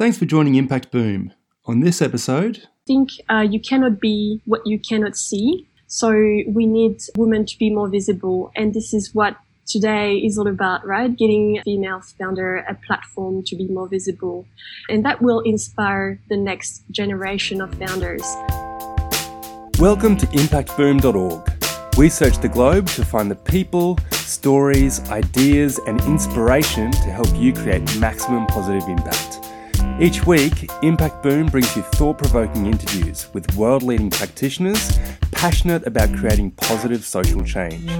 Thanks 0.00 0.16
for 0.16 0.24
joining 0.24 0.54
Impact 0.54 0.90
Boom. 0.90 1.34
On 1.66 1.80
this 1.80 2.00
episode, 2.00 2.56
I 2.64 2.86
think 2.86 3.10
uh, 3.28 3.40
you 3.40 3.60
cannot 3.60 4.00
be 4.00 4.40
what 4.46 4.62
you 4.66 4.78
cannot 4.78 5.14
see. 5.14 5.68
So 5.88 6.08
we 6.10 6.64
need 6.64 7.02
women 7.18 7.44
to 7.44 7.58
be 7.58 7.68
more 7.68 7.86
visible. 7.86 8.50
And 8.56 8.72
this 8.72 8.94
is 8.94 9.14
what 9.14 9.36
today 9.66 10.16
is 10.16 10.38
all 10.38 10.48
about, 10.48 10.86
right? 10.86 11.14
Getting 11.14 11.60
female 11.66 12.00
founder 12.18 12.64
a 12.66 12.76
platform 12.86 13.42
to 13.44 13.56
be 13.56 13.68
more 13.68 13.88
visible. 13.88 14.46
And 14.88 15.04
that 15.04 15.20
will 15.20 15.40
inspire 15.40 16.18
the 16.30 16.36
next 16.38 16.84
generation 16.90 17.60
of 17.60 17.74
founders. 17.74 18.24
Welcome 19.78 20.16
to 20.16 20.26
impactboom.org. 20.28 21.98
We 21.98 22.08
search 22.08 22.38
the 22.38 22.48
globe 22.48 22.86
to 22.96 23.04
find 23.04 23.30
the 23.30 23.36
people, 23.36 23.98
stories, 24.12 25.00
ideas, 25.10 25.78
and 25.86 26.00
inspiration 26.06 26.90
to 26.90 27.10
help 27.10 27.28
you 27.36 27.52
create 27.52 27.82
maximum 27.98 28.46
positive 28.46 28.88
impact. 28.88 29.49
Each 30.00 30.24
week, 30.24 30.70
Impact 30.80 31.22
Boom 31.22 31.48
brings 31.48 31.76
you 31.76 31.82
thought 31.82 32.16
provoking 32.16 32.64
interviews 32.64 33.28
with 33.34 33.54
world 33.54 33.82
leading 33.82 34.08
practitioners 34.08 34.98
passionate 35.30 35.86
about 35.86 36.14
creating 36.14 36.52
positive 36.52 37.04
social 37.04 37.44
change. 37.44 37.90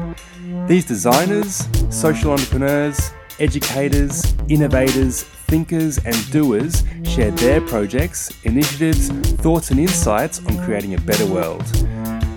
These 0.67 0.87
designers, 0.87 1.69
social 1.91 2.33
entrepreneurs, 2.33 3.11
educators, 3.39 4.35
innovators, 4.49 5.25
thinkers, 5.25 5.99
and 6.07 6.17
doers 6.31 6.85
share 7.05 7.33
their 7.33 7.61
projects, 7.61 8.33
initiatives, 8.45 9.11
thoughts, 9.43 9.71
and 9.71 9.79
insights 9.79 10.39
on 10.47 10.57
creating 10.65 10.95
a 10.95 11.01
better 11.03 11.27
world. 11.27 11.65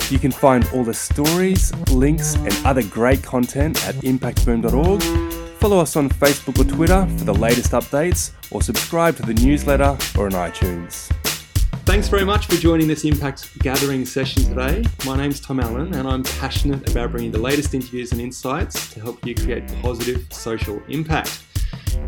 You 0.10 0.20
can 0.20 0.34
find 0.34 0.68
all 0.74 0.84
the 0.84 0.94
stories, 0.94 1.74
links, 1.88 2.36
and 2.36 2.54
other 2.66 2.84
great 2.84 3.24
content 3.24 3.82
at 3.88 3.96
impactboom.org 3.96 5.43
Follow 5.64 5.80
us 5.80 5.96
on 5.96 6.10
Facebook 6.10 6.60
or 6.60 6.70
Twitter 6.70 7.08
for 7.18 7.24
the 7.24 7.34
latest 7.34 7.72
updates, 7.72 8.34
or 8.52 8.62
subscribe 8.62 9.16
to 9.16 9.24
the 9.24 9.34
newsletter 9.36 9.98
or 10.18 10.26
on 10.26 10.34
iTunes. 10.34 11.08
Thanks 11.86 12.10
very 12.10 12.26
much 12.26 12.48
for 12.48 12.56
joining 12.56 12.90
this 12.90 13.06
Impact 13.06 13.58
Gathering 13.60 14.06
session 14.06 14.44
today. 14.44 14.84
My 15.06 15.16
name's 15.16 15.40
Tom 15.40 15.62
Allen, 15.62 15.94
and 15.94 16.06
I'm 16.06 16.24
passionate 16.24 16.90
about 16.92 17.12
bringing 17.12 17.32
the 17.32 17.40
latest 17.40 17.74
interviews 17.74 18.12
and 18.12 18.20
insights 18.20 18.92
to 18.94 19.00
help 19.00 19.26
you 19.26 19.36
create 19.36 19.66
positive 19.82 20.28
social 20.34 20.84
impact. 20.90 21.44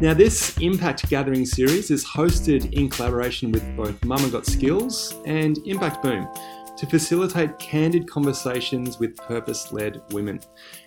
Now, 0.01 0.13
this 0.13 0.57
Impact 0.57 1.07
Gathering 1.07 1.45
series 1.45 1.91
is 1.91 2.03
hosted 2.03 2.73
in 2.73 2.89
collaboration 2.89 3.53
with 3.53 3.63
both 3.77 4.03
Mama 4.03 4.27
Got 4.27 4.45
Skills 4.45 5.15
and 5.25 5.59
Impact 5.59 6.03
Boom 6.03 6.27
to 6.77 6.85
facilitate 6.85 7.57
candid 7.59 8.09
conversations 8.09 8.99
with 8.99 9.15
purpose 9.17 9.71
led 9.71 10.01
women. 10.11 10.39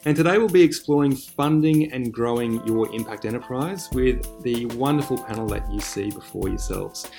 And 0.05 0.17
today 0.17 0.39
we'll 0.39 0.48
be 0.48 0.62
exploring 0.62 1.17
funding 1.17 1.92
and 1.92 2.12
growing 2.12 2.64
your 2.67 2.95
impact 2.95 3.25
enterprise 3.25 3.89
with 3.92 4.42
the 4.42 4.67
wonderful 4.67 5.19
panel 5.19 5.47
that 5.48 5.70
you 5.72 5.80
see 5.80 6.11
before 6.11 6.48
yourselves. 6.48 7.11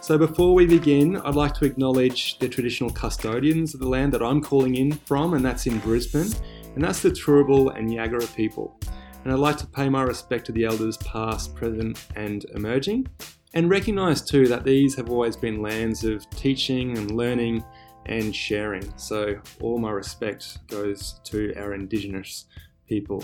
So, 0.00 0.16
before 0.16 0.54
we 0.54 0.66
begin, 0.66 1.16
I'd 1.16 1.34
like 1.34 1.54
to 1.54 1.64
acknowledge 1.64 2.38
the 2.38 2.48
traditional 2.48 2.90
custodians 2.90 3.74
of 3.74 3.80
the 3.80 3.88
land 3.88 4.12
that 4.12 4.22
I'm 4.22 4.40
calling 4.40 4.76
in 4.76 4.92
from, 4.92 5.34
and 5.34 5.44
that's 5.44 5.66
in 5.66 5.78
Brisbane, 5.80 6.32
and 6.74 6.84
that's 6.84 7.02
the 7.02 7.10
Turrbal 7.10 7.76
and 7.76 7.90
Yagara 7.90 8.34
people. 8.36 8.78
And 9.24 9.32
I'd 9.32 9.40
like 9.40 9.56
to 9.58 9.66
pay 9.66 9.88
my 9.88 10.02
respect 10.02 10.46
to 10.46 10.52
the 10.52 10.64
elders 10.64 10.96
past, 10.98 11.54
present, 11.54 12.06
and 12.14 12.44
emerging, 12.54 13.08
and 13.54 13.68
recognise 13.68 14.22
too 14.22 14.46
that 14.48 14.64
these 14.64 14.94
have 14.94 15.10
always 15.10 15.36
been 15.36 15.60
lands 15.60 16.04
of 16.04 16.28
teaching 16.30 16.96
and 16.96 17.10
learning 17.10 17.64
and 18.08 18.34
sharing. 18.34 18.92
So, 18.96 19.40
all 19.60 19.78
my 19.78 19.90
respect 19.90 20.66
goes 20.68 21.20
to 21.24 21.54
our 21.56 21.74
Indigenous 21.74 22.46
people. 22.88 23.22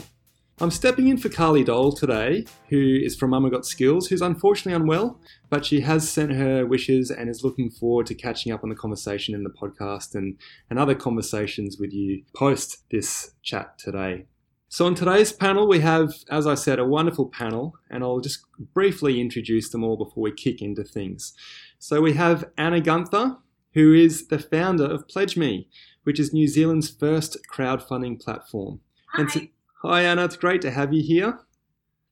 I'm 0.61 0.71
stepping 0.71 1.09
in 1.09 1.17
for 1.17 1.29
Carly 1.29 1.65
Dole 1.65 1.91
today, 1.91 2.45
who 2.69 3.01
is 3.03 3.17
from 3.17 3.31
Mama 3.31 3.51
Got 3.51 3.67
Skills, 3.67 4.07
who's 4.07 4.23
unfortunately 4.23 4.81
unwell, 4.81 5.19
but 5.51 5.67
she 5.67 5.81
has 5.81 6.09
sent 6.09 6.33
her 6.33 6.65
wishes 6.65 7.11
and 7.11 7.29
is 7.29 7.43
looking 7.43 7.71
forward 7.71 8.07
to 8.07 8.15
catching 8.15 8.53
up 8.53 8.63
on 8.63 8.69
the 8.69 8.77
conversation 8.77 9.35
in 9.35 9.43
the 9.43 9.51
podcast 9.51 10.15
and, 10.15 10.39
and 10.71 10.79
other 10.79 10.95
conversations 10.95 11.79
with 11.81 11.93
you 11.93 12.23
post 12.37 12.85
this 12.93 13.33
chat 13.43 13.77
today. 13.79 14.27
So, 14.69 14.87
on 14.87 14.95
today's 14.95 15.33
panel, 15.33 15.69
we 15.69 15.81
have, 15.81 16.13
as 16.31 16.47
I 16.47 16.55
said, 16.55 16.79
a 16.79 16.85
wonderful 16.85 17.29
panel, 17.29 17.75
and 17.91 18.05
I'll 18.05 18.21
just 18.21 18.45
briefly 18.73 19.21
introduce 19.21 19.71
them 19.71 19.83
all 19.83 19.97
before 19.97 20.23
we 20.23 20.33
kick 20.33 20.63
into 20.63 20.85
things. 20.85 21.33
So, 21.81 22.01
we 22.01 22.13
have 22.15 22.45
Anna 22.57 22.81
Guenther, 22.81 23.39
who 23.75 23.93
is 23.93 24.29
the 24.29 24.39
founder 24.39 24.85
of 24.85 25.09
Pledge 25.09 25.37
Me, 25.37 25.69
which 26.05 26.19
is 26.19 26.33
New 26.33 26.49
Zealand's 26.49 26.89
first 26.89 27.37
crowdfunding 27.53 28.21
platform. 28.21 28.81
Hi. 29.09 29.27
So, 29.27 29.41
hi, 29.83 30.03
Anna. 30.03 30.25
It's 30.25 30.37
great 30.37 30.63
to 30.63 30.71
have 30.71 30.93
you 30.93 31.03
here. 31.03 31.41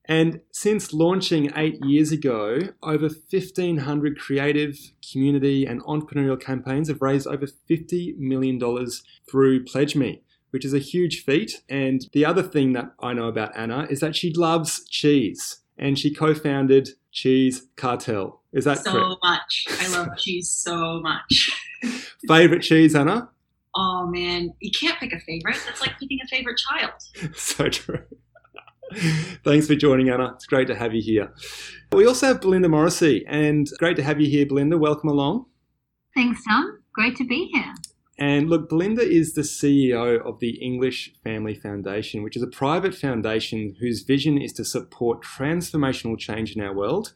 And 0.07 0.41
since 0.51 0.93
launching 0.93 1.53
eight 1.57 1.79
years 1.85 2.11
ago, 2.11 2.59
over 2.83 3.09
1,500 3.09 4.19
creative, 4.19 4.77
community, 5.13 5.65
and 5.65 5.81
entrepreneurial 5.85 6.41
campaigns 6.41 6.89
have 6.89 7.01
raised 7.01 7.27
over 7.29 7.47
$50 7.47 8.19
million 8.19 8.61
through 9.31 9.65
Pledge 9.65 9.95
Me, 9.95 10.23
which 10.51 10.65
is 10.65 10.75
a 10.75 10.81
huge 10.81 11.23
feat. 11.25 11.63
And 11.69 12.09
the 12.13 12.25
other 12.25 12.43
thing 12.43 12.73
that 12.73 12.93
I 13.01 13.13
know 13.13 13.29
about 13.29 13.57
Anna 13.57 13.87
is 13.89 14.01
that 14.01 14.17
she 14.17 14.33
loves 14.33 14.85
cheese, 14.89 15.61
and 15.79 15.97
she 15.97 16.13
co 16.13 16.35
founded 16.35 16.91
Cheese 17.13 17.69
Cartel. 17.77 18.42
Is 18.53 18.65
that 18.65 18.85
so 18.85 18.93
correct? 18.93 19.21
much. 19.23 19.67
I 19.81 19.89
love 19.89 20.09
cheese 20.19 20.51
so 20.51 21.01
much. 21.01 21.51
Favorite 22.29 22.61
cheese, 22.63 22.95
Anna? 22.95 23.31
Oh 23.75 24.07
man, 24.07 24.53
you 24.61 24.71
can't 24.71 24.99
pick 24.99 25.13
a 25.13 25.21
favorite. 25.21 25.57
That's 25.67 25.81
like 25.81 25.99
picking 25.99 26.19
a 26.23 26.29
favorite 26.29 26.59
child. 26.59 27.35
so 27.37 27.69
true. 27.69 28.05
Thanks 29.43 29.67
for 29.67 29.75
joining, 29.75 30.11
Anna. 30.11 30.33
It's 30.35 30.45
great 30.45 30.67
to 30.67 30.75
have 30.75 30.95
you 30.95 31.01
here. 31.03 31.33
We 31.93 32.07
also 32.07 32.27
have 32.27 32.43
Belinda 32.43 32.69
Morrissey, 32.69 33.25
and 33.27 33.67
great 33.79 33.97
to 33.97 34.03
have 34.03 34.21
you 34.21 34.29
here, 34.29 34.45
Belinda. 34.45 34.77
Welcome 34.77 35.09
along. 35.09 35.47
Thanks, 36.15 36.43
Tom. 36.47 36.79
Great 36.93 37.17
to 37.17 37.27
be 37.27 37.49
here. 37.55 37.73
And 38.19 38.51
look, 38.51 38.69
Belinda 38.69 39.03
is 39.03 39.33
the 39.33 39.41
CEO 39.41 40.21
of 40.21 40.39
the 40.41 40.63
English 40.63 41.15
Family 41.25 41.55
Foundation, 41.55 42.23
which 42.23 42.37
is 42.37 42.43
a 42.43 42.47
private 42.47 42.95
foundation 42.95 43.77
whose 43.81 44.03
vision 44.03 44.37
is 44.37 44.53
to 44.55 44.65
support 44.65 45.25
transformational 45.25 46.19
change 46.19 46.55
in 46.55 46.63
our 46.63 46.75
world 46.75 47.15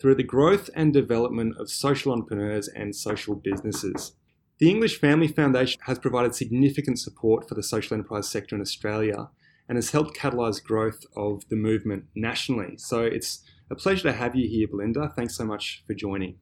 through 0.00 0.14
the 0.14 0.22
growth 0.22 0.70
and 0.74 0.92
development 0.92 1.56
of 1.58 1.70
social 1.70 2.12
entrepreneurs 2.12 2.68
and 2.68 2.94
social 2.94 3.34
businesses. 3.34 4.12
The 4.58 4.70
English 4.70 4.98
Family 5.00 5.28
Foundation 5.28 5.80
has 5.84 5.98
provided 5.98 6.34
significant 6.34 6.98
support 6.98 7.48
for 7.48 7.54
the 7.54 7.62
social 7.62 7.94
enterprise 7.94 8.28
sector 8.28 8.56
in 8.56 8.60
Australia 8.60 9.28
and 9.68 9.76
has 9.76 9.90
helped 9.90 10.16
catalyse 10.16 10.62
growth 10.62 11.04
of 11.16 11.48
the 11.48 11.56
movement 11.56 12.04
nationally. 12.14 12.76
So 12.78 13.02
it's 13.02 13.42
a 13.70 13.74
pleasure 13.74 14.04
to 14.04 14.12
have 14.12 14.34
you 14.34 14.48
here, 14.48 14.66
Belinda. 14.66 15.12
Thanks 15.14 15.36
so 15.36 15.44
much 15.44 15.84
for 15.86 15.94
joining. 15.94 16.38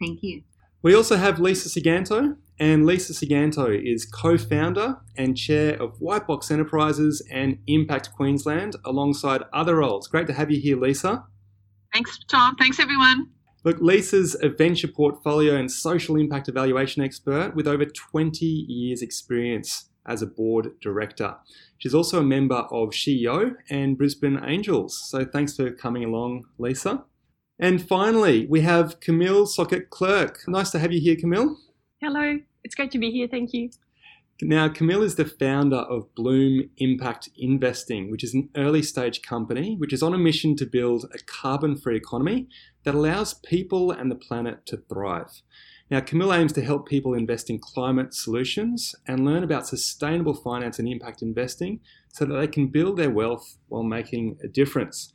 Thank 0.00 0.22
you. 0.22 0.42
We 0.82 0.94
also 0.94 1.16
have 1.16 1.38
Lisa 1.38 1.68
Siganto, 1.68 2.36
and 2.58 2.86
Lisa 2.86 3.12
Siganto 3.12 3.68
is 3.68 4.06
co 4.06 4.38
founder 4.38 4.96
and 5.16 5.36
chair 5.36 5.80
of 5.80 5.98
Whitebox 6.00 6.50
Enterprises 6.50 7.22
and 7.30 7.58
Impact 7.66 8.12
Queensland, 8.12 8.76
alongside 8.84 9.42
other 9.52 9.76
roles. 9.76 10.08
Great 10.08 10.26
to 10.28 10.32
have 10.32 10.50
you 10.50 10.58
here, 10.58 10.78
Lisa. 10.78 11.24
Thanks, 11.92 12.18
Tom. 12.28 12.56
Thanks, 12.56 12.78
everyone. 12.78 13.28
Look, 13.64 13.78
Lisa's 13.80 14.36
a 14.42 14.48
venture 14.48 14.88
portfolio 14.88 15.56
and 15.56 15.70
social 15.70 16.16
impact 16.16 16.48
evaluation 16.48 17.02
expert 17.02 17.54
with 17.54 17.68
over 17.68 17.84
20 17.84 18.46
years' 18.46 19.02
experience 19.02 19.90
as 20.06 20.22
a 20.22 20.26
board 20.26 20.70
director. 20.80 21.36
She's 21.76 21.94
also 21.94 22.20
a 22.20 22.24
member 22.24 22.66
of 22.70 22.90
SheEO 22.90 23.54
and 23.68 23.98
Brisbane 23.98 24.40
Angels. 24.44 24.98
So 25.10 25.24
thanks 25.24 25.56
for 25.56 25.70
coming 25.70 26.04
along, 26.04 26.44
Lisa. 26.58 27.04
And 27.58 27.86
finally, 27.86 28.46
we 28.46 28.62
have 28.62 29.00
Camille 29.00 29.46
Socquet-Clerc. 29.46 30.48
Nice 30.48 30.70
to 30.70 30.78
have 30.78 30.92
you 30.92 31.00
here, 31.00 31.16
Camille. 31.16 31.58
Hello, 32.00 32.38
it's 32.64 32.74
great 32.74 32.90
to 32.92 32.98
be 32.98 33.10
here. 33.10 33.28
Thank 33.28 33.52
you. 33.52 33.68
Now, 34.42 34.68
Camille 34.68 35.02
is 35.02 35.16
the 35.16 35.26
founder 35.26 35.76
of 35.76 36.14
Bloom 36.14 36.70
Impact 36.78 37.28
Investing, 37.36 38.10
which 38.10 38.24
is 38.24 38.32
an 38.32 38.48
early 38.56 38.82
stage 38.82 39.20
company 39.20 39.76
which 39.76 39.92
is 39.92 40.02
on 40.02 40.14
a 40.14 40.18
mission 40.18 40.56
to 40.56 40.64
build 40.64 41.04
a 41.14 41.18
carbon 41.18 41.76
free 41.76 41.96
economy 41.96 42.48
that 42.84 42.94
allows 42.94 43.34
people 43.34 43.90
and 43.90 44.10
the 44.10 44.14
planet 44.14 44.64
to 44.66 44.78
thrive. 44.88 45.42
Now, 45.90 46.00
Camille 46.00 46.32
aims 46.32 46.54
to 46.54 46.62
help 46.62 46.88
people 46.88 47.12
invest 47.12 47.50
in 47.50 47.58
climate 47.58 48.14
solutions 48.14 48.94
and 49.06 49.26
learn 49.26 49.44
about 49.44 49.66
sustainable 49.66 50.34
finance 50.34 50.78
and 50.78 50.88
impact 50.88 51.20
investing 51.20 51.80
so 52.08 52.24
that 52.24 52.34
they 52.34 52.46
can 52.46 52.68
build 52.68 52.96
their 52.96 53.10
wealth 53.10 53.58
while 53.68 53.82
making 53.82 54.38
a 54.42 54.48
difference. 54.48 55.12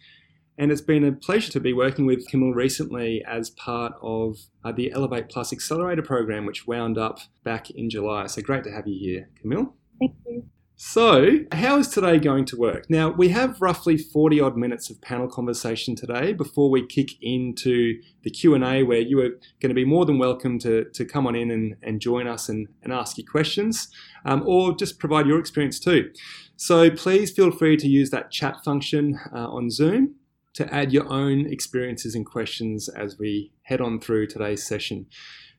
And 0.58 0.72
it's 0.72 0.82
been 0.82 1.04
a 1.04 1.12
pleasure 1.12 1.52
to 1.52 1.60
be 1.60 1.74
working 1.74 2.06
with 2.06 2.28
Camille 2.28 2.54
recently 2.54 3.24
as 3.28 3.50
part 3.50 3.94
of 4.02 4.38
uh, 4.64 4.72
the 4.72 4.92
Elevate 4.92 5.28
Plus 5.28 5.52
Accelerator 5.52 6.02
program, 6.02 6.46
which 6.46 6.66
wound 6.66 6.98
up 6.98 7.20
back 7.44 7.70
in 7.70 7.90
July. 7.90 8.28
So 8.28 8.42
great 8.42 8.64
to 8.64 8.72
have 8.72 8.88
you 8.88 8.98
here, 8.98 9.30
Camille. 9.42 9.74
Thank 10.00 10.16
you. 10.26 10.46
So, 10.78 11.40
how 11.54 11.78
is 11.78 11.88
today 11.88 12.20
going 12.20 12.44
to 12.46 12.58
work? 12.58 12.90
Now, 12.90 13.10
we 13.10 13.30
have 13.30 13.62
roughly 13.62 13.98
40 13.98 14.42
odd 14.42 14.58
minutes 14.58 14.90
of 14.90 15.02
panel 15.02 15.30
conversation 15.30 15.96
today 15.96 16.34
before 16.34 16.70
we 16.70 16.86
kick 16.86 17.12
into 17.22 18.02
the 18.24 18.30
Q&A 18.30 18.84
where 18.84 19.00
you 19.00 19.22
are 19.22 19.30
going 19.62 19.70
to 19.70 19.74
be 19.74 19.86
more 19.86 20.06
than 20.06 20.18
welcome 20.18 20.60
to, 20.60 20.84
to 20.84 21.06
come 21.06 21.28
on 21.28 21.36
in 21.36 21.50
and, 21.50 21.78
and 21.82 22.02
join 22.02 22.28
us 22.28 22.50
and, 22.50 22.68
and 22.84 22.92
ask 22.92 23.18
your 23.18 23.26
questions 23.26 23.88
um, 24.26 24.44
or 24.46 24.76
just 24.76 25.00
provide 25.00 25.28
your 25.28 25.40
experience 25.40 25.80
too. 25.80 26.12
So 26.58 26.90
please 26.90 27.32
feel 27.32 27.52
free 27.52 27.78
to 27.78 27.88
use 27.88 28.10
that 28.10 28.30
chat 28.30 28.58
function 28.66 29.18
uh, 29.34 29.48
on 29.48 29.70
Zoom 29.70 30.16
to 30.56 30.74
add 30.74 30.92
your 30.92 31.08
own 31.12 31.46
experiences 31.46 32.16
and 32.16 32.26
questions 32.26 32.90
as 32.90 33.18
we 33.20 33.52
head 33.64 33.82
on 33.82 34.00
through 34.00 34.28
today's 34.28 34.66
session. 34.66 35.06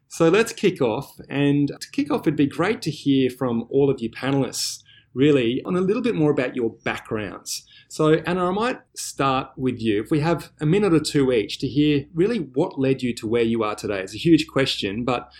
So 0.09 0.29
let's 0.29 0.53
kick 0.53 0.81
off. 0.81 1.19
And 1.29 1.69
to 1.69 1.91
kick 1.91 2.11
off, 2.11 2.23
it'd 2.23 2.37
be 2.37 2.47
great 2.47 2.83
to 2.83 2.91
hear 2.91 3.31
from 3.31 3.67
all 3.71 3.91
of 3.91 4.01
you 4.01 4.11
panelists, 4.11 4.83
really, 5.13 5.63
on 5.65 5.77
a 5.77 5.81
little 5.81 6.03
bit 6.03 6.15
more 6.15 6.31
about 6.31 6.57
your 6.57 6.71
backgrounds. 6.85 7.67
So, 7.89 8.15
Anna, 8.27 8.49
I 8.49 8.53
might 8.53 8.81
start 8.97 9.51
with 9.57 9.81
you. 9.81 10.03
If 10.03 10.11
we 10.11 10.21
have 10.21 10.51
a 10.61 10.67
minute 10.67 10.95
or 10.95 11.01
two 11.01 11.31
each 11.33 11.59
to 11.59 11.69
hear 11.69 12.07
really 12.15 12.39
what 12.39 12.79
led 12.79 13.03
you 13.03 13.15
to 13.15 13.27
where 13.27 13.43
you 13.43 13.63
are 13.63 13.75
today. 13.75 14.01
It's 14.01 14.15
a 14.15 14.19
huge 14.19 14.47
question, 14.47 15.05
but 15.05 15.31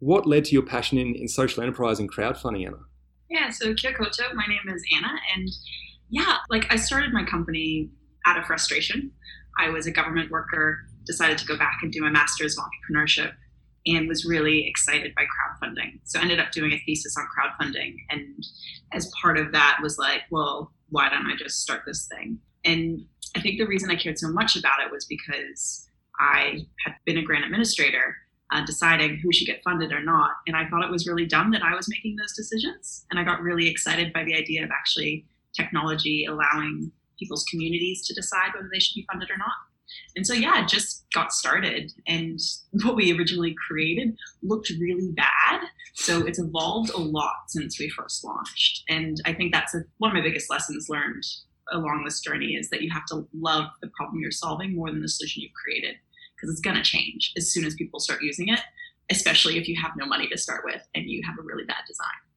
what 0.00 0.26
led 0.26 0.44
to 0.46 0.52
your 0.52 0.62
passion 0.62 0.98
in, 0.98 1.14
in 1.14 1.28
social 1.28 1.62
enterprise 1.62 1.98
and 1.98 2.12
crowdfunding, 2.12 2.66
Anna? 2.66 2.78
Yeah, 3.28 3.50
so 3.50 3.74
kia 3.74 3.92
koto, 3.92 4.24
my 4.34 4.46
name 4.46 4.74
is 4.74 4.82
Anna, 4.96 5.14
and 5.34 5.48
yeah, 6.08 6.36
like 6.48 6.66
I 6.70 6.76
started 6.76 7.12
my 7.12 7.24
company 7.24 7.90
out 8.28 8.38
of 8.38 8.44
frustration. 8.44 9.10
I 9.58 9.70
was 9.70 9.86
a 9.86 9.90
government 9.90 10.30
worker, 10.30 10.80
decided 11.06 11.38
to 11.38 11.46
go 11.46 11.56
back 11.56 11.78
and 11.82 11.90
do 11.90 12.02
my 12.02 12.10
master's 12.10 12.56
of 12.58 12.64
entrepreneurship, 12.64 13.32
and 13.86 14.06
was 14.06 14.24
really 14.24 14.66
excited 14.66 15.14
by 15.14 15.24
crowdfunding. 15.24 16.00
So 16.04 16.18
I 16.18 16.22
ended 16.22 16.40
up 16.40 16.52
doing 16.52 16.72
a 16.72 16.78
thesis 16.84 17.16
on 17.16 17.26
crowdfunding, 17.34 17.96
and 18.10 18.44
as 18.92 19.10
part 19.20 19.38
of 19.38 19.52
that 19.52 19.78
was 19.82 19.98
like, 19.98 20.22
well, 20.30 20.72
why 20.90 21.08
don't 21.08 21.26
I 21.26 21.36
just 21.36 21.60
start 21.60 21.82
this 21.86 22.06
thing? 22.06 22.38
And 22.64 23.04
I 23.36 23.40
think 23.40 23.58
the 23.58 23.66
reason 23.66 23.90
I 23.90 23.96
cared 23.96 24.18
so 24.18 24.28
much 24.28 24.56
about 24.56 24.80
it 24.84 24.90
was 24.90 25.06
because 25.06 25.88
I 26.20 26.66
had 26.84 26.94
been 27.04 27.18
a 27.18 27.22
grant 27.22 27.44
administrator 27.44 28.16
uh, 28.50 28.64
deciding 28.64 29.18
who 29.18 29.32
should 29.32 29.46
get 29.46 29.62
funded 29.62 29.92
or 29.92 30.02
not. 30.02 30.30
And 30.46 30.56
I 30.56 30.68
thought 30.68 30.84
it 30.84 30.90
was 30.90 31.06
really 31.06 31.26
dumb 31.26 31.50
that 31.52 31.62
I 31.62 31.74
was 31.74 31.88
making 31.88 32.16
those 32.16 32.34
decisions. 32.34 33.04
And 33.10 33.20
I 33.20 33.24
got 33.24 33.42
really 33.42 33.68
excited 33.68 34.12
by 34.12 34.24
the 34.24 34.34
idea 34.34 34.64
of 34.64 34.70
actually 34.70 35.26
technology 35.54 36.24
allowing 36.24 36.90
people's 37.18 37.44
communities 37.50 38.06
to 38.06 38.14
decide 38.14 38.50
whether 38.54 38.68
they 38.72 38.80
should 38.80 38.94
be 38.94 39.06
funded 39.10 39.30
or 39.30 39.38
not. 39.38 39.56
And 40.16 40.26
so, 40.26 40.34
yeah, 40.34 40.62
it 40.62 40.68
just 40.68 41.06
got 41.14 41.32
started. 41.32 41.92
And 42.06 42.38
what 42.82 42.96
we 42.96 43.16
originally 43.16 43.54
created 43.66 44.16
looked 44.42 44.70
really 44.80 45.12
bad. 45.12 45.62
So 45.94 46.26
it's 46.26 46.38
evolved 46.38 46.90
a 46.90 46.98
lot 46.98 47.34
since 47.48 47.78
we 47.78 47.88
first 47.88 48.24
launched. 48.24 48.84
And 48.88 49.20
I 49.24 49.32
think 49.32 49.52
that's 49.52 49.74
a, 49.74 49.82
one 49.98 50.10
of 50.10 50.14
my 50.14 50.22
biggest 50.22 50.50
lessons 50.50 50.88
learned 50.88 51.24
along 51.72 52.04
this 52.04 52.20
journey 52.20 52.54
is 52.54 52.70
that 52.70 52.82
you 52.82 52.90
have 52.92 53.04
to 53.06 53.26
love 53.34 53.66
the 53.82 53.88
problem 53.88 54.20
you're 54.20 54.30
solving 54.30 54.74
more 54.74 54.90
than 54.90 55.02
the 55.02 55.08
solution 55.08 55.42
you've 55.42 55.52
created 55.52 55.96
because 56.36 56.50
it's 56.50 56.60
going 56.60 56.76
to 56.76 56.82
change 56.82 57.32
as 57.36 57.52
soon 57.52 57.64
as 57.64 57.74
people 57.74 58.00
start 58.00 58.22
using 58.22 58.48
it, 58.48 58.60
especially 59.10 59.58
if 59.58 59.68
you 59.68 59.76
have 59.80 59.92
no 59.96 60.06
money 60.06 60.28
to 60.28 60.38
start 60.38 60.62
with 60.64 60.80
and 60.94 61.10
you 61.10 61.20
have 61.26 61.38
a 61.38 61.42
really 61.42 61.64
bad 61.64 61.82
design. 61.86 62.27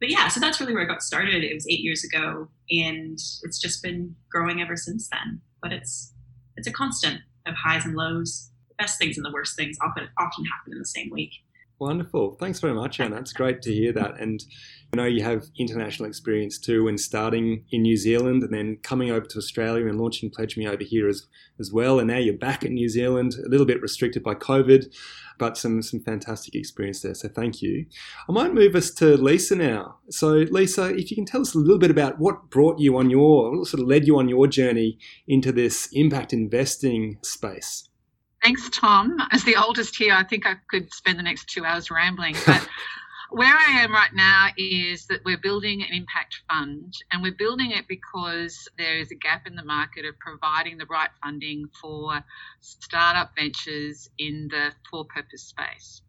But 0.00 0.10
yeah, 0.10 0.28
so 0.28 0.40
that's 0.40 0.60
really 0.60 0.74
where 0.74 0.82
I 0.82 0.86
got 0.86 1.02
started. 1.02 1.42
It 1.42 1.54
was 1.54 1.66
eight 1.68 1.80
years 1.80 2.04
ago, 2.04 2.48
and 2.70 3.18
it's 3.42 3.58
just 3.58 3.82
been 3.82 4.14
growing 4.30 4.60
ever 4.60 4.76
since 4.76 5.08
then. 5.08 5.40
But 5.62 5.72
it's 5.72 6.12
it's 6.56 6.66
a 6.66 6.72
constant 6.72 7.20
of 7.46 7.54
highs 7.54 7.84
and 7.84 7.94
lows. 7.94 8.50
The 8.68 8.74
best 8.78 8.98
things 8.98 9.16
and 9.16 9.24
the 9.24 9.32
worst 9.32 9.56
things 9.56 9.76
often 9.80 10.08
often 10.18 10.44
happen 10.44 10.72
in 10.72 10.78
the 10.78 10.84
same 10.84 11.10
week. 11.10 11.32
Wonderful. 11.78 12.36
Thanks 12.40 12.58
very 12.58 12.72
much, 12.72 13.00
Anna. 13.00 13.16
It's 13.16 13.34
great 13.34 13.60
to 13.62 13.72
hear 13.72 13.92
that. 13.92 14.18
And 14.18 14.42
I 14.94 14.96
know 14.96 15.04
you 15.04 15.22
have 15.22 15.44
international 15.58 16.08
experience 16.08 16.58
too 16.58 16.88
in 16.88 16.96
starting 16.96 17.66
in 17.70 17.82
New 17.82 17.98
Zealand 17.98 18.42
and 18.42 18.54
then 18.54 18.78
coming 18.82 19.10
over 19.10 19.26
to 19.26 19.38
Australia 19.38 19.86
and 19.86 20.00
launching 20.00 20.30
Pledge 20.30 20.56
Me 20.56 20.66
over 20.66 20.82
here 20.82 21.06
as, 21.06 21.26
as 21.60 21.70
well. 21.70 21.98
And 21.98 22.08
now 22.08 22.16
you're 22.16 22.32
back 22.32 22.64
in 22.64 22.72
New 22.72 22.88
Zealand, 22.88 23.34
a 23.44 23.48
little 23.50 23.66
bit 23.66 23.82
restricted 23.82 24.22
by 24.22 24.34
COVID, 24.34 24.86
but 25.38 25.58
some, 25.58 25.82
some 25.82 26.00
fantastic 26.00 26.54
experience 26.54 27.02
there. 27.02 27.14
So 27.14 27.28
thank 27.28 27.60
you. 27.60 27.84
I 28.26 28.32
might 28.32 28.54
move 28.54 28.74
us 28.74 28.90
to 28.92 29.18
Lisa 29.18 29.54
now. 29.54 29.98
So, 30.08 30.46
Lisa, 30.50 30.94
if 30.94 31.10
you 31.10 31.14
can 31.14 31.26
tell 31.26 31.42
us 31.42 31.54
a 31.54 31.58
little 31.58 31.78
bit 31.78 31.90
about 31.90 32.18
what 32.18 32.48
brought 32.48 32.78
you 32.78 32.96
on 32.96 33.10
your, 33.10 33.54
what 33.54 33.68
sort 33.68 33.82
of 33.82 33.88
led 33.88 34.06
you 34.06 34.18
on 34.18 34.30
your 34.30 34.46
journey 34.46 34.98
into 35.28 35.52
this 35.52 35.90
impact 35.92 36.32
investing 36.32 37.18
space. 37.22 37.90
Thanks, 38.46 38.70
Tom. 38.70 39.18
As 39.32 39.42
the 39.42 39.56
oldest 39.56 39.96
here, 39.96 40.14
I 40.14 40.22
think 40.22 40.46
I 40.46 40.54
could 40.70 40.94
spend 40.94 41.18
the 41.18 41.24
next 41.24 41.48
two 41.48 41.64
hours 41.64 41.90
rambling. 41.90 42.36
But 42.46 42.64
where 43.30 43.52
I 43.52 43.80
am 43.80 43.90
right 43.90 44.14
now 44.14 44.50
is 44.56 45.06
that 45.06 45.24
we're 45.24 45.36
building 45.36 45.82
an 45.82 45.88
impact 45.92 46.42
fund, 46.48 46.94
and 47.10 47.24
we're 47.24 47.34
building 47.36 47.72
it 47.72 47.88
because 47.88 48.68
there 48.78 49.00
is 49.00 49.10
a 49.10 49.16
gap 49.16 49.48
in 49.48 49.56
the 49.56 49.64
market 49.64 50.04
of 50.04 50.16
providing 50.20 50.78
the 50.78 50.86
right 50.86 51.10
funding 51.20 51.68
for 51.82 52.22
startup 52.60 53.32
ventures 53.34 54.08
in 54.16 54.46
the 54.48 54.70
for 54.88 55.04
purpose 55.06 55.42
space. 55.42 56.02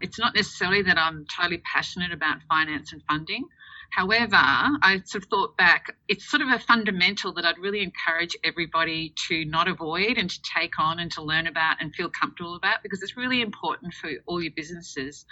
It's 0.00 0.18
not 0.18 0.34
necessarily 0.34 0.82
that 0.82 0.98
I'm 0.98 1.24
totally 1.38 1.58
passionate 1.58 2.10
about 2.10 2.38
finance 2.48 2.92
and 2.92 3.02
funding. 3.08 3.44
However, 3.90 4.36
I 4.36 5.02
sort 5.04 5.24
of 5.24 5.30
thought 5.30 5.56
back, 5.56 5.94
it's 6.08 6.28
sort 6.28 6.42
of 6.42 6.48
a 6.48 6.58
fundamental 6.58 7.32
that 7.34 7.44
I'd 7.44 7.58
really 7.58 7.82
encourage 7.82 8.36
everybody 8.44 9.14
to 9.28 9.44
not 9.44 9.68
avoid 9.68 10.18
and 10.18 10.28
to 10.28 10.40
take 10.42 10.78
on 10.78 10.98
and 10.98 11.10
to 11.12 11.22
learn 11.22 11.46
about 11.46 11.76
and 11.80 11.94
feel 11.94 12.10
comfortable 12.10 12.56
about 12.56 12.82
because 12.82 13.02
it's 13.02 13.16
really 13.16 13.40
important 13.40 13.94
for 13.94 14.10
all 14.26 14.42
your 14.42 14.52
businesses. 14.54 15.24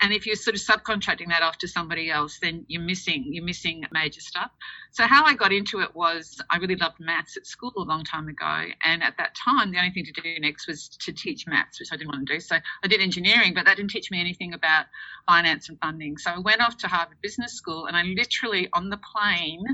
And 0.00 0.12
if 0.12 0.26
you're 0.26 0.36
sort 0.36 0.56
of 0.56 0.62
subcontracting 0.62 1.28
that 1.28 1.42
off 1.42 1.58
to 1.58 1.68
somebody 1.68 2.10
else, 2.10 2.38
then 2.40 2.64
you're 2.68 2.82
missing 2.82 3.26
you're 3.30 3.44
missing 3.44 3.84
major 3.92 4.20
stuff. 4.20 4.50
So 4.92 5.06
how 5.06 5.24
I 5.24 5.34
got 5.34 5.52
into 5.52 5.80
it 5.80 5.94
was 5.94 6.40
I 6.50 6.56
really 6.56 6.76
loved 6.76 6.98
maths 6.98 7.36
at 7.36 7.46
school 7.46 7.72
a 7.76 7.82
long 7.82 8.04
time 8.04 8.28
ago, 8.28 8.64
and 8.82 9.02
at 9.02 9.16
that 9.18 9.36
time 9.36 9.70
the 9.70 9.78
only 9.78 9.90
thing 9.90 10.06
to 10.06 10.12
do 10.12 10.40
next 10.40 10.66
was 10.66 10.88
to 10.88 11.12
teach 11.12 11.46
maths, 11.46 11.78
which 11.78 11.90
I 11.92 11.96
didn't 11.96 12.08
want 12.08 12.26
to 12.26 12.34
do. 12.34 12.40
So 12.40 12.56
I 12.82 12.88
did 12.88 13.00
engineering, 13.00 13.52
but 13.54 13.66
that 13.66 13.76
didn't 13.76 13.90
teach 13.90 14.10
me 14.10 14.20
anything 14.20 14.54
about 14.54 14.86
finance 15.26 15.68
and 15.68 15.78
funding. 15.80 16.16
So 16.16 16.30
I 16.30 16.38
went 16.38 16.60
off 16.62 16.78
to 16.78 16.88
Harvard 16.88 17.20
Business 17.20 17.52
School, 17.52 17.86
and 17.90 17.96
I'm 17.96 18.14
literally 18.14 18.68
on 18.72 18.88
the 18.88 19.00
plane 19.12 19.64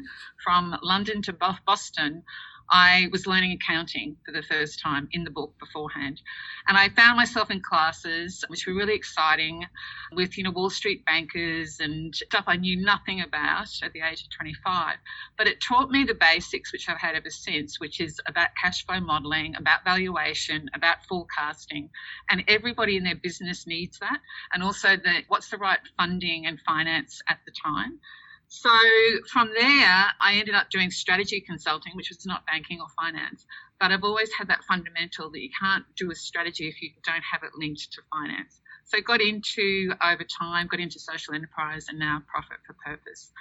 from 0.42 0.74
London 0.82 1.20
to 1.20 1.34
Boston 1.66 2.22
I 2.70 3.08
was 3.12 3.26
learning 3.26 3.52
accounting 3.52 4.16
for 4.24 4.32
the 4.32 4.42
first 4.42 4.80
time 4.80 5.08
in 5.12 5.24
the 5.24 5.30
book 5.30 5.54
beforehand. 5.58 6.20
And 6.68 6.76
I 6.76 6.88
found 6.90 7.16
myself 7.16 7.50
in 7.50 7.60
classes 7.60 8.44
which 8.48 8.66
were 8.66 8.74
really 8.74 8.94
exciting 8.94 9.64
with, 10.12 10.36
you 10.36 10.44
know, 10.44 10.50
Wall 10.50 10.70
Street 10.70 11.04
bankers 11.04 11.78
and 11.80 12.14
stuff 12.14 12.44
I 12.46 12.56
knew 12.56 12.76
nothing 12.76 13.20
about 13.20 13.68
at 13.82 13.92
the 13.92 14.00
age 14.00 14.22
of 14.22 14.30
25. 14.30 14.96
But 15.38 15.46
it 15.46 15.60
taught 15.60 15.90
me 15.90 16.04
the 16.04 16.14
basics 16.14 16.72
which 16.72 16.88
I've 16.88 16.98
had 16.98 17.14
ever 17.14 17.30
since, 17.30 17.78
which 17.78 18.00
is 18.00 18.20
about 18.26 18.50
cash 18.60 18.84
flow 18.84 19.00
modeling, 19.00 19.54
about 19.56 19.84
valuation, 19.84 20.68
about 20.74 21.04
forecasting. 21.06 21.90
And 22.30 22.44
everybody 22.48 22.96
in 22.96 23.04
their 23.04 23.16
business 23.16 23.66
needs 23.66 23.98
that. 24.00 24.18
And 24.52 24.62
also 24.62 24.96
the 24.96 25.22
what's 25.28 25.50
the 25.50 25.58
right 25.58 25.80
funding 25.96 26.46
and 26.46 26.60
finance 26.60 27.20
at 27.28 27.38
the 27.46 27.52
time. 27.52 28.00
So 28.48 28.70
from 29.32 29.50
there, 29.54 30.06
I 30.20 30.34
ended 30.34 30.54
up 30.54 30.70
doing 30.70 30.90
strategy 30.90 31.40
consulting, 31.40 31.92
which 31.96 32.10
was 32.10 32.24
not 32.26 32.46
banking 32.46 32.80
or 32.80 32.86
finance. 32.96 33.44
But 33.80 33.92
I've 33.92 34.04
always 34.04 34.30
had 34.32 34.48
that 34.48 34.64
fundamental 34.64 35.30
that 35.30 35.40
you 35.40 35.50
can't 35.60 35.84
do 35.96 36.10
a 36.10 36.14
strategy 36.14 36.68
if 36.68 36.80
you 36.80 36.90
don't 37.04 37.22
have 37.30 37.42
it 37.42 37.50
linked 37.58 37.92
to 37.92 38.02
finance. 38.10 38.60
So 38.84 39.00
got 39.00 39.20
into 39.20 39.92
over 40.02 40.22
time, 40.24 40.68
got 40.68 40.80
into 40.80 41.00
social 41.00 41.34
enterprise 41.34 41.86
and 41.88 41.98
now 41.98 42.22
profit 42.28 42.58
for 42.66 42.74
purpose. 42.84 43.32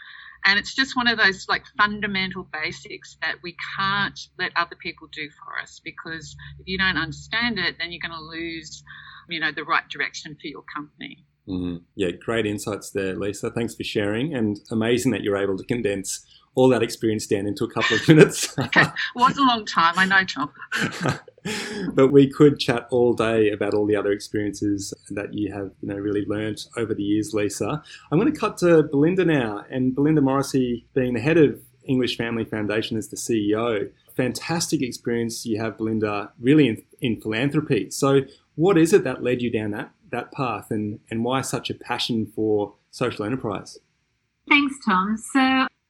And 0.44 0.60
it's 0.60 0.76
just 0.76 0.96
one 0.96 1.08
of 1.08 1.18
those 1.18 1.48
like 1.48 1.66
fundamental 1.78 2.48
basics 2.52 3.18
that 3.22 3.36
we 3.44 3.56
can't 3.78 4.20
let 4.38 4.52
other 4.56 4.76
people 4.76 5.08
do 5.12 5.30
for 5.30 5.60
us 5.60 5.80
because 5.84 6.36
if 6.60 6.68
you 6.68 6.78
don't 6.78 6.98
understand 6.98 7.60
it, 7.60 7.78
then 7.80 7.92
you're 7.92 8.08
going 8.08 8.20
to 8.20 8.26
lose, 8.26 8.84
you 9.30 9.40
know, 9.40 9.52
the 9.52 9.64
right 9.64 9.88
direction 9.90 10.36
for 10.40 10.48
your 10.48 10.64
company. 10.76 11.26
Mm-hmm. 11.48 11.78
Yeah, 11.96 12.12
great 12.12 12.46
insights 12.46 12.90
there, 12.90 13.16
Lisa. 13.16 13.52
Thanks 13.52 13.76
for 13.76 13.84
sharing, 13.84 14.34
and 14.34 14.60
amazing 14.72 15.12
that 15.12 15.22
you're 15.22 15.38
able 15.38 15.58
to 15.58 15.64
condense 15.64 16.26
all 16.56 16.70
that 16.70 16.82
experience 16.82 17.28
down 17.28 17.46
into 17.46 17.66
a 17.66 17.70
couple 17.70 17.98
of 17.98 18.08
minutes. 18.08 18.54
it 18.58 18.92
was 19.16 19.38
a 19.38 19.42
long 19.42 19.66
time, 19.66 19.94
I 19.98 20.06
know, 20.06 20.24
Tom. 20.24 20.52
but 21.94 22.12
we 22.12 22.32
could 22.32 22.60
chat 22.60 22.88
all 22.90 23.14
day 23.14 23.52
about 23.52 23.74
all 23.74 23.86
the 23.86 23.96
other 23.96 24.12
experiences 24.12 24.94
that 25.12 25.34
you 25.34 25.54
have, 25.54 25.72
you 25.82 25.90
know, 25.90 25.96
really 25.96 26.26
learnt 26.26 26.62
over 26.78 26.94
the 26.94 27.04
years, 27.04 27.34
Lisa. 27.34 27.84
I'm 28.12 28.20
going 28.20 28.34
to 28.34 28.40
cut 28.40 28.58
to 28.60 28.84
Belinda 28.84 29.26
now, 29.26 29.66
and 29.70 29.94
Belinda 29.94 30.22
Morrissey, 30.22 30.88
being 30.94 31.14
the 31.14 31.20
head 31.20 31.38
of 31.38 31.62
English 31.84 32.18
Family 32.18 32.46
Foundation 32.46 32.98
as 32.98 33.10
the 33.10 33.18
CEO. 33.18 33.92
Fantastic 34.16 34.82
experience 34.82 35.46
you 35.46 35.62
have, 35.62 35.78
Belinda, 35.78 36.32
really 36.40 36.68
in, 36.68 36.84
in 37.02 37.22
philanthropy. 37.22 37.92
So, 37.92 38.22
what 38.56 38.78
is 38.78 38.94
it 38.94 39.04
that 39.04 39.22
led 39.22 39.42
you 39.42 39.52
down 39.52 39.72
that 39.72 39.92
that 40.16 40.32
path 40.32 40.72
and, 40.72 41.00
and 41.10 41.24
why 41.24 41.42
such 41.42 41.70
a 41.70 41.74
passion 41.74 42.26
for 42.26 42.74
social 42.92 43.26
enterprise? 43.26 43.78
Thanks, 44.48 44.76
Tom. 44.86 45.18
So, 45.18 45.40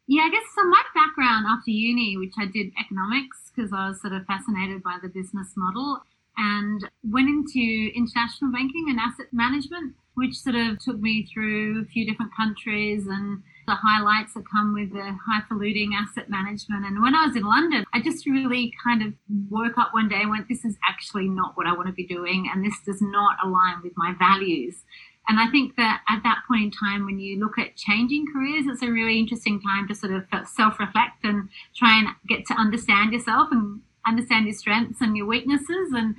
yeah, 0.08 0.24
I 0.24 0.30
guess 0.30 0.44
so 0.56 0.64
my 0.66 0.82
background 0.94 1.46
after 1.48 1.72
uni, 1.72 2.18
which 2.18 2.34
I 2.38 2.46
did 2.46 2.72
economics 2.80 3.52
because 3.54 3.72
I 3.74 3.90
was 3.90 4.02
sort 4.02 4.14
of 4.14 4.26
fascinated 4.26 4.84
by 4.84 4.98
the 5.02 5.10
business 5.10 5.54
model 5.56 6.02
and 6.38 6.90
went 7.04 7.30
into 7.30 7.92
international 7.96 8.52
banking 8.52 8.88
and 8.90 9.00
asset 9.00 9.28
management, 9.32 9.96
which 10.16 10.36
sort 10.36 10.56
of 10.56 10.80
took 10.80 11.00
me 11.00 11.28
through 11.32 11.82
a 11.82 11.86
few 11.86 12.06
different 12.06 12.32
countries 12.36 13.08
and 13.08 13.42
the 13.66 13.76
highlights 13.76 14.34
that 14.34 14.44
come 14.50 14.74
with 14.74 14.94
the 14.94 15.18
highfalutin 15.26 15.92
asset 15.94 16.30
management. 16.30 16.86
And 16.86 17.02
when 17.02 17.16
I 17.16 17.26
was 17.26 17.36
in 17.36 17.44
London, 17.44 17.86
I 17.94 18.02
just 18.02 18.26
really 18.26 18.74
kind 18.84 19.02
of 19.02 19.14
woke 19.50 19.78
up 19.78 19.94
one 19.94 20.08
day 20.10 20.22
and 20.22 20.30
went, 20.30 20.48
this 20.48 20.66
is 20.66 20.78
actually 20.88 21.28
not 21.28 21.56
what 21.56 21.68
I 21.68 21.74
want 21.74 21.88
to 21.88 21.94
be 21.94 22.06
doing. 22.06 22.50
And 22.54 22.64
this 22.64 22.76
does 22.86 23.02
not 23.02 23.38
align 23.44 23.82
with 23.84 23.94
my 23.96 24.14
values. 24.18 24.84
And 25.28 25.40
I 25.40 25.50
think 25.50 25.76
that 25.78 26.02
at 26.08 26.22
that 26.24 26.44
point 26.48 26.64
in 26.64 26.72
time, 26.72 27.06
when 27.06 27.20
you 27.20 27.40
look 27.40 27.58
at 27.58 27.76
changing 27.76 28.28
careers, 28.32 28.66
it's 28.68 28.84
a 28.84 28.92
really 28.92 29.18
interesting 29.18 29.60
time 29.60 29.88
to 29.88 29.96
sort 29.96 30.14
of 30.14 30.26
self 30.48 30.80
reflect 30.80 31.24
and 31.24 31.50
try 31.76 31.98
and 31.98 32.10
get 32.28 32.46
to 32.48 32.54
understand 32.54 33.12
yourself 33.12 33.50
and 33.52 33.82
understand 34.06 34.46
your 34.46 34.54
strengths 34.54 35.02
and 35.02 35.18
your 35.18 35.26
weaknesses 35.26 35.92
and 35.94 36.16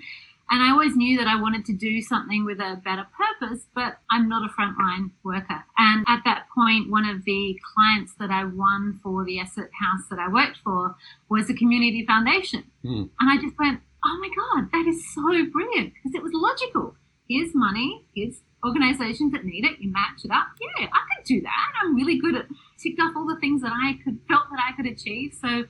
and 0.48 0.62
I 0.62 0.70
always 0.70 0.94
knew 0.94 1.18
that 1.18 1.26
I 1.26 1.40
wanted 1.40 1.64
to 1.66 1.72
do 1.72 2.00
something 2.00 2.44
with 2.44 2.60
a 2.60 2.80
better 2.84 3.06
purpose, 3.16 3.66
but 3.74 3.98
I'm 4.10 4.28
not 4.28 4.48
a 4.48 4.52
frontline 4.52 5.10
worker. 5.24 5.64
And 5.76 6.04
at 6.06 6.22
that 6.24 6.46
point, 6.54 6.90
one 6.90 7.08
of 7.08 7.24
the 7.24 7.58
clients 7.74 8.14
that 8.20 8.30
I 8.30 8.44
won 8.44 9.00
for 9.02 9.24
the 9.24 9.40
asset 9.40 9.70
house 9.80 10.06
that 10.08 10.20
I 10.20 10.28
worked 10.28 10.58
for 10.62 10.94
was 11.28 11.50
a 11.50 11.54
community 11.54 12.06
foundation. 12.06 12.64
Mm. 12.84 13.10
And 13.18 13.30
I 13.30 13.42
just 13.42 13.58
went, 13.58 13.80
oh 14.04 14.18
my 14.20 14.30
God, 14.36 14.68
that 14.72 14.86
is 14.86 15.02
so 15.14 15.22
brilliant 15.50 15.94
because 15.94 16.14
it 16.14 16.22
was 16.22 16.32
logical. 16.32 16.94
Here's 17.28 17.52
money, 17.52 18.06
here's 18.14 18.40
organizations 18.64 19.32
that 19.32 19.44
need 19.44 19.64
it, 19.64 19.80
you 19.80 19.90
match 19.90 20.24
it 20.24 20.30
up. 20.30 20.46
Yeah, 20.60 20.86
I 20.86 21.16
could 21.16 21.26
do 21.26 21.40
that. 21.40 21.72
I'm 21.82 21.96
really 21.96 22.20
good 22.20 22.36
at 22.36 22.46
ticked 22.78 23.00
off 23.00 23.16
all 23.16 23.26
the 23.26 23.40
things 23.40 23.62
that 23.62 23.72
I 23.72 23.98
could 24.04 24.20
felt 24.28 24.44
that 24.50 24.60
I 24.62 24.76
could 24.76 24.86
achieve. 24.86 25.34
So 25.40 25.64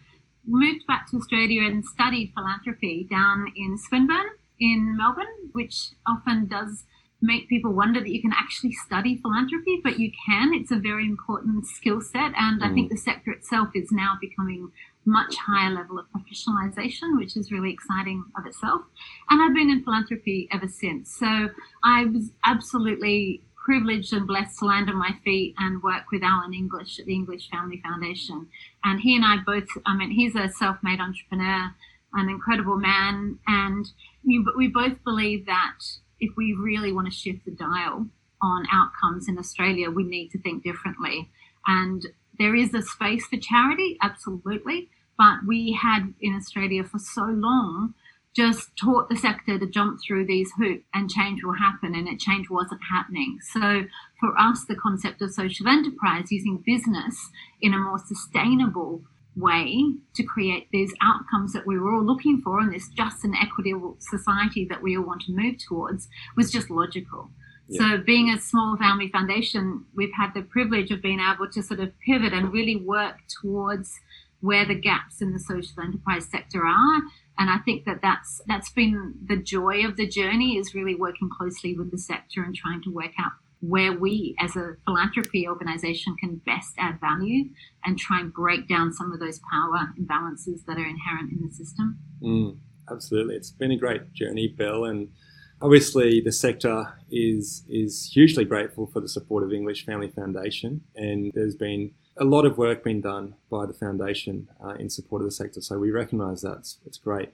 moved 0.46 0.86
back 0.86 1.10
to 1.10 1.16
Australia 1.16 1.62
and 1.62 1.82
studied 1.84 2.32
philanthropy 2.34 3.06
down 3.10 3.52
in 3.56 3.78
Swinburne 3.78 4.36
in 4.60 4.96
Melbourne, 4.96 5.50
which 5.52 5.90
often 6.06 6.46
does 6.46 6.84
make 7.22 7.48
people 7.48 7.72
wonder 7.72 8.00
that 8.00 8.10
you 8.10 8.20
can 8.20 8.32
actually 8.32 8.72
study 8.72 9.16
philanthropy, 9.16 9.80
but 9.82 9.98
you 9.98 10.10
can. 10.26 10.52
It's 10.54 10.70
a 10.70 10.76
very 10.76 11.06
important 11.06 11.66
skill 11.66 12.00
set, 12.00 12.32
and 12.36 12.60
mm. 12.60 12.64
I 12.64 12.74
think 12.74 12.88
mm. 12.88 12.90
the 12.90 12.98
sector 12.98 13.30
itself 13.30 13.68
is 13.74 13.90
now 13.90 14.18
becoming 14.20 14.70
much 15.04 15.36
higher 15.36 15.72
level 15.72 15.98
of 15.98 16.06
professionalization, 16.14 17.16
which 17.16 17.36
is 17.36 17.52
really 17.52 17.72
exciting 17.72 18.24
of 18.36 18.44
itself. 18.44 18.82
And 19.30 19.40
I've 19.40 19.54
been 19.54 19.70
in 19.70 19.84
philanthropy 19.84 20.48
ever 20.52 20.68
since. 20.68 21.16
So 21.16 21.48
I 21.84 22.06
was 22.06 22.32
absolutely 22.44 23.42
privileged 23.64 24.12
and 24.12 24.26
blessed 24.26 24.58
to 24.58 24.64
land 24.64 24.90
on 24.90 24.96
my 24.96 25.12
feet 25.24 25.54
and 25.58 25.82
work 25.82 26.10
with 26.12 26.22
Alan 26.22 26.54
English 26.54 26.98
at 26.98 27.06
the 27.06 27.14
English 27.14 27.48
Family 27.50 27.80
Foundation. 27.84 28.48
And 28.84 29.00
he 29.00 29.16
and 29.16 29.24
I 29.24 29.36
both, 29.46 29.68
I 29.86 29.96
mean, 29.96 30.10
he's 30.10 30.34
a 30.34 30.48
self-made 30.48 31.00
entrepreneur 31.00 31.72
an 32.16 32.28
incredible 32.28 32.76
man. 32.76 33.38
And 33.46 33.86
we, 34.26 34.44
we 34.56 34.68
both 34.68 35.02
believe 35.04 35.46
that 35.46 35.78
if 36.20 36.36
we 36.36 36.52
really 36.52 36.92
want 36.92 37.06
to 37.06 37.16
shift 37.16 37.44
the 37.44 37.52
dial 37.52 38.06
on 38.42 38.66
outcomes 38.72 39.28
in 39.28 39.38
Australia, 39.38 39.90
we 39.90 40.04
need 40.04 40.30
to 40.30 40.38
think 40.38 40.62
differently. 40.62 41.30
And 41.66 42.06
there 42.38 42.54
is 42.54 42.74
a 42.74 42.82
space 42.82 43.26
for 43.26 43.38
charity, 43.38 43.96
absolutely. 44.02 44.90
But 45.16 45.46
we 45.46 45.78
had 45.80 46.14
in 46.20 46.34
Australia 46.34 46.84
for 46.84 46.98
so 46.98 47.24
long 47.24 47.94
just 48.34 48.76
taught 48.76 49.08
the 49.08 49.16
sector 49.16 49.58
to 49.58 49.66
jump 49.66 49.98
through 50.06 50.26
these 50.26 50.50
hoops 50.58 50.84
and 50.92 51.08
change 51.10 51.42
will 51.42 51.54
happen, 51.54 51.94
and 51.94 52.06
it 52.06 52.20
change 52.20 52.50
wasn't 52.50 52.82
happening. 52.90 53.38
So 53.40 53.84
for 54.20 54.38
us, 54.38 54.64
the 54.64 54.76
concept 54.76 55.22
of 55.22 55.32
social 55.32 55.66
enterprise 55.66 56.30
using 56.30 56.62
business 56.66 57.30
in 57.62 57.72
a 57.72 57.78
more 57.78 57.98
sustainable 57.98 59.00
way 59.36 59.92
to 60.14 60.22
create 60.22 60.68
these 60.72 60.92
outcomes 61.02 61.52
that 61.52 61.66
we 61.66 61.78
were 61.78 61.94
all 61.94 62.04
looking 62.04 62.40
for 62.40 62.58
and 62.60 62.72
this 62.72 62.88
just 62.88 63.22
and 63.24 63.34
equitable 63.40 63.96
society 63.98 64.64
that 64.64 64.82
we 64.82 64.96
all 64.96 65.04
want 65.04 65.22
to 65.22 65.32
move 65.32 65.56
towards 65.58 66.08
was 66.36 66.50
just 66.50 66.70
logical. 66.70 67.30
Yeah. 67.68 67.96
So, 67.96 67.98
being 67.98 68.30
a 68.30 68.40
small 68.40 68.76
family 68.76 69.08
foundation, 69.08 69.84
we've 69.94 70.12
had 70.16 70.32
the 70.34 70.42
privilege 70.42 70.90
of 70.90 71.02
being 71.02 71.20
able 71.20 71.50
to 71.50 71.62
sort 71.62 71.80
of 71.80 71.92
pivot 72.00 72.32
and 72.32 72.52
really 72.52 72.76
work 72.76 73.16
towards 73.40 73.98
where 74.40 74.64
the 74.64 74.74
gaps 74.74 75.20
in 75.20 75.32
the 75.32 75.40
social 75.40 75.82
enterprise 75.82 76.26
sector 76.26 76.64
are. 76.64 77.02
And 77.38 77.50
I 77.50 77.58
think 77.58 77.84
that 77.84 78.00
that's 78.00 78.40
that's 78.46 78.70
been 78.70 79.14
the 79.26 79.36
joy 79.36 79.84
of 79.84 79.96
the 79.96 80.06
journey 80.06 80.56
is 80.56 80.74
really 80.74 80.94
working 80.94 81.28
closely 81.28 81.74
with 81.74 81.90
the 81.90 81.98
sector 81.98 82.42
and 82.42 82.54
trying 82.54 82.82
to 82.82 82.90
work 82.90 83.12
out 83.18 83.32
where 83.60 83.92
we 83.92 84.36
as 84.40 84.54
a 84.56 84.76
philanthropy 84.84 85.48
organization 85.48 86.14
can 86.20 86.36
best 86.46 86.74
add 86.78 87.00
value 87.00 87.44
and 87.84 87.98
try 87.98 88.20
and 88.20 88.32
break 88.32 88.68
down 88.68 88.92
some 88.92 89.12
of 89.12 89.20
those 89.20 89.40
power 89.50 89.92
imbalances 89.98 90.64
that 90.66 90.76
are 90.76 90.86
inherent 90.86 91.32
in 91.32 91.42
the 91.42 91.52
system. 91.52 91.98
Mm, 92.22 92.58
absolutely. 92.90 93.34
It's 93.34 93.50
been 93.50 93.72
a 93.72 93.76
great 93.76 94.12
journey, 94.12 94.48
Bill, 94.48 94.84
and 94.84 95.08
obviously 95.62 96.20
the 96.20 96.32
sector 96.32 96.94
is 97.10 97.64
is 97.68 98.10
hugely 98.12 98.44
grateful 98.44 98.86
for 98.86 99.00
the 99.00 99.08
support 99.08 99.42
of 99.42 99.52
English 99.52 99.86
Family 99.86 100.08
Foundation 100.08 100.82
and 100.94 101.32
there's 101.34 101.56
been 101.56 101.92
a 102.18 102.24
lot 102.24 102.44
of 102.44 102.58
work 102.58 102.82
being 102.82 103.00
done 103.00 103.34
by 103.50 103.66
the 103.66 103.74
foundation 103.74 104.48
uh, 104.64 104.74
in 104.74 104.88
support 104.88 105.22
of 105.22 105.26
the 105.26 105.32
sector, 105.32 105.60
so 105.60 105.78
we 105.78 105.90
recognise 105.90 106.42
that. 106.42 106.58
It's, 106.58 106.78
it's 106.86 106.98
great. 106.98 107.30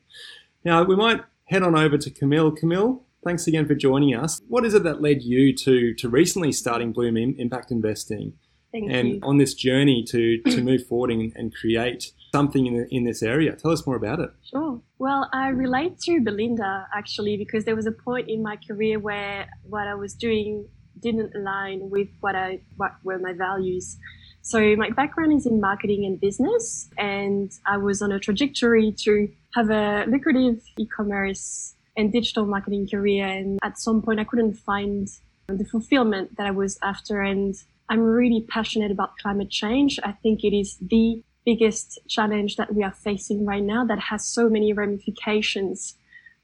Now, 0.64 0.82
we 0.82 0.96
might 0.96 1.22
head 1.46 1.62
on 1.62 1.76
over 1.76 1.98
to 1.98 2.10
Camille. 2.10 2.50
Camille, 2.52 3.02
Thanks 3.24 3.46
again 3.46 3.66
for 3.66 3.74
joining 3.74 4.14
us. 4.14 4.40
What 4.48 4.64
is 4.64 4.74
it 4.74 4.82
that 4.82 5.00
led 5.00 5.22
you 5.22 5.54
to 5.56 5.94
to 5.94 6.08
recently 6.08 6.50
starting 6.52 6.92
Bloom 6.92 7.16
Impact 7.16 7.70
Investing? 7.70 8.34
Thank 8.72 8.90
and 8.90 9.08
you. 9.08 9.20
on 9.22 9.36
this 9.36 9.54
journey 9.54 10.02
to, 10.08 10.40
to 10.46 10.62
move 10.62 10.86
forward 10.86 11.10
and, 11.10 11.32
and 11.36 11.54
create 11.54 12.12
something 12.32 12.66
in, 12.66 12.88
in 12.90 13.04
this 13.04 13.22
area. 13.22 13.54
Tell 13.54 13.70
us 13.70 13.86
more 13.86 13.96
about 13.96 14.18
it. 14.18 14.30
Sure. 14.50 14.80
Well, 14.98 15.28
I 15.32 15.48
relate 15.48 16.00
to 16.00 16.20
Belinda 16.22 16.86
actually 16.94 17.36
because 17.36 17.64
there 17.64 17.76
was 17.76 17.86
a 17.86 17.92
point 17.92 18.30
in 18.30 18.42
my 18.42 18.56
career 18.56 18.98
where 18.98 19.46
what 19.64 19.86
I 19.86 19.94
was 19.94 20.14
doing 20.14 20.66
didn't 20.98 21.34
align 21.34 21.90
with 21.90 22.08
what 22.20 22.34
I 22.34 22.60
what 22.76 22.92
were 23.04 23.18
my 23.18 23.34
values. 23.34 23.98
So 24.40 24.74
my 24.74 24.90
background 24.90 25.32
is 25.34 25.46
in 25.46 25.60
marketing 25.60 26.04
and 26.04 26.20
business, 26.20 26.88
and 26.98 27.52
I 27.64 27.76
was 27.76 28.02
on 28.02 28.10
a 28.10 28.18
trajectory 28.18 28.92
to 29.04 29.28
have 29.54 29.70
a 29.70 30.04
lucrative 30.08 30.60
e-commerce 30.78 31.76
and 31.96 32.12
digital 32.12 32.46
marketing 32.46 32.88
career. 32.88 33.26
And 33.26 33.58
at 33.62 33.78
some 33.78 34.02
point, 34.02 34.20
I 34.20 34.24
couldn't 34.24 34.54
find 34.54 35.08
the 35.48 35.64
fulfillment 35.64 36.36
that 36.36 36.46
I 36.46 36.50
was 36.50 36.78
after. 36.82 37.20
And 37.20 37.54
I'm 37.88 38.00
really 38.00 38.46
passionate 38.48 38.90
about 38.90 39.16
climate 39.18 39.50
change. 39.50 39.98
I 40.02 40.12
think 40.12 40.44
it 40.44 40.56
is 40.56 40.76
the 40.80 41.22
biggest 41.44 41.98
challenge 42.08 42.56
that 42.56 42.74
we 42.74 42.82
are 42.82 42.92
facing 42.92 43.44
right 43.44 43.62
now 43.62 43.84
that 43.84 43.98
has 43.98 44.24
so 44.24 44.48
many 44.48 44.72
ramifications 44.72 45.96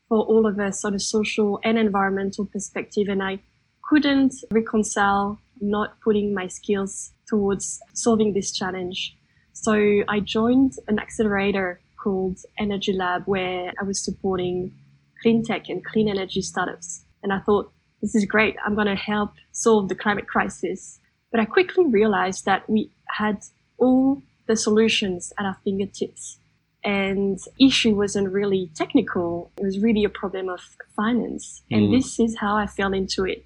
for 0.08 0.24
all 0.24 0.46
of 0.46 0.58
us 0.58 0.84
on 0.84 0.94
a 0.94 0.98
social 0.98 1.60
and 1.62 1.78
environmental 1.78 2.46
perspective. 2.46 3.08
And 3.08 3.22
I 3.22 3.40
couldn't 3.88 4.34
reconcile 4.50 5.38
not 5.60 6.00
putting 6.00 6.34
my 6.34 6.48
skills 6.48 7.12
towards 7.28 7.80
solving 7.94 8.32
this 8.32 8.52
challenge. 8.52 9.16
So 9.52 10.02
I 10.08 10.20
joined 10.20 10.72
an 10.88 10.98
accelerator 10.98 11.80
called 12.02 12.38
Energy 12.58 12.92
Lab 12.92 13.24
where 13.26 13.72
I 13.80 13.84
was 13.84 14.04
supporting 14.04 14.72
clean 15.22 15.44
tech 15.44 15.68
and 15.68 15.84
clean 15.84 16.08
energy 16.08 16.42
startups. 16.42 17.04
And 17.22 17.32
I 17.32 17.40
thought, 17.40 17.72
this 18.00 18.14
is 18.14 18.24
great. 18.24 18.56
I'm 18.64 18.74
going 18.74 18.86
to 18.86 18.94
help 18.94 19.32
solve 19.52 19.88
the 19.88 19.94
climate 19.94 20.28
crisis. 20.28 21.00
But 21.30 21.40
I 21.40 21.44
quickly 21.44 21.86
realized 21.86 22.44
that 22.44 22.68
we 22.68 22.90
had 23.08 23.42
all 23.76 24.22
the 24.46 24.56
solutions 24.56 25.32
at 25.38 25.44
our 25.44 25.56
fingertips. 25.64 26.38
And 26.84 27.38
issue 27.60 27.94
wasn't 27.94 28.32
really 28.32 28.70
technical. 28.74 29.50
It 29.58 29.64
was 29.64 29.80
really 29.80 30.04
a 30.04 30.08
problem 30.08 30.48
of 30.48 30.60
finance. 30.96 31.62
Mm. 31.70 31.76
And 31.76 31.94
this 31.94 32.20
is 32.20 32.36
how 32.38 32.56
I 32.56 32.66
fell 32.66 32.94
into 32.94 33.24
it. 33.24 33.44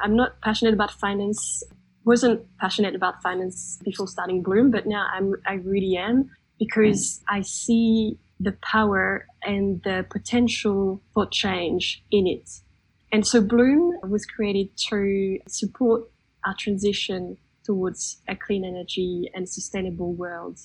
I'm 0.00 0.16
not 0.16 0.40
passionate 0.42 0.74
about 0.74 0.90
finance. 0.92 1.62
Wasn't 2.04 2.44
passionate 2.58 2.94
about 2.94 3.22
finance 3.22 3.78
before 3.82 4.06
starting 4.06 4.42
Bloom, 4.42 4.70
but 4.70 4.86
now 4.86 5.08
I'm, 5.12 5.34
I 5.46 5.54
really 5.54 5.96
am 5.96 6.30
because 6.58 7.22
I 7.28 7.40
see 7.40 8.18
the 8.40 8.52
power 8.62 9.26
and 9.42 9.82
the 9.84 10.06
potential 10.10 11.02
for 11.12 11.26
change 11.26 12.04
in 12.10 12.26
it. 12.26 12.50
And 13.12 13.26
so 13.26 13.40
Bloom 13.40 13.92
was 14.08 14.26
created 14.26 14.76
to 14.88 15.38
support 15.46 16.10
our 16.44 16.54
transition 16.58 17.36
towards 17.64 18.20
a 18.28 18.36
clean 18.36 18.64
energy 18.64 19.30
and 19.34 19.48
sustainable 19.48 20.12
world. 20.12 20.58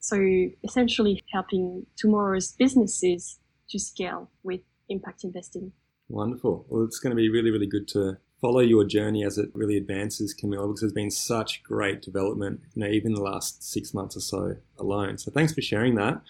So 0.00 0.16
essentially 0.62 1.22
helping 1.32 1.86
tomorrow's 1.96 2.52
businesses 2.52 3.38
to 3.70 3.78
scale 3.78 4.28
with 4.42 4.60
impact 4.88 5.24
investing. 5.24 5.72
Wonderful. 6.08 6.66
Well, 6.68 6.84
it's 6.84 6.98
going 6.98 7.12
to 7.12 7.16
be 7.16 7.30
really, 7.30 7.50
really 7.50 7.66
good 7.66 7.88
to 7.88 8.18
follow 8.40 8.60
your 8.60 8.84
journey 8.84 9.24
as 9.24 9.38
it 9.38 9.48
really 9.54 9.78
advances, 9.78 10.34
Camilla, 10.34 10.66
because 10.66 10.82
there's 10.82 10.92
been 10.92 11.10
such 11.10 11.62
great 11.62 12.02
development, 12.02 12.60
you 12.74 12.82
know, 12.82 12.90
even 12.90 13.14
the 13.14 13.22
last 13.22 13.62
six 13.62 13.94
months 13.94 14.16
or 14.16 14.20
so 14.20 14.56
alone. 14.78 15.16
So 15.16 15.30
thanks 15.30 15.54
for 15.54 15.62
sharing 15.62 15.94
that. 15.94 16.20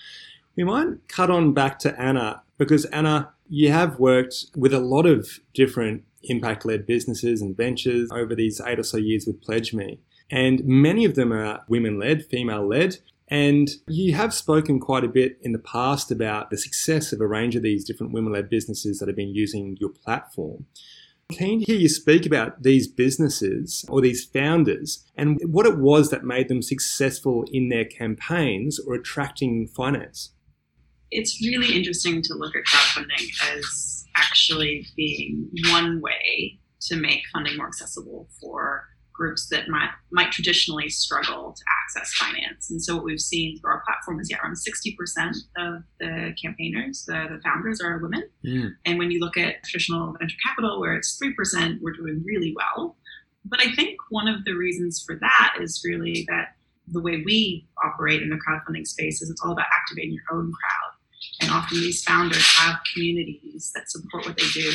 We 0.56 0.64
might 0.64 1.08
cut 1.08 1.30
on 1.30 1.52
back 1.52 1.78
to 1.80 2.00
Anna 2.00 2.42
because 2.58 2.84
Anna, 2.86 3.32
you 3.48 3.72
have 3.72 3.98
worked 3.98 4.46
with 4.56 4.72
a 4.72 4.78
lot 4.78 5.04
of 5.04 5.40
different 5.52 6.04
impact 6.22 6.64
led 6.64 6.86
businesses 6.86 7.42
and 7.42 7.56
ventures 7.56 8.10
over 8.12 8.34
these 8.34 8.60
eight 8.60 8.78
or 8.78 8.84
so 8.84 8.96
years 8.96 9.26
with 9.26 9.42
Pledge 9.42 9.74
Me. 9.74 9.98
And 10.30 10.64
many 10.64 11.04
of 11.04 11.16
them 11.16 11.32
are 11.32 11.64
women 11.68 11.98
led, 11.98 12.24
female 12.26 12.66
led. 12.66 12.98
And 13.28 13.68
you 13.88 14.14
have 14.14 14.32
spoken 14.32 14.78
quite 14.78 15.04
a 15.04 15.08
bit 15.08 15.38
in 15.42 15.52
the 15.52 15.58
past 15.58 16.10
about 16.10 16.50
the 16.50 16.58
success 16.58 17.12
of 17.12 17.20
a 17.20 17.26
range 17.26 17.56
of 17.56 17.62
these 17.62 17.84
different 17.84 18.12
women 18.12 18.32
led 18.32 18.48
businesses 18.48 18.98
that 18.98 19.08
have 19.08 19.16
been 19.16 19.34
using 19.34 19.76
your 19.80 19.90
platform. 19.90 20.66
Keen 21.30 21.60
to 21.60 21.64
hear 21.64 21.80
you 21.80 21.88
speak 21.88 22.26
about 22.26 22.62
these 22.62 22.86
businesses 22.86 23.84
or 23.88 24.02
these 24.02 24.24
founders 24.24 25.04
and 25.16 25.40
what 25.46 25.66
it 25.66 25.78
was 25.78 26.10
that 26.10 26.22
made 26.22 26.48
them 26.48 26.60
successful 26.60 27.44
in 27.50 27.70
their 27.70 27.86
campaigns 27.86 28.78
or 28.78 28.94
attracting 28.94 29.66
finance 29.66 30.34
it's 31.14 31.40
really 31.40 31.74
interesting 31.74 32.20
to 32.22 32.34
look 32.34 32.54
at 32.56 32.64
crowdfunding 32.64 33.56
as 33.56 34.04
actually 34.16 34.86
being 34.96 35.48
one 35.70 36.00
way 36.00 36.58
to 36.80 36.96
make 36.96 37.22
funding 37.32 37.56
more 37.56 37.68
accessible 37.68 38.28
for 38.40 38.84
groups 39.12 39.46
that 39.48 39.68
might 39.68 39.90
might 40.10 40.32
traditionally 40.32 40.88
struggle 40.88 41.54
to 41.56 41.62
access 41.82 42.12
finance. 42.14 42.68
And 42.70 42.82
so 42.82 42.96
what 42.96 43.04
we've 43.04 43.20
seen 43.20 43.58
through 43.58 43.70
our 43.70 43.82
platform 43.86 44.18
is 44.18 44.28
yeah, 44.28 44.38
around 44.42 44.56
60% 44.56 45.36
of 45.56 45.84
the 46.00 46.34
campaigners, 46.42 47.04
the, 47.06 47.26
the 47.30 47.40
founders 47.44 47.80
are 47.80 47.98
women. 47.98 48.28
Mm. 48.44 48.72
And 48.84 48.98
when 48.98 49.12
you 49.12 49.20
look 49.20 49.36
at 49.36 49.62
traditional 49.62 50.16
venture 50.18 50.36
capital, 50.44 50.80
where 50.80 50.96
it's 50.96 51.18
3%, 51.22 51.78
we're 51.80 51.92
doing 51.92 52.22
really 52.24 52.54
well. 52.56 52.96
But 53.44 53.60
I 53.60 53.72
think 53.72 53.98
one 54.10 54.26
of 54.26 54.44
the 54.44 54.54
reasons 54.54 55.02
for 55.06 55.16
that 55.20 55.56
is 55.60 55.82
really 55.84 56.26
that 56.28 56.56
the 56.88 57.00
way 57.00 57.22
we 57.24 57.66
operate 57.84 58.22
in 58.22 58.30
the 58.30 58.36
crowdfunding 58.36 58.86
space 58.86 59.22
is 59.22 59.30
it's 59.30 59.40
all 59.42 59.52
about 59.52 59.66
activating 59.72 60.14
your 60.14 60.24
own 60.38 60.52
crowd. 60.52 60.93
And 61.40 61.50
often 61.50 61.80
these 61.80 62.02
founders 62.04 62.44
have 62.56 62.76
communities 62.92 63.72
that 63.74 63.90
support 63.90 64.26
what 64.26 64.36
they 64.36 64.48
do 64.54 64.72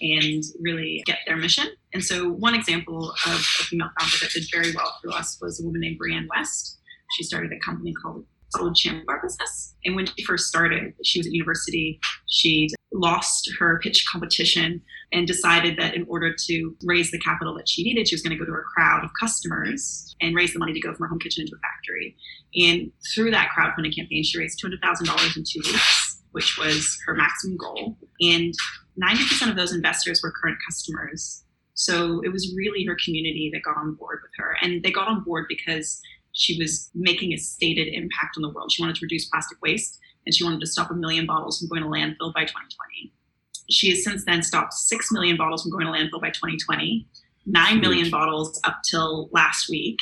and 0.00 0.42
really 0.60 1.02
get 1.06 1.18
their 1.26 1.36
mission. 1.36 1.66
And 1.92 2.04
so, 2.04 2.28
one 2.30 2.54
example 2.54 3.10
of 3.10 3.32
a 3.32 3.64
female 3.64 3.90
founder 3.98 4.16
that 4.20 4.30
did 4.32 4.44
very 4.52 4.74
well 4.74 4.94
for 5.02 5.12
us 5.12 5.38
was 5.40 5.60
a 5.60 5.64
woman 5.64 5.80
named 5.80 5.98
Brianne 6.00 6.26
West. 6.34 6.78
She 7.16 7.22
started 7.22 7.52
a 7.52 7.58
company 7.64 7.92
called 7.92 8.24
Solid 8.50 8.76
Shampoo 8.76 9.04
Bar 9.06 9.20
Business. 9.22 9.74
And 9.84 9.96
when 9.96 10.06
she 10.06 10.24
first 10.24 10.46
started, 10.46 10.94
she 11.04 11.18
was 11.18 11.26
at 11.26 11.32
university. 11.32 12.00
She 12.28 12.68
lost 12.98 13.50
her 13.58 13.78
pitch 13.80 14.06
competition 14.10 14.82
and 15.12 15.26
decided 15.26 15.78
that 15.78 15.94
in 15.94 16.04
order 16.08 16.34
to 16.46 16.76
raise 16.82 17.10
the 17.10 17.18
capital 17.20 17.54
that 17.54 17.68
she 17.68 17.84
needed, 17.84 18.08
she 18.08 18.14
was 18.14 18.22
going 18.22 18.36
to 18.36 18.38
go 18.38 18.44
to 18.44 18.56
a 18.56 18.62
crowd 18.62 19.04
of 19.04 19.10
customers 19.18 20.14
and 20.20 20.34
raise 20.34 20.52
the 20.52 20.58
money 20.58 20.72
to 20.72 20.80
go 20.80 20.92
from 20.92 21.04
her 21.04 21.08
home 21.08 21.18
kitchen 21.18 21.42
into 21.42 21.56
a 21.56 21.60
factory. 21.60 22.16
And 22.56 22.90
through 23.14 23.30
that 23.30 23.50
crowdfunding 23.56 23.94
campaign, 23.94 24.24
she 24.24 24.38
raised 24.38 24.62
$200,000 24.62 25.36
in 25.36 25.44
two 25.44 25.60
weeks, 25.64 26.22
which 26.32 26.58
was 26.58 26.98
her 27.06 27.14
maximum 27.14 27.56
goal. 27.56 27.96
And 28.20 28.54
90% 29.00 29.50
of 29.50 29.56
those 29.56 29.72
investors 29.72 30.20
were 30.22 30.32
current 30.32 30.58
customers. 30.66 31.44
So 31.74 32.22
it 32.24 32.32
was 32.32 32.54
really 32.56 32.84
her 32.86 32.96
community 33.04 33.50
that 33.52 33.62
got 33.62 33.76
on 33.76 33.94
board 33.94 34.20
with 34.22 34.32
her. 34.38 34.56
And 34.62 34.82
they 34.82 34.90
got 34.90 35.08
on 35.08 35.22
board 35.22 35.44
because 35.48 36.00
she 36.32 36.58
was 36.58 36.90
making 36.94 37.32
a 37.32 37.38
stated 37.38 37.88
impact 37.88 38.36
on 38.36 38.42
the 38.42 38.48
world. 38.48 38.72
She 38.72 38.82
wanted 38.82 38.96
to 38.96 39.04
reduce 39.04 39.28
plastic 39.28 39.60
waste 39.62 39.98
and 40.26 40.34
she 40.34 40.44
wanted 40.44 40.60
to 40.60 40.66
stop 40.66 40.90
a 40.90 40.94
million 40.94 41.24
bottles 41.26 41.58
from 41.58 41.68
going 41.68 41.82
to 41.82 41.88
landfill 41.88 42.34
by 42.34 42.44
2020. 42.44 43.12
She 43.70 43.90
has 43.90 44.04
since 44.04 44.24
then 44.24 44.42
stopped 44.42 44.74
6 44.74 45.12
million 45.12 45.36
bottles 45.36 45.62
from 45.62 45.72
going 45.72 45.86
to 45.86 45.92
landfill 45.92 46.20
by 46.20 46.30
2020, 46.30 47.06
9 47.46 47.80
million 47.80 48.10
bottles 48.10 48.60
up 48.64 48.80
till 48.88 49.28
last 49.32 49.68
week. 49.68 49.98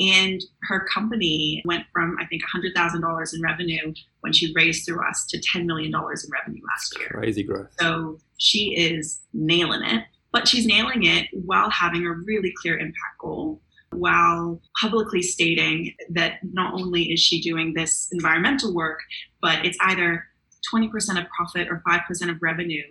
And 0.00 0.42
her 0.64 0.86
company 0.92 1.62
went 1.66 1.84
from, 1.92 2.16
I 2.18 2.26
think, 2.26 2.42
$100,000 2.42 3.34
in 3.34 3.42
revenue 3.42 3.94
when 4.20 4.32
she 4.32 4.52
raised 4.54 4.86
through 4.86 5.06
us 5.06 5.26
to 5.28 5.38
$10 5.38 5.66
million 5.66 5.92
in 5.94 6.30
revenue 6.30 6.62
last 6.66 6.98
year. 6.98 7.08
Crazy 7.10 7.42
growth. 7.42 7.68
So 7.78 8.18
she 8.38 8.74
is 8.74 9.20
nailing 9.32 9.82
it, 9.84 10.04
but 10.32 10.48
she's 10.48 10.66
nailing 10.66 11.04
it 11.04 11.28
while 11.32 11.70
having 11.70 12.06
a 12.06 12.12
really 12.12 12.52
clear 12.62 12.78
impact 12.78 13.18
goal, 13.20 13.60
while 13.92 14.60
publicly 14.80 15.22
stating 15.22 15.94
that 16.10 16.34
not 16.42 16.74
only 16.74 17.12
is 17.12 17.20
she 17.20 17.40
doing 17.40 17.74
this 17.74 18.08
environmental 18.12 18.74
work, 18.74 19.00
but 19.40 19.64
it's 19.64 19.78
either 19.80 20.24
20% 20.72 20.88
of 21.20 21.26
profit 21.36 21.68
or 21.68 21.82
5% 21.86 22.30
of 22.30 22.36
revenue 22.40 22.82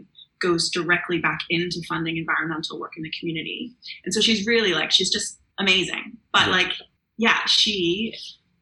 goes 0.42 0.70
directly 0.70 1.20
back 1.20 1.40
into 1.50 1.82
funding 1.88 2.18
environmental 2.18 2.80
work 2.80 2.94
in 2.98 3.04
the 3.04 3.14
community. 3.20 3.74
And 4.04 4.14
so 4.14 4.22
she's 4.22 4.46
really 4.46 4.74
like, 4.74 4.92
she's 4.92 5.12
just 5.12 5.40
amazing. 5.60 6.18
But 6.34 6.50
like, 6.50 6.72
yeah, 7.18 7.46
she, 7.46 8.16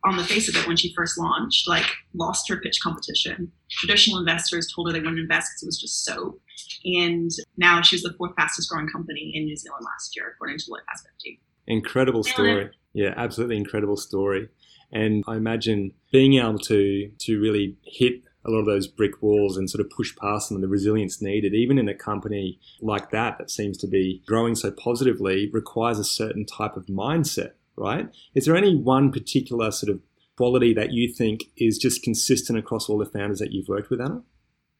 on 0.04 0.18
the 0.18 0.24
face 0.24 0.50
of 0.50 0.56
it, 0.56 0.68
when 0.68 0.78
she 0.78 0.94
first 0.96 1.18
launched, 1.18 1.68
like 1.68 1.86
lost 2.14 2.50
her 2.50 2.58
pitch 2.58 2.80
competition. 2.82 3.52
Traditional 3.72 4.20
investors 4.20 4.72
told 4.74 4.88
her 4.88 4.94
they 4.94 5.00
wouldn't 5.00 5.20
invest 5.20 5.52
because 5.52 5.64
it 5.64 5.68
was 5.68 5.80
just 5.80 6.06
soap. 6.06 6.42
And 6.84 7.32
now 7.58 7.82
she 7.82 7.96
was 7.96 8.04
the 8.04 8.14
fourth 8.18 8.34
fastest 8.36 8.70
growing 8.70 8.90
company 8.90 9.32
in 9.34 9.46
New 9.46 9.56
Zealand 9.56 9.86
last 9.86 10.16
year, 10.16 10.32
according 10.34 10.58
to 10.60 10.66
Deloitte 10.66 10.86
Fast 10.88 11.08
50. 11.18 11.42
Incredible 11.70 12.24
story. 12.24 12.72
Yeah, 12.94 13.14
absolutely 13.16 13.58
incredible 13.58 13.96
story. 13.96 14.50
And 14.92 15.24
I 15.28 15.38
imagine 15.38 15.94
being 16.12 16.34
able 16.34 16.58
to 16.60 17.12
to 17.20 17.40
really 17.40 17.78
hit 17.84 18.24
a 18.46 18.50
lot 18.50 18.60
of 18.60 18.66
those 18.66 18.88
brick 18.88 19.22
walls 19.22 19.58
and 19.58 19.70
sort 19.70 19.86
of 19.86 19.92
push 19.92 20.16
past 20.16 20.50
them 20.50 20.56
and 20.56 20.64
the 20.64 20.68
resilience 20.68 21.22
needed, 21.22 21.54
even 21.54 21.78
in 21.78 21.88
a 21.88 21.94
company 21.94 22.60
like 22.82 23.12
that 23.12 23.38
that 23.38 23.52
seems 23.52 23.78
to 23.78 23.88
be 23.88 24.24
growing 24.26 24.56
so 24.56 24.72
positively, 24.72 25.50
requires 25.54 26.00
a 26.00 26.04
certain 26.04 26.46
type 26.46 26.76
of 26.76 26.88
mindset, 26.88 27.52
right? 27.76 28.10
Is 28.34 28.46
there 28.46 28.56
any 28.56 28.76
one 28.76 29.12
particular 29.12 29.72
sort 29.72 29.92
of 29.92 30.02
quality 30.38 30.74
that 30.74 30.94
you 30.94 31.14
think 31.14 31.42
is 31.58 31.78
just 31.78 32.02
consistent 32.02 32.58
across 32.58 32.90
all 32.90 32.98
the 32.98 33.06
founders 33.06 33.40
that 33.40 33.52
you've 33.52 33.68
worked 33.68 33.90
with, 33.90 34.02
Anna? 34.02 34.22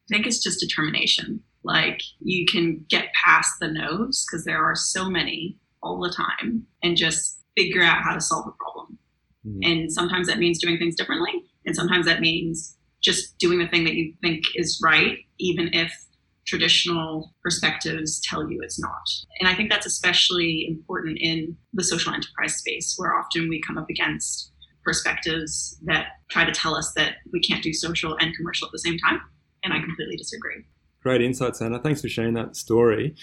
I 0.10 0.16
think 0.16 0.26
it's 0.26 0.42
just 0.42 0.62
determination. 0.62 1.42
Like 1.64 2.02
you 2.20 2.46
can 2.46 2.86
get 2.90 3.10
past 3.26 3.52
the 3.60 3.68
no's 3.68 4.26
because 4.26 4.46
there 4.46 4.64
are 4.64 4.76
so 4.76 5.10
many 5.10 5.58
all 5.82 6.00
the 6.00 6.14
time 6.14 6.66
and 6.84 6.98
just 6.98 7.42
figure 7.58 7.84
out 7.84 8.04
how 8.04 8.14
to 8.14 8.22
solve 8.22 8.48
a 8.48 8.52
problem. 8.52 8.98
Mm-hmm. 9.46 9.60
And 9.64 9.92
sometimes 9.92 10.28
that 10.28 10.40
means 10.40 10.60
doing 10.60 10.78
things 10.78 10.96
differently. 10.96 11.44
And 11.66 11.76
sometimes 11.76 12.06
that 12.06 12.22
means 12.22 12.78
just 13.02 13.38
doing 13.38 13.60
the 13.60 13.68
thing 13.68 13.84
that 13.86 13.96
you 13.96 14.14
think 14.22 14.44
is 14.56 14.82
right, 14.84 15.18
even 15.40 15.70
if 15.74 15.92
traditional 16.46 17.34
perspectives 17.44 18.20
tell 18.22 18.50
you 18.50 18.60
it's 18.62 18.80
not. 18.80 19.08
And 19.40 19.48
I 19.48 19.56
think 19.56 19.70
that's 19.70 19.86
especially 19.86 20.66
important 20.68 21.20
in 21.22 21.56
the 21.74 21.84
social 21.84 22.14
enterprise 22.14 22.56
space, 22.56 22.96
where 22.98 23.14
often 23.14 23.50
we 23.50 23.62
come 23.62 23.78
up 23.78 23.90
against 23.90 24.52
perspectives 24.84 25.78
that 25.84 26.08
try 26.30 26.46
to 26.46 26.52
tell 26.52 26.76
us 26.76 26.94
that 26.94 27.16
we 27.32 27.40
can't 27.40 27.64
do 27.64 27.72
social 27.72 28.18
and 28.20 28.36
commercial 28.36 28.66
at 28.66 28.72
the 28.72 28.80
same 28.80 28.98
time. 28.98 29.22
And 29.64 29.74
I 29.74 29.80
completely 29.80 30.16
disagree. 30.16 30.66
Great 31.04 31.22
insights, 31.22 31.62
Anna. 31.62 31.80
Thanks 31.80 32.02
for 32.02 32.10
sharing 32.10 32.34
that 32.34 32.56
story. 32.56 33.16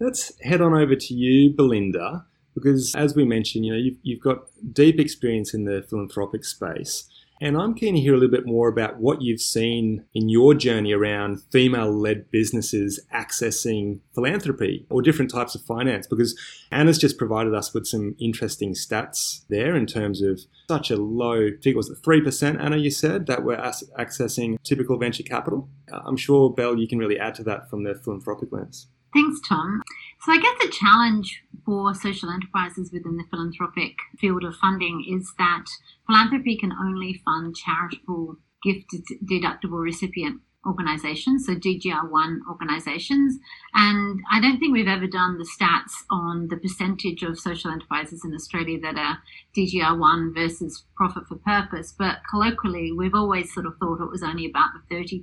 Let's 0.00 0.32
head 0.42 0.60
on 0.60 0.74
over 0.74 0.96
to 0.96 1.14
you, 1.14 1.50
Belinda, 1.50 2.26
because 2.54 2.94
as 2.96 3.14
we 3.14 3.24
mentioned, 3.24 3.64
you 3.64 3.72
know, 3.72 3.78
you've, 3.78 3.98
you've 4.02 4.20
got 4.20 4.46
deep 4.72 4.98
experience 4.98 5.54
in 5.54 5.64
the 5.64 5.82
philanthropic 5.88 6.44
space. 6.44 7.08
And 7.40 7.56
I'm 7.56 7.74
keen 7.74 7.94
to 7.94 8.00
hear 8.00 8.14
a 8.14 8.16
little 8.16 8.30
bit 8.30 8.46
more 8.46 8.68
about 8.68 8.98
what 8.98 9.22
you've 9.22 9.40
seen 9.40 10.04
in 10.14 10.28
your 10.28 10.54
journey 10.54 10.92
around 10.92 11.42
female 11.50 11.92
led 11.92 12.30
businesses 12.30 13.00
accessing 13.14 14.00
philanthropy 14.14 14.86
or 14.88 15.02
different 15.02 15.30
types 15.30 15.54
of 15.54 15.62
finance, 15.62 16.06
because 16.06 16.38
Anna's 16.70 16.98
just 16.98 17.18
provided 17.18 17.54
us 17.54 17.72
with 17.74 17.86
some 17.86 18.16
interesting 18.18 18.72
stats 18.72 19.44
there 19.48 19.76
in 19.76 19.86
terms 19.86 20.22
of 20.22 20.40
such 20.68 20.90
a 20.90 20.96
low 20.96 21.50
figure. 21.62 21.76
Was 21.76 21.90
it 21.90 22.02
3%, 22.02 22.60
Anna, 22.60 22.76
you 22.78 22.90
said, 22.90 23.26
that 23.26 23.44
we're 23.44 23.58
accessing 23.58 24.60
typical 24.62 24.98
venture 24.98 25.24
capital? 25.24 25.68
I'm 25.92 26.16
sure, 26.16 26.50
Belle, 26.50 26.78
you 26.78 26.88
can 26.88 26.98
really 26.98 27.18
add 27.18 27.34
to 27.36 27.44
that 27.44 27.68
from 27.68 27.84
the 27.84 27.94
philanthropic 27.94 28.50
lens. 28.52 28.88
Thanks, 29.14 29.40
Tom. 29.48 29.80
So, 30.22 30.32
I 30.32 30.40
guess 30.40 30.56
the 30.60 30.70
challenge 30.70 31.44
for 31.64 31.94
social 31.94 32.30
enterprises 32.30 32.90
within 32.92 33.16
the 33.16 33.24
philanthropic 33.30 33.94
field 34.18 34.44
of 34.44 34.56
funding 34.56 35.04
is 35.08 35.32
that 35.38 35.66
philanthropy 36.06 36.56
can 36.56 36.72
only 36.72 37.22
fund 37.24 37.54
charitable 37.54 38.36
gift 38.62 38.92
deductible 39.24 39.82
recipient 39.82 40.40
organizations, 40.66 41.46
so 41.46 41.54
DGR1 41.54 42.38
organizations. 42.48 43.38
And 43.74 44.20
I 44.32 44.40
don't 44.40 44.58
think 44.58 44.72
we've 44.72 44.88
ever 44.88 45.06
done 45.06 45.38
the 45.38 45.44
stats 45.44 45.92
on 46.10 46.48
the 46.48 46.56
percentage 46.56 47.22
of 47.22 47.38
social 47.38 47.70
enterprises 47.70 48.22
in 48.24 48.34
Australia 48.34 48.80
that 48.80 48.96
are 48.96 49.18
DGR1 49.56 50.34
versus 50.34 50.84
profit 50.96 51.28
for 51.28 51.36
purpose. 51.36 51.94
But 51.96 52.18
colloquially, 52.28 52.92
we've 52.92 53.14
always 53.14 53.52
sort 53.52 53.66
of 53.66 53.76
thought 53.78 54.00
it 54.00 54.10
was 54.10 54.22
only 54.22 54.46
about 54.46 54.70
the 54.88 54.94
30% 54.94 55.22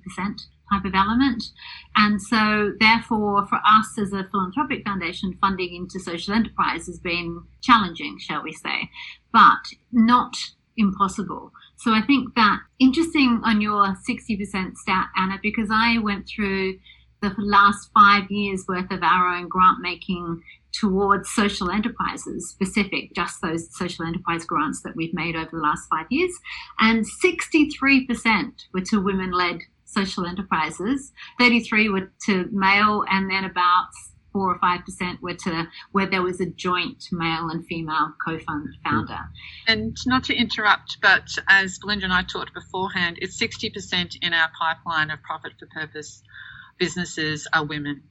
type 0.71 0.85
of 0.85 0.95
element. 0.95 1.43
And 1.95 2.21
so, 2.21 2.73
therefore, 2.79 3.45
for 3.47 3.59
us 3.65 3.97
as 3.99 4.13
a 4.13 4.27
philanthropic 4.31 4.83
foundation, 4.85 5.37
funding 5.41 5.75
into 5.75 5.99
social 5.99 6.33
enterprise 6.33 6.87
has 6.87 6.99
been 6.99 7.43
challenging, 7.61 8.17
shall 8.19 8.43
we 8.43 8.53
say, 8.53 8.89
but 9.33 9.59
not 9.91 10.35
impossible. 10.77 11.51
So 11.77 11.93
I 11.93 12.01
think 12.01 12.35
that 12.35 12.59
interesting 12.79 13.41
on 13.43 13.61
your 13.61 13.95
60% 14.07 14.77
stat, 14.77 15.07
Anna, 15.17 15.39
because 15.41 15.69
I 15.71 15.97
went 15.97 16.27
through 16.27 16.79
the 17.21 17.33
last 17.37 17.89
five 17.93 18.29
years 18.29 18.65
worth 18.67 18.91
of 18.91 19.03
our 19.03 19.35
own 19.35 19.47
grant 19.47 19.79
making 19.79 20.41
towards 20.73 21.29
social 21.31 21.69
enterprises 21.69 22.49
specific, 22.49 23.13
just 23.13 23.41
those 23.41 23.75
social 23.75 24.05
enterprise 24.05 24.45
grants 24.45 24.81
that 24.81 24.95
we've 24.95 25.13
made 25.13 25.35
over 25.35 25.49
the 25.51 25.57
last 25.57 25.87
five 25.89 26.05
years. 26.09 26.31
And 26.79 27.05
63% 27.23 28.51
were 28.73 28.81
to 28.81 29.01
women 29.01 29.31
led 29.31 29.59
social 29.91 30.25
enterprises, 30.25 31.11
33 31.39 31.89
were 31.89 32.11
to 32.25 32.47
male, 32.51 33.03
and 33.09 33.29
then 33.29 33.43
about 33.43 33.89
four 34.31 34.53
or 34.53 34.59
five 34.59 34.85
percent 34.85 35.21
were 35.21 35.33
to 35.33 35.67
where 35.91 36.05
there 36.05 36.21
was 36.21 36.39
a 36.39 36.45
joint 36.45 37.03
male 37.11 37.49
and 37.49 37.65
female 37.65 38.13
co-founder. 38.25 38.71
Hmm. 38.85 39.13
And 39.67 39.97
not 40.05 40.23
to 40.25 40.35
interrupt, 40.35 40.97
but 41.01 41.27
as 41.49 41.79
Belinda 41.79 42.05
and 42.05 42.13
I 42.13 42.23
talked 42.23 42.53
beforehand, 42.53 43.17
it's 43.21 43.37
sixty 43.37 43.69
percent 43.69 44.15
in 44.21 44.33
our 44.33 44.49
pipeline 44.57 45.11
of 45.11 45.21
profit 45.23 45.53
for 45.59 45.67
purpose 45.67 46.21
businesses 46.79 47.47
are 47.53 47.63
women. 47.63 48.01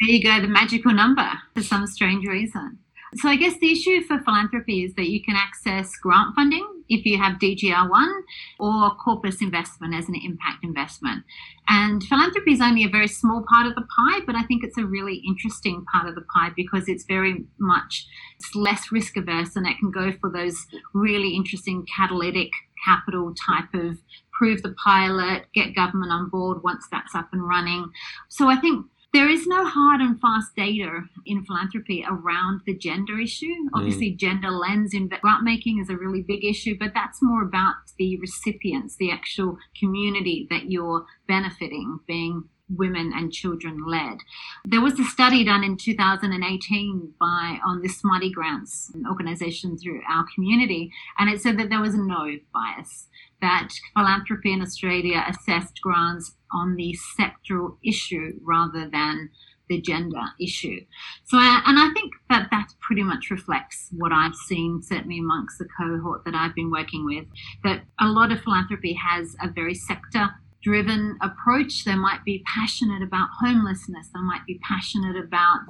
There 0.00 0.10
you 0.10 0.22
go, 0.22 0.40
the 0.40 0.48
magical 0.48 0.92
number 0.92 1.30
for 1.54 1.62
some 1.62 1.86
strange 1.86 2.26
reason. 2.26 2.78
So 3.14 3.28
I 3.28 3.36
guess 3.36 3.56
the 3.58 3.72
issue 3.72 4.02
for 4.02 4.18
philanthropy 4.18 4.84
is 4.84 4.94
that 4.94 5.08
you 5.08 5.22
can 5.22 5.36
access 5.36 5.90
grant 6.02 6.34
funding 6.34 6.75
if 6.88 7.04
you 7.04 7.18
have 7.18 7.38
DGR1 7.38 8.20
or 8.58 8.90
corpus 8.96 9.40
investment 9.40 9.94
as 9.94 10.08
an 10.08 10.14
impact 10.14 10.64
investment. 10.64 11.24
And 11.68 12.02
philanthropy 12.04 12.52
is 12.52 12.60
only 12.60 12.84
a 12.84 12.88
very 12.88 13.08
small 13.08 13.44
part 13.48 13.66
of 13.66 13.74
the 13.74 13.82
pie, 13.96 14.20
but 14.26 14.36
I 14.36 14.42
think 14.44 14.62
it's 14.62 14.78
a 14.78 14.84
really 14.84 15.22
interesting 15.26 15.84
part 15.92 16.08
of 16.08 16.14
the 16.14 16.24
pie 16.32 16.50
because 16.54 16.88
it's 16.88 17.04
very 17.04 17.44
much 17.58 18.06
it's 18.38 18.54
less 18.54 18.92
risk 18.92 19.16
averse 19.16 19.56
and 19.56 19.66
it 19.66 19.78
can 19.78 19.90
go 19.90 20.12
for 20.20 20.30
those 20.30 20.66
really 20.92 21.34
interesting 21.34 21.86
catalytic 21.96 22.50
capital 22.84 23.34
type 23.34 23.72
of 23.74 23.98
prove 24.32 24.62
the 24.62 24.74
pilot, 24.84 25.46
get 25.54 25.74
government 25.74 26.12
on 26.12 26.28
board 26.28 26.62
once 26.62 26.86
that's 26.90 27.14
up 27.14 27.28
and 27.32 27.46
running. 27.46 27.90
So 28.28 28.48
I 28.48 28.56
think 28.56 28.86
there 29.16 29.30
is 29.30 29.46
no 29.46 29.64
hard 29.64 30.02
and 30.02 30.20
fast 30.20 30.54
data 30.54 31.00
in 31.24 31.42
philanthropy 31.46 32.04
around 32.06 32.60
the 32.66 32.76
gender 32.76 33.18
issue. 33.18 33.46
Mm. 33.46 33.68
Obviously, 33.72 34.12
mm. 34.12 34.18
gender 34.18 34.50
lens 34.50 34.92
in 34.92 35.08
grant 35.08 35.42
making 35.42 35.80
is 35.80 35.88
a 35.88 35.96
really 35.96 36.20
big 36.20 36.44
issue, 36.44 36.76
but 36.78 36.92
that's 36.92 37.22
more 37.22 37.42
about 37.42 37.76
the 37.96 38.18
recipients, 38.18 38.96
the 38.96 39.10
actual 39.10 39.56
community 39.80 40.46
that 40.50 40.70
you're 40.70 41.06
benefiting, 41.26 41.98
being 42.06 42.44
women 42.68 43.12
and 43.14 43.32
children 43.32 43.84
led. 43.86 44.18
There 44.64 44.80
was 44.80 44.98
a 44.98 45.04
study 45.04 45.44
done 45.44 45.62
in 45.62 45.76
2018 45.76 47.14
by 47.18 47.58
on 47.64 47.82
the 47.82 47.88
Smarty 47.88 48.30
Grants 48.30 48.92
organization 49.08 49.78
through 49.78 50.00
our 50.08 50.24
community, 50.34 50.92
and 51.18 51.30
it 51.30 51.40
said 51.40 51.58
that 51.58 51.70
there 51.70 51.80
was 51.80 51.94
no 51.94 52.36
bias 52.52 53.08
that 53.40 53.68
philanthropy 53.94 54.52
in 54.52 54.62
Australia 54.62 55.24
assessed 55.28 55.80
grants 55.82 56.36
on 56.52 56.74
the 56.76 56.96
sectoral 57.18 57.76
issue 57.84 58.32
rather 58.42 58.88
than 58.90 59.30
the 59.68 59.80
gender 59.80 60.22
issue. 60.40 60.80
So, 61.24 61.38
and 61.38 61.78
I 61.78 61.90
think 61.92 62.12
that 62.30 62.48
that 62.50 62.68
pretty 62.80 63.02
much 63.02 63.30
reflects 63.30 63.88
what 63.92 64.12
I've 64.12 64.34
seen, 64.34 64.80
certainly 64.82 65.18
amongst 65.18 65.58
the 65.58 65.66
cohort 65.78 66.24
that 66.24 66.34
I've 66.34 66.54
been 66.54 66.70
working 66.70 67.04
with, 67.04 67.26
that 67.64 67.82
a 68.00 68.06
lot 68.06 68.30
of 68.30 68.40
philanthropy 68.40 68.94
has 68.94 69.34
a 69.42 69.50
very 69.50 69.74
sector 69.74 70.30
driven 70.66 71.16
approach. 71.22 71.84
They 71.84 71.94
might 71.94 72.24
be 72.24 72.42
passionate 72.52 73.00
about 73.00 73.28
homelessness. 73.40 74.08
They 74.12 74.20
might 74.20 74.44
be 74.46 74.58
passionate 74.68 75.16
about 75.16 75.60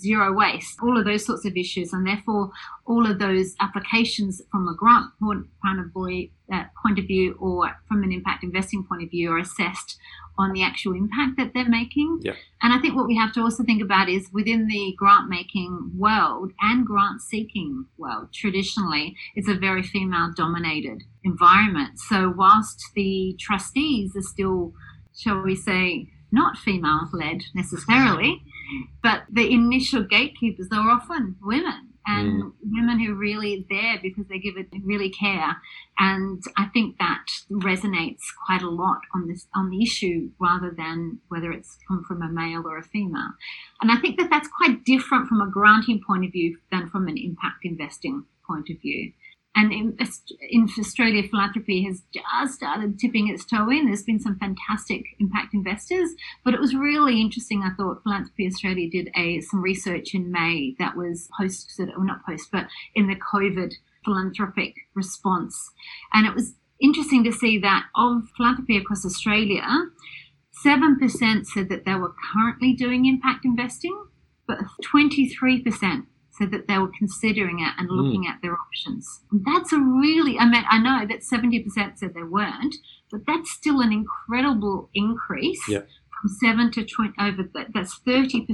zero 0.00 0.32
waste, 0.32 0.78
all 0.82 0.98
of 0.98 1.04
those 1.04 1.26
sorts 1.26 1.44
of 1.44 1.54
issues. 1.58 1.92
And 1.92 2.06
therefore, 2.06 2.50
all 2.86 3.04
of 3.04 3.18
those 3.18 3.54
applications 3.60 4.40
from 4.50 4.66
a 4.66 4.74
grant 4.74 5.10
point 5.20 5.44
of 5.78 5.92
view, 5.94 6.30
uh, 6.50 6.64
of 6.86 7.04
view 7.04 7.36
or 7.38 7.70
from 7.86 8.02
an 8.02 8.12
impact 8.12 8.44
investing 8.44 8.82
point 8.82 9.02
of 9.02 9.10
view 9.10 9.30
are 9.30 9.38
assessed 9.38 9.98
on 10.38 10.52
the 10.52 10.62
actual 10.62 10.94
impact 10.94 11.36
that 11.36 11.52
they're 11.54 11.68
making. 11.68 12.20
Yeah. 12.22 12.34
And 12.62 12.72
I 12.72 12.78
think 12.78 12.94
what 12.94 13.06
we 13.06 13.16
have 13.16 13.32
to 13.34 13.40
also 13.40 13.62
think 13.64 13.82
about 13.82 14.08
is 14.08 14.28
within 14.32 14.66
the 14.66 14.94
grant 14.96 15.28
making 15.28 15.92
world 15.96 16.52
and 16.60 16.86
grant 16.86 17.20
seeking 17.22 17.86
world, 17.98 18.32
traditionally, 18.32 19.16
it's 19.34 19.48
a 19.48 19.54
very 19.54 19.82
female 19.82 20.32
dominated 20.34 21.02
environment. 21.24 21.98
So, 21.98 22.32
whilst 22.36 22.90
the 22.94 23.36
trustees 23.38 24.16
are 24.16 24.22
still, 24.22 24.72
shall 25.16 25.42
we 25.42 25.56
say, 25.56 26.08
not 26.32 26.58
female 26.58 27.08
led 27.12 27.42
necessarily, 27.54 28.42
but 29.02 29.22
the 29.30 29.50
initial 29.52 30.02
gatekeepers 30.02 30.68
are 30.72 30.90
often 30.90 31.36
women 31.40 31.85
and 32.06 32.42
mm. 32.42 32.52
women 32.62 32.98
who 33.00 33.14
really 33.14 33.66
there 33.68 33.98
because 34.00 34.26
they 34.28 34.38
give 34.38 34.56
it 34.56 34.68
really 34.84 35.10
care. 35.10 35.56
And 35.98 36.42
i 36.56 36.66
think 36.66 36.98
that 36.98 37.26
resonates 37.50 38.22
quite 38.46 38.62
a 38.62 38.70
lot 38.70 39.00
on 39.14 39.28
this 39.28 39.46
on 39.54 39.70
the 39.70 39.82
issue 39.82 40.30
rather 40.38 40.70
than 40.76 41.18
whether 41.28 41.50
it's 41.52 41.78
come 41.88 42.04
from 42.04 42.22
a 42.22 42.28
male 42.28 42.62
or 42.66 42.78
a 42.78 42.82
female. 42.82 43.32
And 43.80 43.90
i 43.90 43.96
think 43.96 44.18
that 44.18 44.30
that's 44.30 44.48
quite 44.48 44.84
different 44.84 45.28
from 45.28 45.40
a 45.40 45.50
granting 45.50 46.00
point 46.06 46.24
of 46.24 46.32
view 46.32 46.58
than 46.70 46.88
from 46.88 47.08
an 47.08 47.16
impact 47.16 47.64
investing 47.64 48.24
point 48.46 48.70
of 48.70 48.80
view 48.80 49.12
and 49.56 49.72
in, 49.72 49.96
in, 50.50 50.68
Australia, 50.78 51.22
philanthropy 51.28 51.82
has 51.84 52.02
just 52.12 52.56
started 52.56 52.98
tipping 52.98 53.28
its 53.28 53.44
toe 53.46 53.70
in. 53.70 53.86
There's 53.86 54.02
been 54.02 54.20
some 54.20 54.38
fantastic 54.38 55.02
impact 55.18 55.54
investors, 55.54 56.10
but 56.44 56.52
it 56.52 56.60
was 56.60 56.74
really 56.74 57.22
interesting. 57.22 57.62
I 57.62 57.74
thought 57.74 58.02
Philanthropy 58.02 58.46
Australia 58.46 58.90
did 58.90 59.10
a 59.16 59.40
some 59.40 59.62
research 59.62 60.14
in 60.14 60.30
May 60.30 60.76
that 60.78 60.94
was 60.94 61.30
post, 61.40 61.80
or 61.80 62.04
not 62.04 62.24
post, 62.26 62.50
but 62.52 62.66
in 62.94 63.08
the 63.08 63.16
COVID 63.16 63.72
philanthropic 64.04 64.74
response, 64.94 65.72
and 66.12 66.26
it 66.26 66.34
was 66.34 66.52
interesting 66.78 67.24
to 67.24 67.32
see 67.32 67.58
that 67.58 67.86
of 67.96 68.24
philanthropy 68.36 68.76
across 68.76 69.06
Australia, 69.06 69.64
seven 70.52 70.98
percent 70.98 71.46
said 71.46 71.70
that 71.70 71.86
they 71.86 71.94
were 71.94 72.14
currently 72.34 72.74
doing 72.74 73.06
impact 73.06 73.46
investing, 73.46 74.04
but 74.46 74.58
twenty 74.82 75.26
three 75.26 75.62
percent 75.62 76.04
so 76.38 76.46
that 76.46 76.68
they 76.68 76.78
were 76.78 76.90
considering 76.98 77.60
it 77.60 77.72
and 77.78 77.88
looking 77.90 78.24
mm. 78.24 78.28
at 78.28 78.40
their 78.42 78.54
options. 78.54 79.22
That's 79.32 79.72
a 79.72 79.78
really, 79.78 80.38
I 80.38 80.48
mean, 80.48 80.64
I 80.68 80.78
know 80.78 81.06
that 81.06 81.20
70% 81.20 81.98
said 81.98 82.14
they 82.14 82.22
weren't, 82.22 82.76
but 83.10 83.22
that's 83.26 83.50
still 83.50 83.80
an 83.80 83.92
incredible 83.92 84.90
increase 84.94 85.62
from 86.20 86.28
7 86.28 86.70
to 86.72 86.84
20, 86.84 87.14
over 87.20 87.42
that, 87.54 87.68
that's 87.72 87.98
30% 88.00 88.46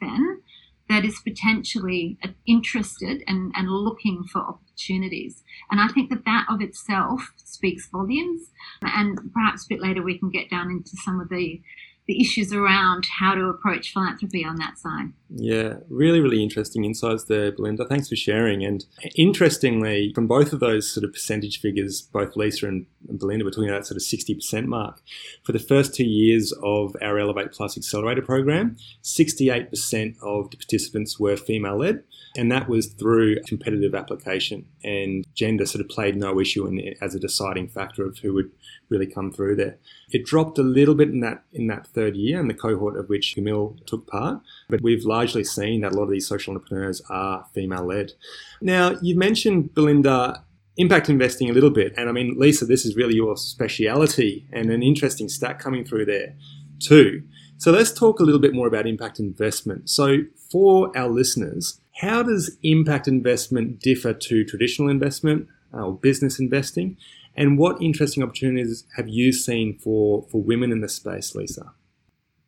then 0.00 0.42
that 0.88 1.04
is 1.04 1.18
potentially 1.20 2.18
interested 2.46 3.22
and, 3.26 3.52
and 3.56 3.70
looking 3.70 4.22
for 4.24 4.40
opportunities. 4.40 5.42
And 5.70 5.80
I 5.80 5.88
think 5.88 6.10
that 6.10 6.24
that 6.26 6.46
of 6.50 6.60
itself 6.60 7.32
speaks 7.36 7.88
volumes. 7.90 8.50
And 8.82 9.18
perhaps 9.32 9.64
a 9.64 9.68
bit 9.70 9.80
later 9.80 10.02
we 10.02 10.18
can 10.18 10.30
get 10.30 10.50
down 10.50 10.70
into 10.70 10.96
some 11.02 11.20
of 11.20 11.28
the 11.28 11.62
the 12.06 12.20
issues 12.20 12.52
around 12.52 13.06
how 13.18 13.34
to 13.34 13.46
approach 13.46 13.92
philanthropy 13.92 14.44
on 14.44 14.56
that 14.56 14.76
side. 14.76 15.10
Yeah, 15.36 15.78
really, 15.88 16.20
really 16.20 16.44
interesting 16.44 16.84
insights 16.84 17.24
there, 17.24 17.50
Belinda. 17.50 17.84
Thanks 17.86 18.08
for 18.08 18.14
sharing. 18.14 18.64
And 18.64 18.84
interestingly, 19.16 20.12
from 20.14 20.28
both 20.28 20.52
of 20.52 20.60
those 20.60 20.88
sort 20.88 21.02
of 21.02 21.12
percentage 21.12 21.60
figures, 21.60 22.02
both 22.02 22.36
Lisa 22.36 22.68
and 22.68 22.86
Belinda 23.18 23.44
were 23.44 23.50
talking 23.50 23.68
about 23.68 23.84
sort 23.84 23.96
of 23.96 24.02
60% 24.02 24.66
mark. 24.66 25.00
For 25.42 25.50
the 25.50 25.58
first 25.58 25.92
two 25.92 26.04
years 26.04 26.52
of 26.62 26.94
our 27.02 27.18
Elevate 27.18 27.50
Plus 27.50 27.76
Accelerator 27.76 28.22
program, 28.22 28.76
68% 29.02 30.16
of 30.22 30.50
the 30.50 30.56
participants 30.56 31.18
were 31.18 31.36
female 31.36 31.78
led, 31.78 32.04
and 32.36 32.50
that 32.52 32.68
was 32.68 32.86
through 32.86 33.40
competitive 33.42 33.94
application. 33.94 34.66
And 34.84 35.26
gender 35.34 35.66
sort 35.66 35.84
of 35.84 35.88
played 35.88 36.16
no 36.16 36.38
issue 36.40 36.66
in, 36.66 36.94
as 37.00 37.16
a 37.16 37.20
deciding 37.20 37.68
factor 37.68 38.06
of 38.06 38.18
who 38.18 38.34
would 38.34 38.52
really 38.88 39.06
come 39.06 39.32
through 39.32 39.56
there. 39.56 39.78
It 40.10 40.24
dropped 40.24 40.58
a 40.58 40.62
little 40.62 40.94
bit 40.94 41.08
in 41.08 41.20
that 41.20 41.42
in 41.52 41.66
that 41.68 41.86
third 41.88 42.16
year, 42.16 42.38
in 42.38 42.48
the 42.48 42.54
cohort 42.54 42.96
of 42.96 43.08
which 43.08 43.34
Camille 43.34 43.76
took 43.86 44.06
part, 44.06 44.40
but 44.68 44.82
we've 44.82 45.04
largely 45.04 45.23
seen 45.32 45.80
that 45.80 45.92
a 45.92 45.96
lot 45.96 46.04
of 46.04 46.10
these 46.10 46.28
social 46.28 46.54
entrepreneurs 46.54 47.00
are 47.08 47.46
female 47.54 47.86
led. 47.86 48.12
Now, 48.60 48.96
you've 49.00 49.16
mentioned 49.16 49.74
Belinda 49.74 50.44
impact 50.76 51.08
investing 51.08 51.48
a 51.48 51.52
little 51.52 51.70
bit, 51.70 51.94
and 51.96 52.08
I 52.08 52.12
mean, 52.12 52.34
Lisa, 52.36 52.66
this 52.66 52.84
is 52.84 52.96
really 52.96 53.14
your 53.14 53.36
speciality, 53.36 54.46
and 54.52 54.70
an 54.70 54.82
interesting 54.82 55.28
stat 55.28 55.58
coming 55.58 55.84
through 55.84 56.06
there 56.06 56.34
too. 56.80 57.22
So 57.58 57.70
let's 57.70 57.92
talk 57.92 58.20
a 58.20 58.24
little 58.24 58.40
bit 58.40 58.54
more 58.54 58.66
about 58.66 58.86
impact 58.86 59.18
investment. 59.18 59.88
So 59.88 60.18
for 60.50 60.96
our 60.96 61.08
listeners, 61.08 61.80
how 62.00 62.22
does 62.22 62.56
impact 62.62 63.06
investment 63.06 63.80
differ 63.80 64.12
to 64.12 64.44
traditional 64.44 64.88
investment 64.88 65.48
uh, 65.72 65.86
or 65.86 65.94
business 65.94 66.38
investing? 66.40 66.96
And 67.36 67.58
what 67.58 67.80
interesting 67.80 68.22
opportunities 68.22 68.84
have 68.96 69.08
you 69.08 69.32
seen 69.32 69.78
for, 69.78 70.26
for 70.30 70.42
women 70.42 70.72
in 70.72 70.80
this 70.80 70.94
space, 70.94 71.34
Lisa? 71.34 71.72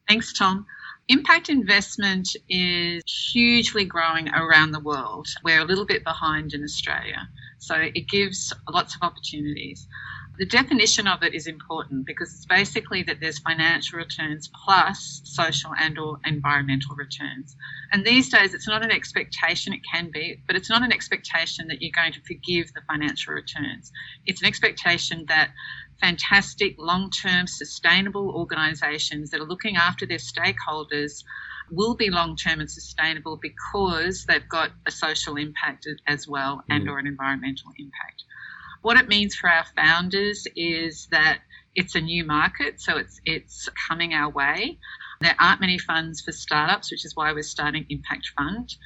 Thanks, 0.09 0.33
Tom. 0.33 0.67
Impact 1.09 1.49
investment 1.51 2.35
is 2.49 3.05
hugely 3.33 3.85
growing 3.85 4.29
around 4.31 4.73
the 4.73 4.81
world. 4.81 5.29
We're 5.45 5.61
a 5.61 5.65
little 5.65 5.87
bit 5.87 6.03
behind 6.03 6.53
in 6.53 6.65
Australia. 6.65 7.29
So 7.59 7.77
it 7.77 8.09
gives 8.09 8.53
lots 8.69 8.97
of 8.97 9.03
opportunities 9.03 9.87
the 10.39 10.47
definition 10.47 11.07
of 11.07 11.23
it 11.23 11.35
is 11.35 11.47
important 11.47 12.07
because 12.07 12.33
it's 12.35 12.47
basically 12.47 13.03
that 13.05 13.21
there's 13.21 13.39
financial 13.39 13.99
returns 13.99 14.51
plus 14.65 15.23
social 15.25 15.71
and 15.81 15.99
or 15.99 16.19
environmental 16.27 16.95
returns. 16.95 17.57
And 17.93 18.05
these 18.05 18.29
days 18.29 18.53
it's 18.53 18.69
not 18.69 18.85
an 18.85 18.91
expectation 18.91 19.73
it 19.73 19.81
can 19.91 20.11
be 20.11 20.43
but 20.47 20.57
it's 20.57 20.69
not 20.69 20.83
an 20.83 20.93
expectation 20.93 21.69
that 21.69 21.81
you're 21.81 21.93
going 21.95 22.13
to 22.13 22.21
forgive 22.21 22.73
the 22.75 22.83
financial 22.87 23.35
returns. 23.35 23.93
It's 24.27 24.43
an 24.43 24.47
expectation 24.47 25.25
that 25.29 25.51
fantastic 26.01 26.75
long-term 26.79 27.47
sustainable 27.47 28.31
organizations 28.31 29.31
that 29.31 29.41
are 29.41 29.47
looking 29.47 29.77
after 29.77 30.05
their 30.05 30.19
stakeholders 30.19 31.25
will 31.71 31.95
be 31.95 32.11
long-term 32.11 32.61
and 32.61 32.71
sustainable 32.71 33.39
because 33.41 34.27
they've 34.27 34.49
got 34.49 34.71
a 34.87 34.91
social 34.91 35.37
impact 35.37 35.89
as 36.07 36.29
well 36.29 36.63
and 36.69 36.87
mm. 36.87 36.91
or 36.91 36.99
an 36.99 37.07
environmental 37.07 37.73
impact 37.79 38.25
what 38.87 38.97
it 38.97 39.09
means 39.09 39.35
for 39.35 39.51
our 39.51 39.65
founders 39.75 40.47
is 40.55 41.09
that 41.11 41.41
it's 41.75 41.97
a 41.97 42.01
new 42.01 42.25
market, 42.25 42.81
so 42.81 42.97
it's 42.97 43.21
it's 43.25 43.69
coming 43.89 44.15
our 44.15 44.31
way. 44.31 44.79
There 45.21 45.35
aren't 45.41 45.61
many 45.61 45.77
funds 45.77 46.21
for 46.21 46.31
startups, 46.31 46.93
which 46.93 47.05
is 47.05 47.17
why 47.17 47.33
we're 47.33 47.43
starting 47.43 47.85
Impact 47.89 48.31
Fund. 48.39 48.77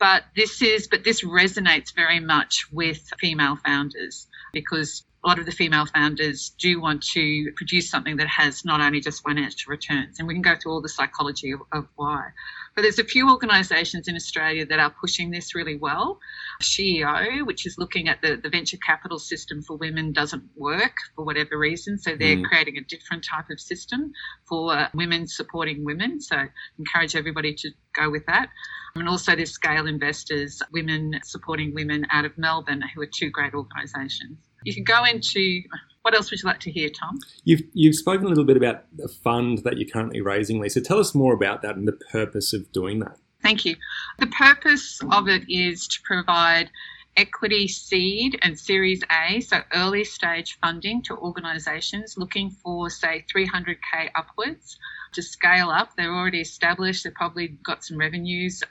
But 0.00 0.24
this 0.34 0.60
is 0.62 0.88
but 0.88 1.04
this 1.04 1.22
resonates 1.22 1.94
very 1.94 2.18
much 2.18 2.66
with 2.72 3.08
female 3.20 3.54
founders 3.64 4.26
because 4.52 5.04
a 5.24 5.28
lot 5.28 5.38
of 5.38 5.46
the 5.46 5.52
female 5.52 5.86
founders 5.86 6.50
do 6.58 6.80
want 6.80 7.02
to 7.02 7.50
produce 7.56 7.88
something 7.88 8.18
that 8.18 8.28
has 8.28 8.64
not 8.64 8.80
only 8.80 9.00
just 9.00 9.22
financial 9.22 9.70
returns, 9.70 10.18
and 10.18 10.28
we 10.28 10.34
can 10.34 10.42
go 10.42 10.54
through 10.54 10.72
all 10.72 10.82
the 10.82 10.88
psychology 10.88 11.50
of, 11.50 11.60
of 11.72 11.86
why. 11.96 12.28
But 12.74 12.82
there's 12.82 12.98
a 12.98 13.04
few 13.04 13.30
organisations 13.30 14.06
in 14.06 14.16
Australia 14.16 14.66
that 14.66 14.78
are 14.78 14.90
pushing 14.90 15.30
this 15.30 15.54
really 15.54 15.76
well. 15.76 16.18
SheEO, 16.60 17.46
which 17.46 17.66
is 17.66 17.78
looking 17.78 18.08
at 18.08 18.20
the, 18.20 18.36
the 18.36 18.50
venture 18.50 18.76
capital 18.84 19.18
system 19.18 19.62
for 19.62 19.76
women, 19.76 20.12
doesn't 20.12 20.42
work 20.56 20.96
for 21.14 21.24
whatever 21.24 21.56
reason. 21.56 21.96
So 21.96 22.16
they're 22.16 22.36
mm. 22.36 22.44
creating 22.44 22.76
a 22.76 22.82
different 22.82 23.24
type 23.24 23.48
of 23.50 23.60
system 23.60 24.12
for 24.46 24.88
women 24.92 25.26
supporting 25.26 25.84
women. 25.84 26.20
So 26.20 26.36
encourage 26.78 27.16
everybody 27.16 27.54
to 27.54 27.70
go 27.94 28.10
with 28.10 28.26
that. 28.26 28.48
And 28.96 29.08
also 29.08 29.34
there's 29.34 29.52
Scale 29.52 29.86
Investors, 29.86 30.60
Women 30.72 31.18
Supporting 31.24 31.74
Women 31.74 32.06
out 32.10 32.24
of 32.24 32.36
Melbourne, 32.36 32.82
who 32.94 33.02
are 33.02 33.08
two 33.12 33.30
great 33.30 33.54
organisations. 33.54 34.38
You 34.64 34.74
can 34.74 34.84
go 34.84 35.04
into 35.04 35.62
what 36.02 36.14
else 36.14 36.30
would 36.30 36.42
you 36.42 36.46
like 36.46 36.60
to 36.60 36.70
hear, 36.70 36.90
Tom? 36.90 37.18
You've 37.44 37.62
you've 37.72 37.94
spoken 37.94 38.26
a 38.26 38.28
little 38.28 38.44
bit 38.44 38.58
about 38.58 38.84
the 38.94 39.08
fund 39.08 39.58
that 39.64 39.78
you're 39.78 39.88
currently 39.88 40.20
raising, 40.20 40.60
Lisa. 40.60 40.80
Tell 40.80 40.98
us 40.98 41.14
more 41.14 41.32
about 41.32 41.62
that 41.62 41.76
and 41.76 41.88
the 41.88 41.92
purpose 41.92 42.52
of 42.52 42.70
doing 42.72 42.98
that. 42.98 43.16
Thank 43.42 43.64
you. 43.64 43.76
The 44.18 44.26
purpose 44.26 45.00
of 45.10 45.28
it 45.28 45.44
is 45.48 45.86
to 45.88 46.00
provide 46.02 46.70
equity 47.16 47.68
seed 47.68 48.38
and 48.42 48.58
series 48.58 49.02
A, 49.10 49.40
so 49.40 49.60
early 49.72 50.04
stage 50.04 50.58
funding 50.60 51.02
to 51.02 51.16
organisations 51.16 52.16
looking 52.18 52.50
for, 52.50 52.90
say, 52.90 53.24
300k 53.34 54.10
upwards 54.14 54.78
to 55.12 55.22
scale 55.22 55.70
up. 55.70 55.90
They're 55.96 56.12
already 56.12 56.40
established, 56.40 57.04
they've 57.04 57.14
probably 57.14 57.48
got 57.48 57.84
some 57.84 57.98
revenues 57.98 58.62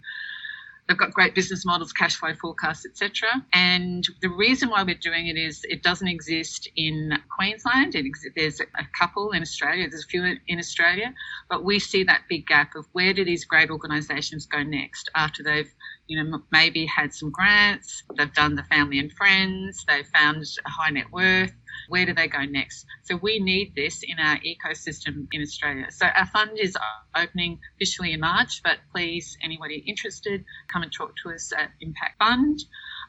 They've 0.87 0.97
got 0.97 1.13
great 1.13 1.33
business 1.35 1.65
models, 1.65 1.93
cash 1.93 2.15
flow 2.17 2.33
forecasts, 2.35 2.85
etc. 2.85 3.29
And 3.53 4.05
the 4.21 4.29
reason 4.29 4.69
why 4.69 4.83
we're 4.83 4.95
doing 4.95 5.27
it 5.27 5.37
is 5.37 5.65
it 5.69 5.83
doesn't 5.83 6.07
exist 6.07 6.69
in 6.75 7.13
Queensland. 7.35 7.95
Ex- 7.95 8.25
there's 8.35 8.59
a 8.59 8.85
couple 8.97 9.31
in 9.31 9.41
Australia. 9.41 9.87
There's 9.89 10.03
a 10.03 10.07
few 10.07 10.23
in 10.47 10.59
Australia, 10.59 11.13
but 11.49 11.63
we 11.63 11.79
see 11.79 12.03
that 12.03 12.23
big 12.29 12.47
gap 12.47 12.75
of 12.75 12.85
where 12.91 13.13
do 13.13 13.23
these 13.25 13.45
great 13.45 13.69
organisations 13.69 14.45
go 14.45 14.63
next 14.63 15.09
after 15.15 15.43
they've 15.43 15.73
you 16.13 16.23
know, 16.23 16.39
maybe 16.51 16.85
had 16.85 17.11
some 17.11 17.31
grants, 17.31 18.03
they've 18.15 18.33
done 18.33 18.53
the 18.53 18.63
family 18.65 18.99
and 18.99 19.11
friends, 19.11 19.83
they've 19.87 20.05
found 20.13 20.43
a 20.63 20.69
high 20.69 20.91
net 20.91 21.11
worth. 21.11 21.51
Where 21.89 22.05
do 22.05 22.13
they 22.13 22.27
go 22.27 22.43
next? 22.45 22.85
So 23.05 23.15
we 23.15 23.39
need 23.39 23.73
this 23.75 24.03
in 24.03 24.19
our 24.19 24.37
ecosystem 24.37 25.25
in 25.31 25.41
Australia. 25.41 25.87
So 25.89 26.05
our 26.05 26.27
fund 26.27 26.51
is 26.59 26.77
opening 27.15 27.59
officially 27.75 28.13
in 28.13 28.19
March, 28.19 28.61
but 28.63 28.77
please, 28.91 29.35
anybody 29.43 29.83
interested, 29.87 30.45
come 30.71 30.83
and 30.83 30.93
talk 30.93 31.13
to 31.23 31.31
us 31.31 31.51
at 31.57 31.71
Impact 31.81 32.19
Fund 32.19 32.59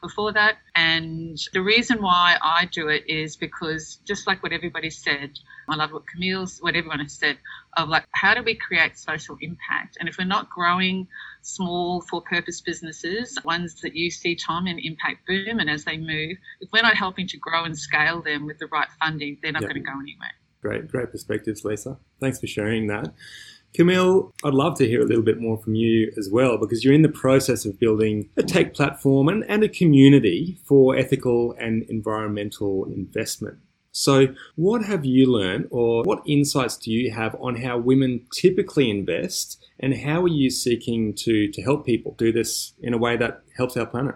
before 0.01 0.33
that. 0.33 0.57
And 0.75 1.37
the 1.53 1.61
reason 1.61 2.01
why 2.01 2.37
I 2.41 2.65
do 2.71 2.87
it 2.89 3.09
is 3.09 3.35
because 3.35 3.99
just 4.05 4.27
like 4.27 4.43
what 4.43 4.53
everybody 4.53 4.89
said, 4.89 5.31
I 5.69 5.75
love 5.75 5.91
what 5.91 6.07
Camille's, 6.07 6.59
what 6.59 6.75
everyone 6.75 6.99
has 6.99 7.13
said, 7.13 7.37
of 7.75 7.89
like, 7.89 8.05
how 8.11 8.33
do 8.33 8.43
we 8.43 8.55
create 8.55 8.97
social 8.97 9.37
impact? 9.41 9.97
And 9.99 10.07
if 10.07 10.17
we're 10.17 10.25
not 10.25 10.49
growing 10.49 11.07
small 11.41 12.01
for 12.01 12.21
purpose 12.21 12.61
businesses, 12.61 13.37
ones 13.43 13.81
that 13.81 13.95
you 13.95 14.11
see, 14.11 14.35
Tom, 14.35 14.67
in 14.67 14.79
Impact 14.79 15.25
Boom, 15.27 15.59
and 15.59 15.69
as 15.69 15.85
they 15.85 15.97
move, 15.97 16.37
if 16.61 16.69
we're 16.71 16.83
not 16.83 16.95
helping 16.95 17.27
to 17.27 17.37
grow 17.37 17.63
and 17.63 17.77
scale 17.77 18.21
them 18.21 18.45
with 18.45 18.59
the 18.59 18.67
right 18.67 18.89
funding, 18.99 19.37
they're 19.41 19.51
not 19.51 19.63
yep. 19.63 19.71
going 19.71 19.83
to 19.83 19.91
go 19.91 19.99
anywhere. 19.99 20.33
Great, 20.61 20.87
great 20.87 21.11
perspectives, 21.11 21.63
Lisa. 21.63 21.97
Thanks 22.19 22.39
for 22.39 22.47
sharing 22.47 22.87
that. 22.87 23.13
Camille, 23.75 24.33
I'd 24.43 24.53
love 24.53 24.77
to 24.77 24.87
hear 24.87 25.01
a 25.01 25.05
little 25.05 25.23
bit 25.23 25.39
more 25.39 25.57
from 25.57 25.75
you 25.75 26.11
as 26.17 26.29
well, 26.31 26.57
because 26.57 26.83
you're 26.83 26.93
in 26.93 27.01
the 27.01 27.09
process 27.09 27.65
of 27.65 27.77
building 27.77 28.29
a 28.37 28.43
tech 28.43 28.73
platform 28.73 29.27
and, 29.27 29.43
and 29.49 29.63
a 29.63 29.69
community 29.69 30.57
for 30.63 30.95
ethical 30.95 31.53
and 31.59 31.83
environmental 31.89 32.85
investment. 32.85 33.57
So, 33.91 34.27
what 34.55 34.83
have 34.83 35.05
you 35.05 35.25
learned, 35.31 35.67
or 35.71 36.03
what 36.03 36.21
insights 36.25 36.77
do 36.77 36.91
you 36.91 37.11
have 37.11 37.35
on 37.39 37.55
how 37.55 37.77
women 37.77 38.25
typically 38.33 38.89
invest, 38.89 39.63
and 39.79 39.93
how 39.95 40.23
are 40.23 40.29
you 40.29 40.49
seeking 40.49 41.13
to, 41.15 41.49
to 41.51 41.61
help 41.61 41.85
people 41.85 42.15
do 42.17 42.31
this 42.31 42.73
in 42.81 42.93
a 42.93 42.97
way 42.97 43.17
that 43.17 43.41
helps 43.57 43.75
our 43.77 43.85
planet? 43.85 44.15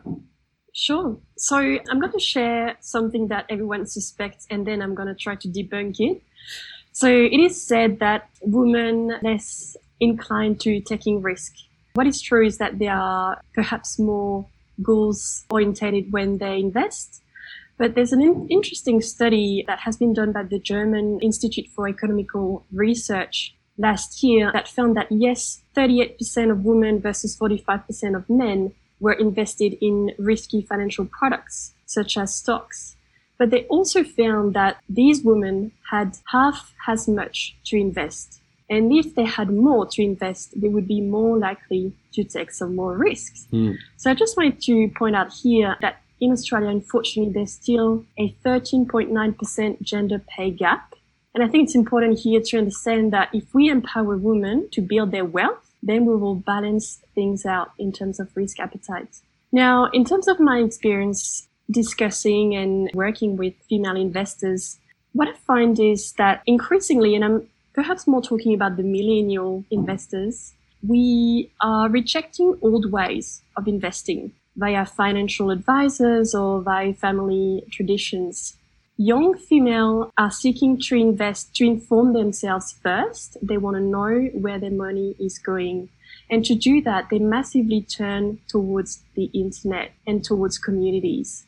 Sure. 0.74 1.18
So, 1.38 1.58
I'm 1.58 2.00
going 2.00 2.14
to 2.14 2.20
share 2.20 2.78
something 2.80 3.28
that 3.28 3.46
everyone 3.50 3.86
suspects, 3.86 4.48
and 4.50 4.66
then 4.66 4.82
I'm 4.82 4.96
going 4.96 5.10
to 5.10 5.16
try 5.16 5.36
to 5.36 5.48
debunk 5.48 6.00
it. 6.00 6.24
So, 6.92 7.08
it 7.08 7.40
is 7.40 7.62
said 7.62 8.00
that 8.00 8.30
women 8.42 9.14
less 9.22 9.78
inclined 10.00 10.60
to 10.62 10.82
taking 10.82 11.22
risk. 11.22 11.54
What 11.94 12.08
is 12.08 12.22
true 12.22 12.46
is 12.46 12.58
that 12.58 12.80
they 12.80 12.88
are 12.88 13.42
perhaps 13.54 14.00
more 14.00 14.48
goals 14.82 15.46
orientated 15.50 16.12
when 16.12 16.38
they 16.38 16.60
invest 16.60 17.22
but 17.80 17.96
there's 17.96 18.12
an 18.12 18.22
in- 18.22 18.46
interesting 18.50 19.02
study 19.02 19.64
that 19.66 19.80
has 19.80 19.96
been 19.96 20.14
done 20.14 20.34
by 20.34 20.44
the 20.44 20.60
German 20.60 21.18
Institute 21.22 21.68
for 21.74 21.88
Economical 21.88 22.66
Research 22.74 23.56
last 23.78 24.22
year 24.22 24.52
that 24.52 24.68
found 24.68 24.98
that 24.98 25.08
yes, 25.10 25.64
38% 25.78 26.52
of 26.52 26.66
women 26.66 27.00
versus 27.00 27.38
45% 27.38 28.18
of 28.18 28.30
men 28.30 28.74
were 29.00 29.14
invested 29.14 29.78
in 29.82 30.12
risky 30.20 30.62
financial 30.62 31.06
products, 31.06 31.74
such 31.86 32.18
as 32.18 32.36
stocks. 32.36 32.98
But 33.40 33.50
they 33.50 33.64
also 33.64 34.04
found 34.04 34.54
that 34.54 34.78
these 34.88 35.24
women 35.24 35.72
had 35.90 36.18
half 36.32 36.76
as 36.88 37.08
much 37.08 37.56
to 37.66 37.78
invest. 37.78 38.42
And 38.70 38.94
if 38.94 39.16
they 39.16 39.24
had 39.24 39.50
more 39.50 39.88
to 39.88 40.04
invest, 40.04 40.54
they 40.62 40.68
would 40.68 40.88
be 40.88 41.02
more 41.02 41.38
likely 41.38 41.94
to 42.14 42.24
take 42.24 42.52
some 42.52 42.76
more 42.76 42.96
risks. 42.96 43.48
Mm. 43.52 43.78
So 43.98 44.12
I 44.12 44.14
just 44.14 44.38
wanted 44.38 44.62
to 44.64 44.90
point 44.90 45.16
out 45.16 45.34
here 45.34 45.76
that 45.82 46.02
in 46.22 46.32
Australia, 46.32 46.70
unfortunately, 46.70 47.34
there's 47.34 47.54
still 47.54 48.06
a 48.20 48.36
13.9% 48.46 49.82
gender 49.82 50.22
pay 50.28 50.52
gap. 50.52 50.94
And 51.34 51.44
I 51.44 51.48
think 51.48 51.66
it's 51.66 51.76
important 51.76 52.20
here 52.20 52.42
to 52.42 52.58
understand 52.58 53.14
that 53.14 53.30
if 53.34 53.54
we 53.54 53.70
empower 53.70 54.18
women 54.18 54.70
to 54.72 54.82
build 54.82 55.12
their 55.12 55.26
wealth, 55.26 55.74
then 55.82 56.06
we 56.06 56.16
will 56.16 56.36
balance 56.36 57.02
things 57.16 57.46
out 57.46 57.72
in 57.80 57.92
terms 57.92 58.20
of 58.20 58.36
risk 58.36 58.60
appetite. 58.60 59.22
Now, 59.52 59.90
in 59.94 60.06
terms 60.06 60.28
of 60.28 60.40
my 60.40 60.60
experience 60.60 61.48
discussing 61.72 62.56
and 62.56 62.90
working 62.94 63.38
with 63.38 63.54
female 63.68 63.96
investors, 63.96 64.80
what 65.14 65.28
I 65.28 65.34
find 65.34 65.80
is 65.80 66.14
that 66.14 66.42
increasingly, 66.46 67.16
and 67.16 67.26
I'm 67.26 67.48
perhaps 67.74 68.08
more 68.08 68.22
talking 68.22 68.54
about 68.54 68.78
the 68.78 68.84
millennial 68.84 69.64
investors, 69.72 70.54
we 70.88 71.52
are 71.62 71.90
rejecting 71.90 72.58
old 72.62 72.92
ways 72.92 73.42
of 73.58 73.68
investing 73.68 74.32
via 74.56 74.86
financial 74.86 75.52
advisors 75.52 76.34
or 76.36 76.62
via 76.62 76.94
family 76.94 77.64
traditions. 77.72 78.58
Young 78.98 79.38
female 79.38 80.12
are 80.18 80.32
seeking 80.32 80.78
to 80.82 80.96
invest 80.96 81.56
to 81.56 81.66
inform 81.66 82.14
themselves 82.14 82.76
first. 82.84 83.38
They 83.42 83.58
want 83.58 83.78
to 83.78 83.82
know 83.82 84.30
where 84.34 84.60
their 84.60 84.72
money 84.72 85.16
is 85.20 85.40
going. 85.40 85.90
And 86.30 86.44
to 86.46 86.54
do 86.54 86.82
that, 86.82 87.10
they 87.10 87.20
massively 87.20 87.82
turn 87.82 88.40
towards 88.50 89.04
the 89.16 89.26
internet 89.34 89.94
and 90.06 90.24
towards 90.24 90.58
communities. 90.58 91.46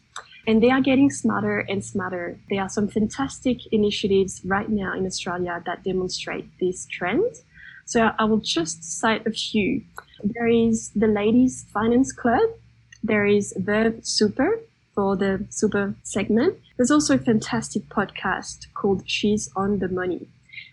And 0.48 0.62
they 0.62 0.72
are 0.72 0.82
getting 0.82 1.10
smarter 1.10 1.60
and 1.60 1.84
smarter. 1.84 2.40
There 2.50 2.62
are 2.62 2.70
some 2.70 2.88
fantastic 2.88 3.58
initiatives 3.72 4.42
right 4.44 4.70
now 4.70 4.94
in 4.96 5.06
Australia 5.06 5.62
that 5.66 5.84
demonstrate 5.84 6.48
this 6.60 6.88
trend. 6.88 7.36
So 7.86 8.12
I 8.18 8.26
will 8.26 8.40
just 8.40 8.84
cite 8.84 9.28
a 9.28 9.32
few. 9.32 9.84
There 10.24 10.48
is 10.48 10.90
the 10.96 11.08
Ladies 11.08 11.66
Finance 11.74 12.12
Club, 12.12 12.50
there 13.04 13.26
is 13.26 13.54
Verve 13.58 14.06
Super 14.06 14.60
for 14.94 15.16
the 15.16 15.46
super 15.50 15.96
segment. 16.04 16.60
There's 16.78 16.92
also 16.92 17.16
a 17.16 17.20
fantastic 17.20 17.90
podcast 17.90 18.68
called 18.76 19.04
She's 19.08 19.50
on 19.56 19.80
the 19.80 19.88
Money. 19.88 20.28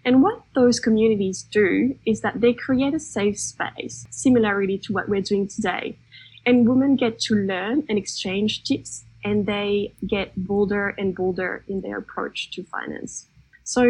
And 0.05 0.23
what 0.23 0.43
those 0.55 0.79
communities 0.81 1.47
do 1.51 1.97
is 2.05 2.21
that 2.21 2.41
they 2.41 2.53
create 2.53 2.95
a 2.95 3.01
safe 3.01 3.39
space, 3.39 4.07
similarly 4.11 4.79
to 4.79 4.93
what 4.93 5.09
we're 5.09 5.23
doing 5.23 5.49
today. 5.49 5.97
And 6.45 6.69
women 6.69 6.97
get 6.97 7.19
to 7.21 7.35
learn 7.35 7.85
and 7.89 7.99
exchange 7.99 8.65
tips, 8.65 9.05
and 9.25 9.47
they 9.47 9.93
get 10.07 10.33
bolder 10.37 10.91
and 10.99 11.15
bolder 11.15 11.65
in 11.69 11.81
their 11.81 11.99
approach 11.99 12.51
to 12.53 12.65
finance. 12.65 13.27
So 13.65 13.83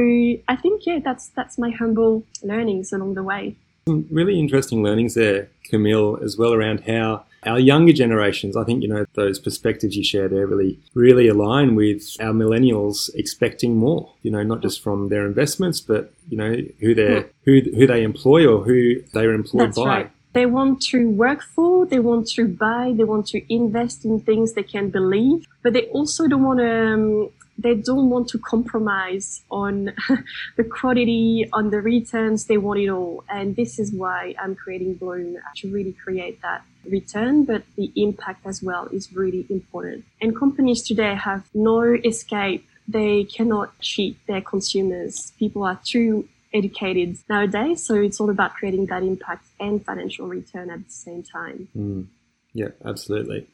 I 0.49 0.57
think, 0.57 0.87
yeah, 0.87 0.99
that's 1.05 1.29
that's 1.29 1.57
my 1.59 1.71
humble 1.71 2.25
learnings 2.43 2.93
along 2.93 3.15
the 3.15 3.23
way. 3.23 3.57
Some 3.87 4.07
really 4.11 4.39
interesting 4.39 4.83
learnings 4.83 5.15
there, 5.15 5.49
Camille, 5.65 6.19
as 6.23 6.37
well 6.37 6.53
around 6.53 6.81
how 6.81 7.25
our 7.47 7.59
younger 7.59 7.93
generations, 7.93 8.57
I 8.57 8.65
think, 8.65 8.83
you 8.83 8.89
know, 8.89 9.07
those 9.15 9.39
perspectives 9.39 9.97
you 9.97 10.03
share 10.03 10.29
there 10.29 10.47
really, 10.47 10.79
really 10.95 11.29
align 11.29 11.77
with 11.77 12.17
our 12.21 12.33
millennials 12.33 13.11
expecting 13.15 13.77
more, 13.77 14.13
you 14.23 14.31
know, 14.31 14.43
not 14.43 14.63
just 14.63 14.83
from 14.83 15.09
their 15.09 15.25
investments, 15.25 15.81
but, 15.81 16.13
you 16.29 16.37
know, 16.37 16.57
who 16.81 16.95
they 16.95 17.21
hmm. 17.21 17.29
who, 17.45 17.61
who 17.77 17.87
they 17.87 18.03
employ 18.03 18.47
or 18.47 18.65
who 18.65 19.01
they 19.15 19.25
are 19.25 19.33
employed 19.33 19.69
That's 19.69 19.79
by. 19.79 19.85
Right. 19.85 20.11
They 20.33 20.47
want 20.47 20.83
to 20.91 21.11
work 21.11 21.43
for, 21.43 21.87
they 21.87 21.99
want 21.99 22.29
to 22.29 22.47
buy, 22.47 22.93
they 22.97 23.05
want 23.05 23.27
to 23.29 23.43
invest 23.53 24.05
in 24.05 24.21
things 24.21 24.53
they 24.53 24.63
can 24.63 24.91
believe, 24.91 25.47
but 25.63 25.73
they 25.73 25.87
also 25.89 26.27
don't 26.29 26.45
want 26.45 26.61
to 26.61 26.69
um, 26.69 27.31
they 27.61 27.75
don't 27.75 28.09
want 28.09 28.29
to 28.29 28.39
compromise 28.39 29.43
on 29.51 29.93
the 30.57 30.63
quality, 30.63 31.49
on 31.53 31.71
the 31.71 31.81
returns. 31.81 32.45
They 32.45 32.57
want 32.57 32.79
it 32.79 32.89
all. 32.89 33.25
And 33.29 33.57
this 33.57 33.81
is 33.81 33.93
why 33.93 34.37
I'm 34.41 34.55
creating 34.55 34.95
Bloom 34.95 35.37
to 35.57 35.73
really 35.73 35.93
create 35.93 36.41
that 36.43 36.63
return, 36.89 37.45
but 37.45 37.65
the 37.75 37.91
impact 37.97 38.47
as 38.47 38.63
well 38.63 38.87
is 38.93 39.13
really 39.13 39.45
important. 39.51 40.05
And 40.21 40.37
companies 40.37 40.83
today 40.83 41.17
have 41.17 41.49
no 41.53 41.83
escape 41.83 42.65
they 42.91 43.25
cannot 43.25 43.79
cheat 43.81 44.17
their 44.27 44.41
consumers. 44.41 45.33
People 45.39 45.63
are 45.65 45.79
too 45.85 46.27
educated 46.53 47.19
nowadays, 47.29 47.85
so 47.85 47.95
it's 47.95 48.21
all 48.21 48.31
about 48.31 48.55
creating 48.55 48.87
that 48.87 49.03
impact 49.03 49.47
and 49.61 49.85
financial 49.85 50.27
return 50.27 50.71
at 50.71 50.85
the 50.85 50.93
same 50.93 51.23
time. 51.23 51.69
Mm. 51.77 52.07
Yeah, 52.55 52.69
absolutely. 52.85 53.47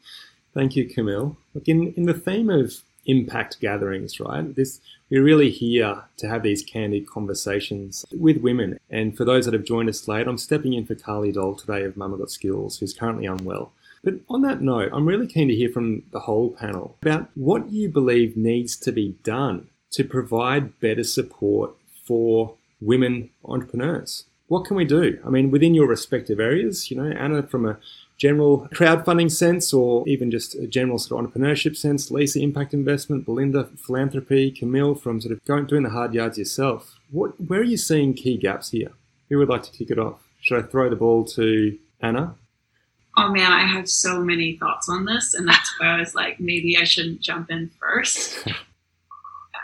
Thank 0.53 0.75
you, 0.75 0.87
Camille. 0.87 1.37
Look, 1.53 1.67
in, 1.67 1.93
in 1.93 2.03
the 2.03 2.13
theme 2.13 2.49
of 2.49 2.81
impact 3.05 3.59
gatherings, 3.59 4.19
right? 4.19 4.55
This 4.55 4.79
we're 5.09 5.23
really 5.23 5.51
here 5.51 6.03
to 6.17 6.27
have 6.27 6.41
these 6.41 6.63
candid 6.63 7.07
conversations 7.07 8.05
with 8.11 8.37
women. 8.37 8.79
And 8.89 9.15
for 9.15 9.23
those 9.23 9.45
that 9.45 9.53
have 9.53 9.63
joined 9.63 9.89
us 9.89 10.07
late, 10.07 10.27
I'm 10.27 10.37
stepping 10.37 10.73
in 10.73 10.85
for 10.85 10.95
Carly 10.95 11.31
Doll 11.31 11.55
today 11.55 11.83
of 11.83 11.95
Mama 11.95 12.17
Got 12.17 12.31
Skills, 12.31 12.79
who's 12.79 12.93
currently 12.93 13.27
unwell. 13.27 13.71
But 14.03 14.15
on 14.29 14.41
that 14.41 14.61
note, 14.61 14.89
I'm 14.93 15.07
really 15.07 15.27
keen 15.27 15.47
to 15.47 15.55
hear 15.55 15.69
from 15.69 16.03
the 16.11 16.21
whole 16.21 16.51
panel 16.51 16.97
about 17.01 17.29
what 17.35 17.71
you 17.71 17.89
believe 17.89 18.35
needs 18.35 18.75
to 18.77 18.91
be 18.91 19.15
done 19.23 19.67
to 19.91 20.03
provide 20.03 20.79
better 20.79 21.03
support 21.03 21.75
for 22.03 22.55
women 22.81 23.29
entrepreneurs. 23.43 24.25
What 24.47 24.65
can 24.65 24.77
we 24.77 24.85
do? 24.85 25.19
I 25.25 25.29
mean, 25.29 25.49
within 25.49 25.73
your 25.73 25.87
respective 25.87 26.39
areas, 26.39 26.91
you 26.91 26.97
know, 26.97 27.09
Anna, 27.09 27.43
from 27.43 27.65
a 27.65 27.77
general 28.17 28.67
crowdfunding 28.73 29.31
sense 29.31 29.73
or 29.73 30.07
even 30.07 30.31
just 30.31 30.55
a 30.55 30.67
general 30.67 30.99
sort 30.99 31.23
of 31.23 31.31
entrepreneurship 31.31 31.75
sense, 31.75 32.11
Lisa, 32.11 32.39
impact 32.39 32.73
investment, 32.73 33.25
Belinda, 33.25 33.69
philanthropy, 33.77 34.51
Camille, 34.51 34.95
from 34.95 35.19
sort 35.19 35.33
of 35.33 35.43
going 35.45 35.65
doing 35.65 35.83
the 35.83 35.89
hard 35.89 36.13
yards 36.13 36.37
yourself. 36.37 36.99
What, 37.11 37.39
where 37.41 37.59
are 37.59 37.63
you 37.63 37.77
seeing 37.77 38.13
key 38.13 38.37
gaps 38.37 38.69
here? 38.69 38.91
Who 39.29 39.39
would 39.39 39.49
like 39.49 39.63
to 39.63 39.71
kick 39.71 39.89
it 39.89 39.99
off? 39.99 40.21
Should 40.41 40.63
I 40.63 40.67
throw 40.67 40.89
the 40.89 40.95
ball 40.95 41.25
to 41.25 41.77
Anna? 42.01 42.35
Oh 43.17 43.29
man, 43.29 43.51
I 43.51 43.65
have 43.65 43.89
so 43.89 44.21
many 44.21 44.57
thoughts 44.57 44.89
on 44.89 45.05
this, 45.05 45.33
and 45.33 45.47
that's 45.47 45.73
why 45.79 45.87
I 45.87 45.99
was 45.99 46.15
like, 46.15 46.39
maybe 46.39 46.77
I 46.77 46.83
shouldn't 46.83 47.21
jump 47.21 47.49
in 47.49 47.71
first. 47.79 48.47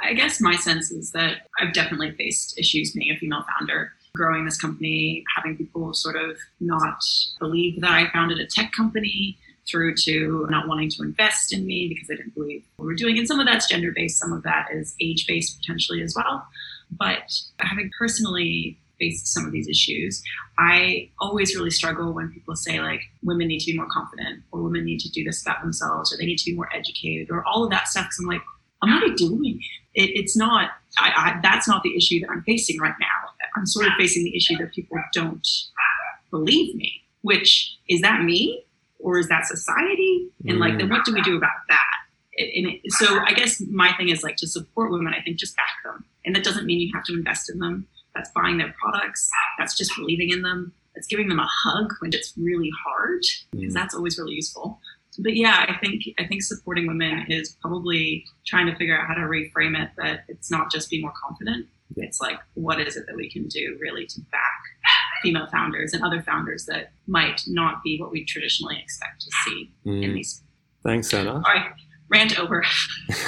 I 0.02 0.14
guess 0.14 0.42
my 0.42 0.56
sense 0.56 0.92
is 0.92 1.12
that 1.12 1.48
I've 1.60 1.74
definitely 1.74 2.12
faced 2.12 2.58
issues 2.58 2.92
being 2.92 3.12
a 3.12 3.18
female 3.18 3.46
founder 3.58 3.92
growing 4.16 4.46
this 4.46 4.60
company, 4.60 5.24
having 5.36 5.58
people 5.58 5.94
sort 5.94 6.16
of 6.16 6.38
not 6.60 7.02
believe 7.40 7.80
that 7.82 7.92
I 7.92 8.12
founded 8.12 8.40
a 8.40 8.46
tech 8.46 8.72
company 8.72 9.38
through 9.70 9.96
to 9.96 10.48
not 10.50 10.68
wanting 10.68 10.90
to 10.90 11.04
invest 11.04 11.54
in 11.54 11.66
me 11.66 11.88
because 11.88 12.08
they 12.08 12.16
didn't 12.16 12.34
believe 12.34 12.66
what 12.76 12.88
we 12.88 12.94
are 12.94 12.98
doing. 12.98 13.18
And 13.18 13.28
some 13.28 13.40
of 13.40 13.46
that's 13.46 13.68
gender 13.68 13.92
based, 13.96 14.20
some 14.20 14.34
of 14.34 14.44
that 14.44 14.68
is 14.74 14.96
age 15.00 15.26
based 15.28 15.60
potentially 15.60 16.02
as 16.02 16.16
well. 16.16 16.46
But 16.92 17.32
having 17.60 17.90
personally 17.98 18.78
faced 19.00 19.28
some 19.28 19.46
of 19.46 19.52
these 19.52 19.68
issues, 19.68 20.22
I 20.58 21.10
always 21.20 21.56
really 21.56 21.72
struggle 21.72 22.14
when 22.14 22.32
people 22.32 22.56
say 22.56 22.82
like 22.82 23.02
women 23.24 23.48
need 23.48 23.60
to 23.60 23.72
be 23.72 23.78
more 23.78 23.88
confident 23.90 24.44
or 24.52 24.62
women 24.62 24.84
need 24.84 25.00
to 25.00 25.10
do 25.10 25.24
this 25.24 25.42
about 25.42 25.62
themselves 25.62 26.14
or 26.14 26.18
they 26.18 26.26
need 26.26 26.38
to 26.38 26.52
be 26.52 26.56
more 26.56 26.70
educated 26.76 27.30
or 27.32 27.46
all 27.46 27.64
of 27.64 27.70
that 27.70 27.88
stuff. 27.88 28.06
Because 28.06 28.20
I'm 28.20 28.28
like, 28.28 28.42
I'm 28.84 28.92
already 28.92 29.16
doing 29.16 29.62
it. 29.94 30.02
it 30.02 30.20
it's 30.20 30.38
not, 30.38 30.72
I, 30.98 31.12
I, 31.16 31.40
that's 31.42 31.68
not 31.68 31.84
the 31.84 31.96
issue 31.96 32.20
that 32.22 32.30
I'm 32.30 32.44
facing 32.44 32.80
right 32.80 32.96
now. 33.00 33.30
I'm 33.56 33.66
sort 33.66 33.88
of 33.88 33.94
facing 33.98 34.24
the 34.24 34.36
issue 34.36 34.58
that 34.58 34.74
people 34.74 34.98
don't 35.14 35.48
believe 36.30 36.76
me, 36.76 37.04
which 37.22 37.78
is 37.90 38.02
that 38.02 38.24
me 38.24 38.64
or 39.00 39.20
is 39.20 39.28
that 39.30 39.46
society? 39.46 40.30
And 40.48 40.60
like, 40.60 40.78
then 40.78 40.90
what 40.90 41.06
do 41.06 41.14
we 41.14 41.22
do 41.22 41.36
about 41.36 41.50
that? 41.70 41.98
And 42.38 42.68
it, 42.68 42.82
so 42.94 43.20
I 43.20 43.34
guess 43.34 43.62
my 43.70 43.94
thing 43.98 44.10
is 44.10 44.24
like 44.24 44.38
to 44.38 44.48
support 44.48 44.92
women, 44.92 45.14
I 45.14 45.22
think 45.22 45.38
just 45.38 45.56
back 45.58 45.84
them. 45.84 46.06
And 46.26 46.36
that 46.36 46.44
doesn't 46.44 46.66
mean 46.66 46.80
you 46.80 46.92
have 46.94 47.04
to 47.06 47.14
invest 47.14 47.50
in 47.50 47.60
them. 47.60 47.88
That's 48.16 48.30
buying 48.36 48.58
their 48.58 48.74
products. 48.82 49.30
That's 49.58 49.78
just 49.78 49.92
believing 49.98 50.30
in 50.30 50.42
them. 50.42 50.74
That's 50.96 51.08
giving 51.08 51.30
them 51.30 51.40
a 51.40 51.48
hug 51.48 51.94
when 52.00 52.14
it's 52.14 52.34
really 52.38 52.72
hard, 52.86 53.22
because 53.52 53.68
mm-hmm. 53.68 53.74
that's 53.74 53.96
always 53.96 54.18
really 54.18 54.36
useful. 54.36 54.80
But 55.20 55.36
yeah, 55.36 55.66
I 55.68 55.78
think 55.78 56.04
I 56.18 56.26
think 56.26 56.42
supporting 56.42 56.88
women 56.88 57.26
is 57.28 57.58
probably 57.62 58.26
trying 58.46 58.68
to 58.68 58.76
figure 58.76 58.98
out 58.98 59.08
how 59.08 59.14
to 59.14 59.22
reframe 59.22 59.82
it 59.82 59.90
that 59.98 60.24
it's 60.28 60.50
not 60.50 60.72
just 60.72 60.90
be 60.90 61.02
more 61.02 61.14
confident, 61.22 61.68
it's 61.98 62.22
like, 62.22 62.38
what 62.54 62.80
is 62.80 62.96
it 62.96 63.06
that 63.08 63.16
we 63.16 63.30
can 63.30 63.48
do 63.48 63.78
really 63.80 64.06
to 64.06 64.22
back 64.32 64.62
female 65.22 65.48
founders 65.48 65.94
and 65.94 66.04
other 66.04 66.22
founders 66.22 66.66
that 66.66 66.92
might 67.08 67.42
not 67.48 67.84
be 67.84 68.00
what 68.00 68.12
we 68.12 68.26
traditionally 68.26 68.80
expect 68.82 69.22
to 69.22 69.32
see 69.44 69.72
mm. 69.86 70.04
in 70.04 70.14
these. 70.14 70.44
Thanks, 70.84 71.14
Anna. 71.14 71.36
All 71.36 71.42
right, 71.42 71.72
rant 72.10 72.40
over. 72.40 72.64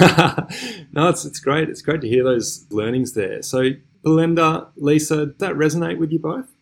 no, 0.92 1.08
it's, 1.08 1.24
it's 1.24 1.38
great. 1.38 1.68
It's 1.68 1.82
great 1.82 2.00
to 2.00 2.08
hear 2.08 2.24
those 2.24 2.66
learnings 2.70 3.12
there. 3.12 3.42
So, 3.42 3.70
Belinda, 4.02 4.68
Lisa, 4.76 5.26
does 5.26 5.36
that 5.38 5.54
resonate 5.54 5.98
with 5.98 6.10
you 6.10 6.18
both? 6.18 6.53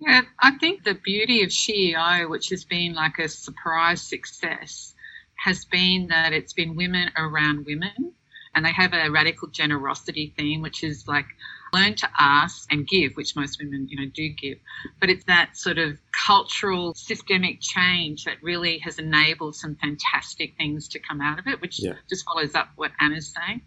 Yeah, 0.00 0.22
I 0.38 0.52
think 0.58 0.84
the 0.84 0.94
beauty 0.94 1.42
of 1.42 1.50
SheEO, 1.50 2.30
which 2.30 2.48
has 2.48 2.64
been 2.64 2.94
like 2.94 3.18
a 3.18 3.28
surprise 3.28 4.00
success, 4.00 4.94
has 5.36 5.64
been 5.66 6.08
that 6.08 6.32
it's 6.32 6.52
been 6.52 6.74
women 6.74 7.10
around 7.16 7.66
women 7.66 8.14
and 8.54 8.64
they 8.64 8.72
have 8.72 8.92
a 8.92 9.10
radical 9.10 9.48
generosity 9.48 10.34
theme, 10.36 10.62
which 10.62 10.82
is 10.82 11.06
like 11.06 11.26
learn 11.72 11.94
to 11.94 12.08
ask 12.18 12.70
and 12.72 12.86
give, 12.86 13.12
which 13.14 13.36
most 13.36 13.60
women, 13.62 13.86
you 13.88 13.96
know, 14.00 14.10
do 14.12 14.28
give. 14.30 14.58
But 15.00 15.10
it's 15.10 15.24
that 15.24 15.56
sort 15.56 15.78
of 15.78 15.98
cultural 16.26 16.94
systemic 16.94 17.60
change 17.60 18.24
that 18.24 18.42
really 18.42 18.78
has 18.78 18.98
enabled 18.98 19.54
some 19.54 19.76
fantastic 19.76 20.56
things 20.56 20.88
to 20.88 20.98
come 20.98 21.20
out 21.20 21.38
of 21.38 21.46
it, 21.46 21.60
which 21.60 21.80
yeah. 21.80 21.92
just 22.08 22.24
follows 22.24 22.54
up 22.54 22.70
what 22.76 22.90
Anna's 23.00 23.32
saying. 23.32 23.62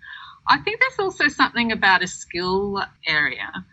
I 0.48 0.58
think 0.60 0.82
there's 0.82 1.00
also 1.00 1.30
something 1.30 1.72
about 1.72 2.04
a 2.04 2.08
skill 2.08 2.84
area. 3.08 3.65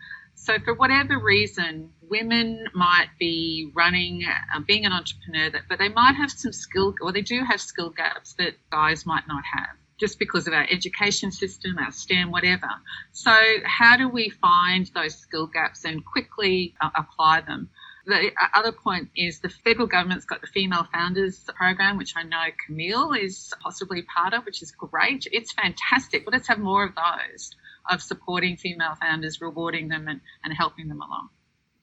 So, 0.43 0.57
for 0.57 0.73
whatever 0.73 1.19
reason, 1.19 1.91
women 2.01 2.65
might 2.73 3.09
be 3.19 3.69
running, 3.75 4.25
uh, 4.25 4.59
being 4.61 4.87
an 4.87 4.91
entrepreneur, 4.91 5.51
but 5.69 5.77
they 5.77 5.89
might 5.89 6.15
have 6.15 6.31
some 6.31 6.51
skill, 6.51 6.95
or 6.99 7.11
they 7.11 7.21
do 7.21 7.43
have 7.43 7.61
skill 7.61 7.91
gaps 7.91 8.33
that 8.39 8.55
guys 8.71 9.05
might 9.05 9.27
not 9.27 9.43
have 9.45 9.75
just 9.99 10.17
because 10.17 10.47
of 10.47 10.53
our 10.53 10.65
education 10.67 11.31
system, 11.31 11.77
our 11.77 11.91
STEM, 11.91 12.31
whatever. 12.31 12.71
So, 13.11 13.31
how 13.65 13.97
do 13.97 14.09
we 14.09 14.29
find 14.29 14.89
those 14.95 15.15
skill 15.15 15.45
gaps 15.45 15.85
and 15.85 16.03
quickly 16.03 16.73
uh, 16.81 16.89
apply 16.95 17.41
them? 17.41 17.69
The 18.07 18.29
uh, 18.29 18.47
other 18.55 18.71
point 18.71 19.11
is 19.15 19.41
the 19.41 19.49
federal 19.49 19.85
government's 19.85 20.25
got 20.25 20.41
the 20.41 20.47
Female 20.47 20.87
Founders 20.91 21.39
Program, 21.55 21.99
which 21.99 22.15
I 22.17 22.23
know 22.23 22.45
Camille 22.65 23.13
is 23.13 23.53
possibly 23.61 24.01
part 24.01 24.33
of, 24.33 24.43
which 24.45 24.63
is 24.63 24.71
great. 24.71 25.27
It's 25.31 25.53
fantastic. 25.53 26.23
Let's 26.31 26.47
have 26.47 26.57
more 26.57 26.83
of 26.83 26.95
those, 26.95 27.55
of 27.89 28.01
supporting 28.01 28.57
female 28.57 28.95
founders, 29.01 29.41
rewarding 29.41 29.87
them, 29.87 30.07
and, 30.07 30.21
and 30.43 30.53
helping 30.53 30.87
them 30.87 31.01
along. 31.01 31.29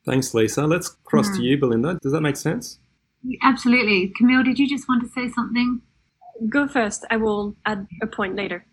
Thanks, 0.05 0.33
Lisa. 0.35 0.67
Let's 0.67 0.89
cross 1.05 1.29
mm. 1.29 1.37
to 1.37 1.43
you, 1.43 1.59
Belinda. 1.59 1.99
Does 2.03 2.13
that 2.13 2.21
make 2.21 2.37
sense? 2.37 2.79
Absolutely. 3.43 4.13
Camille, 4.17 4.43
did 4.43 4.59
you 4.59 4.69
just 4.69 4.89
want 4.89 5.03
to 5.03 5.09
say 5.09 5.29
something? 5.29 5.83
Go 6.49 6.69
first. 6.69 7.05
I 7.11 7.17
will 7.17 7.57
add 7.67 7.87
a 8.03 8.07
point 8.07 8.37
later. 8.37 8.65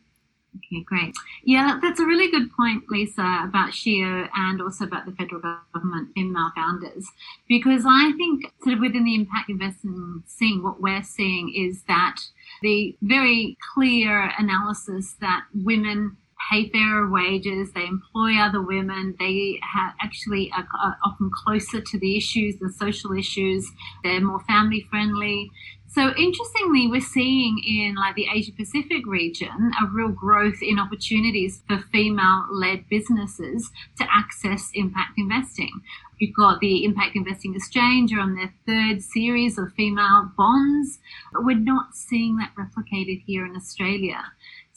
Okay, 0.57 0.83
great. 0.85 1.13
Yeah, 1.43 1.79
that's 1.81 1.99
a 1.99 2.05
really 2.05 2.31
good 2.31 2.49
point, 2.55 2.83
Lisa, 2.89 3.43
about 3.43 3.71
SheEO 3.71 4.29
and 4.33 4.61
also 4.61 4.85
about 4.85 5.05
the 5.05 5.11
federal 5.11 5.41
government 5.73 6.09
female 6.15 6.51
founders. 6.55 7.07
Because 7.49 7.83
I 7.85 8.13
think 8.15 8.45
sort 8.63 8.75
of 8.75 8.79
within 8.79 9.03
the 9.03 9.15
impact 9.15 9.49
investing 9.49 10.23
scene, 10.25 10.63
what 10.63 10.81
we're 10.81 11.03
seeing 11.03 11.53
is 11.53 11.83
that 11.87 12.17
the 12.61 12.95
very 13.01 13.57
clear 13.73 14.31
analysis 14.37 15.15
that 15.19 15.43
women 15.53 16.17
pay 16.49 16.69
fairer 16.69 17.09
wages, 17.09 17.71
they 17.73 17.85
employ 17.85 18.37
other 18.37 18.61
women, 18.61 19.15
they 19.19 19.59
have 19.73 19.93
actually 20.01 20.51
are, 20.55 20.67
are 20.83 20.97
often 21.03 21.29
closer 21.43 21.81
to 21.81 21.99
the 21.99 22.17
issues, 22.17 22.57
the 22.59 22.71
social 22.71 23.13
issues, 23.13 23.71
they're 24.03 24.21
more 24.21 24.41
family 24.41 24.85
friendly. 24.89 25.51
So 25.87 26.13
interestingly, 26.17 26.87
we're 26.87 26.99
seeing 26.99 27.57
in 27.65 27.95
like 27.95 28.15
the 28.15 28.27
Asia 28.33 28.51
Pacific 28.51 29.05
region 29.05 29.71
a 29.81 29.87
real 29.87 30.09
growth 30.09 30.61
in 30.61 30.77
opportunities 30.77 31.61
for 31.69 31.77
female-led 31.77 32.89
businesses 32.89 33.71
to 33.97 34.05
access 34.11 34.71
impact 34.73 35.13
investing. 35.17 35.71
We've 36.19 36.35
got 36.35 36.59
the 36.59 36.85
Impact 36.85 37.15
Investing 37.15 37.55
Exchange 37.55 38.13
are 38.13 38.21
on 38.21 38.35
their 38.35 38.53
third 38.65 39.01
series 39.01 39.57
of 39.57 39.73
female 39.73 40.31
bonds, 40.37 40.99
but 41.33 41.43
we're 41.43 41.57
not 41.57 41.93
seeing 41.93 42.37
that 42.37 42.53
replicated 42.57 43.23
here 43.25 43.45
in 43.45 43.55
Australia. 43.55 44.21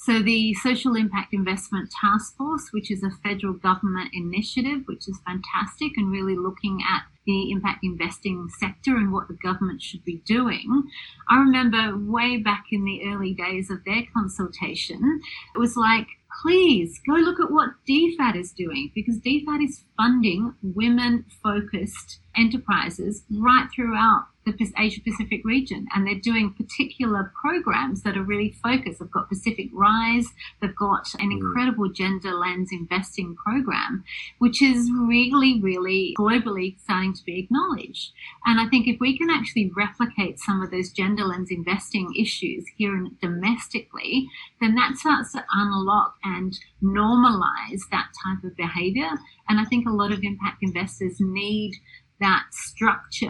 So 0.01 0.23
the 0.23 0.55
Social 0.55 0.95
Impact 0.95 1.35
Investment 1.35 1.91
Task 1.91 2.37
Force, 2.37 2.69
which 2.71 2.89
is 2.89 3.03
a 3.03 3.11
federal 3.11 3.55
government 3.55 4.11
initiative, 4.13 4.83
which 4.87 5.09
is 5.09 5.19
fantastic 5.27 5.97
and 5.97 6.13
really 6.13 6.37
looking 6.37 6.79
at 6.89 7.03
the 7.27 7.51
impact 7.51 7.81
investing 7.83 8.49
sector 8.59 8.97
and 8.97 9.13
what 9.13 9.27
the 9.27 9.37
government 9.43 9.83
should 9.83 10.05
be 10.05 10.23
doing. 10.25 10.85
I 11.29 11.39
remember 11.39 11.99
way 11.99 12.37
back 12.37 12.67
in 12.71 12.85
the 12.85 13.03
early 13.09 13.35
days 13.35 13.71
of 13.71 13.85
their 13.85 14.05
consultation, 14.15 15.21
it 15.55 15.59
was 15.59 15.77
like, 15.77 16.07
please 16.43 17.01
go 17.05 17.15
look 17.15 17.41
at 17.41 17.51
what 17.51 17.71
DFAT 17.89 18.37
is 18.37 18.53
doing 18.53 18.93
because 18.95 19.19
DFAT 19.19 19.65
is 19.65 19.85
funding 19.97 20.55
women 20.63 21.25
focused 21.43 22.21
enterprises 22.37 23.25
right 23.31 23.69
throughout 23.75 24.27
the 24.57 24.73
Asia 24.79 25.01
Pacific 25.01 25.43
region, 25.45 25.87
and 25.95 26.07
they're 26.07 26.15
doing 26.15 26.55
particular 26.55 27.33
programs 27.41 28.03
that 28.03 28.17
are 28.17 28.23
really 28.23 28.51
focused. 28.63 29.01
They've 29.01 29.11
got 29.11 29.29
Pacific 29.29 29.69
Rise, 29.73 30.29
they've 30.61 30.75
got 30.75 31.15
an 31.19 31.31
mm. 31.31 31.39
incredible 31.39 31.89
gender 31.91 32.35
lens 32.35 32.71
investing 32.73 33.37
program, 33.37 34.05
which 34.39 34.63
is 34.63 34.91
really, 34.93 35.61
really 35.61 36.15
globally 36.19 36.79
starting 36.81 37.15
to 37.15 37.25
be 37.25 37.39
acknowledged. 37.39 38.13
And 38.47 38.61
I 38.61 38.69
think 38.69 38.87
if 38.87 39.01
we 39.01 39.17
can 39.19 39.31
actually 39.31 39.71
replicate 39.77 40.39
some 40.39 40.63
of 40.63 40.71
those 40.71 40.91
gender 40.91 41.25
lens 41.25 41.51
investing 41.51 42.13
issues 42.19 42.65
here 42.77 43.07
domestically, 43.21 44.29
then 44.61 44.75
that 44.77 44.97
starts 44.97 45.33
to 45.33 45.45
unlock 45.53 46.17
and 46.25 46.59
normalize 46.83 47.83
that 47.91 48.09
type 48.25 48.45
of 48.45 48.57
behavior. 48.57 49.11
And 49.49 49.59
I 49.59 49.65
think 49.65 49.87
a 49.87 49.93
lot 49.93 50.13
of 50.13 50.23
impact 50.23 50.63
investors 50.63 51.17
need 51.21 51.73
that 52.21 52.47
structure 52.51 53.29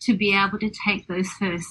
to 0.00 0.16
be 0.16 0.34
able 0.34 0.58
to 0.58 0.70
take 0.70 1.06
those 1.06 1.28
first 1.32 1.66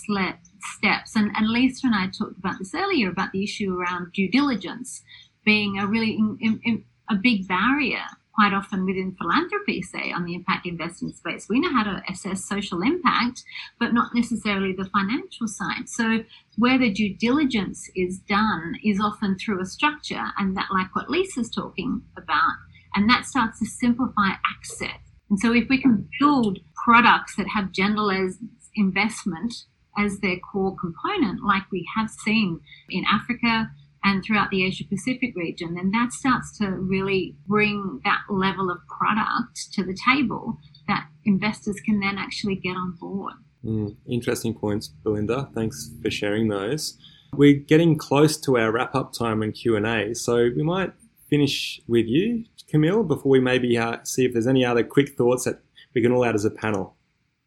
steps. 0.76 1.16
And, 1.16 1.32
and 1.36 1.50
Lisa 1.50 1.88
and 1.88 1.96
I 1.96 2.08
talked 2.08 2.38
about 2.38 2.60
this 2.60 2.74
earlier 2.76 3.10
about 3.10 3.32
the 3.32 3.44
issue 3.44 3.78
around 3.78 4.14
due 4.14 4.30
diligence 4.30 5.02
being 5.46 5.80
a 5.80 5.88
really 5.88 6.12
in, 6.12 6.60
in, 6.64 6.84
a 7.10 7.16
big 7.16 7.48
barrier 7.48 8.04
quite 8.36 8.54
often 8.54 8.86
within 8.86 9.16
philanthropy, 9.20 9.82
say, 9.82 10.12
on 10.14 10.24
the 10.24 10.34
impact 10.36 10.66
investing 10.66 11.12
space. 11.12 11.48
We 11.50 11.60
know 11.60 11.74
how 11.74 11.84
to 11.84 12.02
assess 12.08 12.48
social 12.48 12.82
impact, 12.82 13.44
but 13.80 13.94
not 13.94 14.16
necessarily 14.16 14.72
the 14.72 14.90
financial 14.94 15.48
side. 15.48 15.90
So, 15.90 16.24
where 16.58 16.78
the 16.78 16.92
due 16.92 17.16
diligence 17.16 17.90
is 17.96 18.20
done 18.20 18.76
is 18.84 19.02
often 19.02 19.38
through 19.38 19.62
a 19.62 19.66
structure, 19.66 20.24
and 20.38 20.56
that, 20.56 20.68
like 20.72 20.96
what 20.96 21.10
Lisa's 21.10 21.50
talking 21.50 22.04
about, 22.16 22.54
and 22.96 23.10
that 23.10 23.26
starts 23.26 23.60
to 23.60 23.66
simplify 23.66 24.30
access 24.56 25.09
and 25.30 25.40
so, 25.40 25.54
if 25.54 25.70
we 25.70 25.82
can 25.82 26.10
build 26.20 26.60
products 26.84 27.36
that 27.36 27.48
have 27.50 27.72
gender 27.72 28.02
lens 28.02 28.38
investment 28.76 29.54
as 29.98 30.20
their 30.20 30.38
core 30.40 30.76
component, 30.76 31.44
like 31.44 31.64
we 31.72 31.88
have 31.96 32.10
seen 32.10 32.62
in 32.90 33.04
Africa 33.12 33.70
and 34.04 34.24
throughout 34.24 34.50
the 34.50 34.66
Asia 34.66 34.86
Pacific 34.86 35.34
region, 35.36 35.76
then 35.76 35.92
that 35.92 36.14
starts 36.14 36.58
to 36.58 36.68
really 36.70 37.36
bring 37.48 38.00
that 38.06 38.22
level 38.30 38.72
of 38.72 38.80
product 38.88 39.72
to 39.74 39.84
the 39.84 39.98
table 40.10 40.58
that 40.88 41.08
investors 41.26 41.80
can 41.86 42.00
then 42.00 42.18
actually 42.18 42.56
get 42.56 42.76
on 42.76 42.94
board. 43.00 43.34
Mm, 43.64 43.98
interesting 44.08 44.54
points, 44.54 44.88
Belinda. 44.88 45.50
Thanks 45.54 45.92
for 46.02 46.10
sharing 46.10 46.48
those. 46.48 46.98
We're 47.34 47.60
getting 47.60 47.98
close 47.98 48.38
to 48.42 48.58
our 48.58 48.72
wrap 48.72 48.96
up 48.96 49.14
time 49.14 49.44
and 49.44 49.54
Q 49.54 49.76
and 49.76 49.86
A, 49.86 50.16
so 50.16 50.50
we 50.56 50.64
might 50.64 50.94
finish 51.30 51.80
with 51.88 52.08
you 52.08 52.46
Camille, 52.70 53.04
before 53.04 53.32
we 53.32 53.40
maybe 53.40 53.78
uh, 53.78 53.98
see 54.04 54.26
if 54.26 54.34
there's 54.34 54.48
any 54.48 54.64
other 54.64 54.84
quick 54.84 55.18
thoughts 55.18 55.46
that 55.46 55.62
we 55.94 56.02
can 56.02 56.12
all 56.12 56.26
add 56.26 56.36
as 56.36 56.46
a 56.46 56.52
panel. 56.52 56.96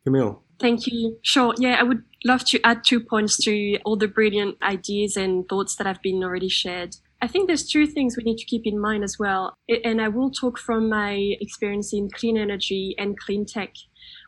Camille. 0.05 0.43
Thank 0.59 0.87
you. 0.87 1.19
Sure. 1.23 1.55
Yeah, 1.59 1.77
I 1.79 1.83
would 1.83 2.03
love 2.25 2.45
to 2.47 2.61
add 2.65 2.85
two 2.85 3.01
points 3.01 3.37
to 3.45 3.79
all 3.85 3.97
the 3.97 4.09
brilliant 4.09 4.57
ideas 4.63 5.17
and 5.17 5.49
thoughts 5.49 5.77
that 5.77 5.87
have 5.87 6.03
been 6.03 6.23
already 6.23 6.49
shared. 6.49 6.97
I 7.21 7.29
think 7.29 7.47
there's 7.47 7.67
two 7.69 7.87
things 7.87 8.17
we 8.17 8.25
need 8.25 8.39
to 8.39 8.45
keep 8.45 8.63
in 8.65 8.81
mind 8.81 9.05
as 9.05 9.17
well. 9.19 9.55
And 9.85 10.01
I 10.01 10.09
will 10.09 10.31
talk 10.31 10.59
from 10.59 10.89
my 10.89 11.37
experience 11.41 11.93
in 11.93 12.11
clean 12.11 12.37
energy 12.37 12.97
and 12.99 13.19
clean 13.19 13.47
tech, 13.47 13.75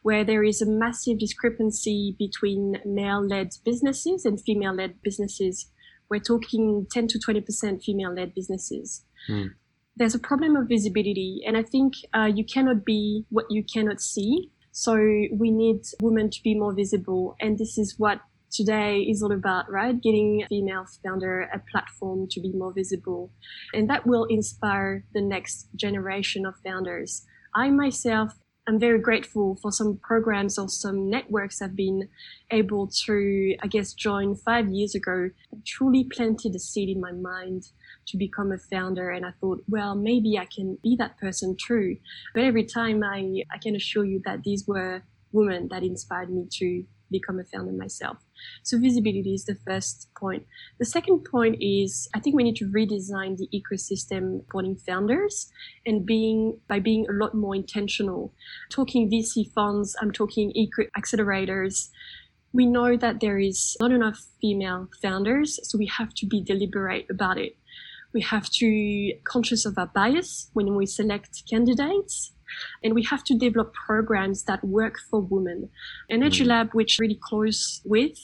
where 0.02 0.24
there 0.24 0.44
is 0.44 0.62
a 0.62 0.70
massive 0.70 1.18
discrepancy 1.18 2.14
between 2.18 2.80
male 2.84 3.24
led 3.24 3.50
businesses 3.64 4.24
and 4.24 4.40
female 4.40 4.74
led 4.74 5.02
businesses. 5.02 5.70
We're 6.08 6.20
talking 6.20 6.86
10 6.92 7.08
to 7.08 7.18
20% 7.18 7.82
female 7.82 8.14
led 8.14 8.32
businesses. 8.34 9.04
Mm 9.28 9.54
there's 9.96 10.14
a 10.14 10.18
problem 10.18 10.56
of 10.56 10.68
visibility, 10.68 11.42
and 11.46 11.56
I 11.56 11.62
think 11.62 11.94
uh, 12.14 12.30
you 12.34 12.44
cannot 12.44 12.84
be 12.84 13.24
what 13.30 13.46
you 13.50 13.62
cannot 13.62 14.00
see. 14.00 14.50
So 14.72 14.94
we 14.96 15.50
need 15.50 15.82
women 16.02 16.30
to 16.30 16.42
be 16.42 16.54
more 16.54 16.72
visible, 16.72 17.36
and 17.40 17.58
this 17.58 17.78
is 17.78 17.94
what 17.98 18.20
today 18.50 19.00
is 19.00 19.22
all 19.22 19.32
about, 19.32 19.70
right? 19.70 20.00
Getting 20.00 20.44
female 20.48 20.86
founder 21.04 21.42
a 21.52 21.60
platform 21.70 22.26
to 22.30 22.40
be 22.40 22.52
more 22.52 22.72
visible, 22.72 23.30
and 23.72 23.88
that 23.88 24.06
will 24.06 24.24
inspire 24.24 25.04
the 25.14 25.22
next 25.22 25.68
generation 25.76 26.44
of 26.44 26.54
founders. 26.64 27.24
I 27.54 27.70
myself 27.70 28.32
I'm 28.66 28.80
very 28.80 28.98
grateful 28.98 29.58
for 29.60 29.70
some 29.70 29.98
programs 30.02 30.58
or 30.58 30.70
some 30.70 31.10
networks 31.10 31.60
I've 31.60 31.76
been 31.76 32.08
able 32.50 32.88
to, 33.04 33.56
I 33.62 33.66
guess, 33.66 33.92
join 33.92 34.36
five 34.36 34.70
years 34.70 34.94
ago. 34.94 35.28
truly 35.66 36.04
planted 36.04 36.54
a 36.54 36.58
seed 36.58 36.88
in 36.88 36.98
my 36.98 37.12
mind 37.12 37.64
to 38.06 38.16
become 38.16 38.52
a 38.52 38.58
founder. 38.58 39.10
And 39.10 39.24
I 39.24 39.32
thought, 39.40 39.62
well, 39.68 39.94
maybe 39.94 40.38
I 40.38 40.46
can 40.46 40.78
be 40.82 40.96
that 40.96 41.18
person 41.18 41.56
too. 41.56 41.96
But 42.34 42.44
every 42.44 42.64
time 42.64 43.02
I, 43.02 43.42
I 43.52 43.58
can 43.58 43.76
assure 43.76 44.04
you 44.04 44.20
that 44.24 44.42
these 44.44 44.66
were 44.66 45.02
women 45.32 45.68
that 45.68 45.82
inspired 45.82 46.30
me 46.30 46.46
to 46.58 46.84
become 47.10 47.38
a 47.38 47.44
founder 47.44 47.72
myself. 47.72 48.18
So 48.62 48.78
visibility 48.78 49.34
is 49.34 49.44
the 49.44 49.56
first 49.66 50.08
point. 50.18 50.46
The 50.78 50.84
second 50.84 51.24
point 51.24 51.56
is 51.60 52.08
I 52.14 52.20
think 52.20 52.34
we 52.34 52.42
need 52.42 52.56
to 52.56 52.66
redesign 52.66 53.36
the 53.36 53.48
ecosystem 53.58 54.40
supporting 54.40 54.76
founders 54.76 55.50
and 55.86 56.04
being 56.04 56.58
by 56.68 56.80
being 56.80 57.06
a 57.08 57.12
lot 57.12 57.34
more 57.34 57.54
intentional. 57.54 58.32
Talking 58.70 59.10
VC 59.10 59.52
funds, 59.52 59.96
I'm 60.00 60.12
talking 60.12 60.50
eco 60.54 60.84
accelerators. 60.98 61.90
We 62.52 62.66
know 62.66 62.96
that 62.96 63.20
there 63.20 63.38
is 63.38 63.76
not 63.80 63.90
enough 63.90 64.20
female 64.40 64.88
founders, 65.02 65.58
so 65.68 65.76
we 65.76 65.86
have 65.86 66.14
to 66.14 66.26
be 66.26 66.40
deliberate 66.40 67.06
about 67.10 67.38
it. 67.38 67.56
We 68.14 68.22
have 68.22 68.48
to 68.50 69.12
conscious 69.24 69.66
of 69.66 69.76
our 69.76 69.88
bias 69.88 70.48
when 70.52 70.76
we 70.76 70.86
select 70.86 71.42
candidates 71.50 72.32
and 72.82 72.94
we 72.94 73.02
have 73.02 73.24
to 73.24 73.36
develop 73.36 73.74
programs 73.74 74.44
that 74.44 74.64
work 74.64 74.96
for 75.10 75.20
women. 75.20 75.70
Energy 76.08 76.44
mm. 76.44 76.48
Lab, 76.48 76.70
which 76.72 76.98
really 76.98 77.18
close 77.20 77.80
with, 77.84 78.16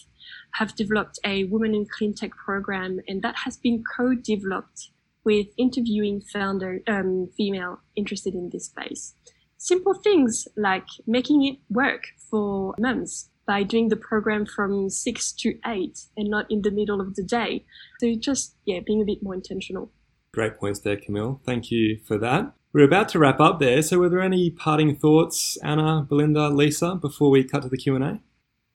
have 0.55 0.77
developed 0.77 1.19
a 1.25 1.45
Women 1.45 1.75
in 1.75 1.87
Clean 1.87 2.15
Tech 2.15 2.31
program, 2.33 3.01
and 3.09 3.23
that 3.23 3.37
has 3.45 3.57
been 3.57 3.83
co-developed 3.97 4.91
with 5.25 5.49
interviewing 5.59 6.21
founder 6.21 6.81
um, 6.87 7.29
female 7.37 7.81
interested 7.97 8.35
in 8.35 8.51
this 8.51 8.67
space. 8.67 9.15
Simple 9.59 9.95
things 9.95 10.49
like 10.57 10.87
making 11.07 11.45
it 11.45 11.59
work 11.69 12.05
for 12.31 12.75
mums 12.79 13.29
by 13.51 13.65
doing 13.65 13.89
the 13.89 13.97
program 13.97 14.47
from 14.47 14.89
six 14.89 15.33
to 15.33 15.59
eight 15.67 16.07
and 16.17 16.31
not 16.31 16.47
in 16.49 16.63
the 16.63 16.71
middle 16.71 17.01
of 17.01 17.17
the 17.17 17.25
day. 17.25 17.65
So 17.99 18.15
just 18.15 18.55
yeah, 18.65 18.79
being 18.87 19.03
a 19.03 19.05
bit 19.05 19.25
more 19.25 19.35
intentional. 19.35 19.91
Great 20.33 20.57
points 20.57 20.79
there, 20.79 20.97
Camille. 20.97 21.41
Thank 21.45 21.73
you 21.73 21.99
for 22.07 22.17
that. 22.19 22.53
We're 22.73 22.85
about 22.85 23.09
to 23.09 23.19
wrap 23.19 23.41
up 23.41 23.59
there. 23.59 23.83
So, 23.83 23.99
were 23.99 24.09
there 24.09 24.21
any 24.21 24.51
parting 24.51 24.95
thoughts, 24.95 25.59
Anna, 25.65 26.07
Belinda, 26.09 26.49
Lisa, 26.51 26.95
before 26.95 27.31
we 27.31 27.43
cut 27.43 27.63
to 27.63 27.69
the 27.69 27.77
Q 27.77 27.97
and 27.97 28.05
A? 28.05 28.21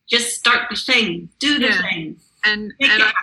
Just 0.10 0.36
start 0.36 0.64
the 0.70 0.76
thing, 0.76 1.30
do 1.40 1.58
the 1.58 1.68
yeah. 1.68 1.82
thing, 1.82 2.18
and, 2.44 2.74
and 2.82 3.02
I, 3.02 3.14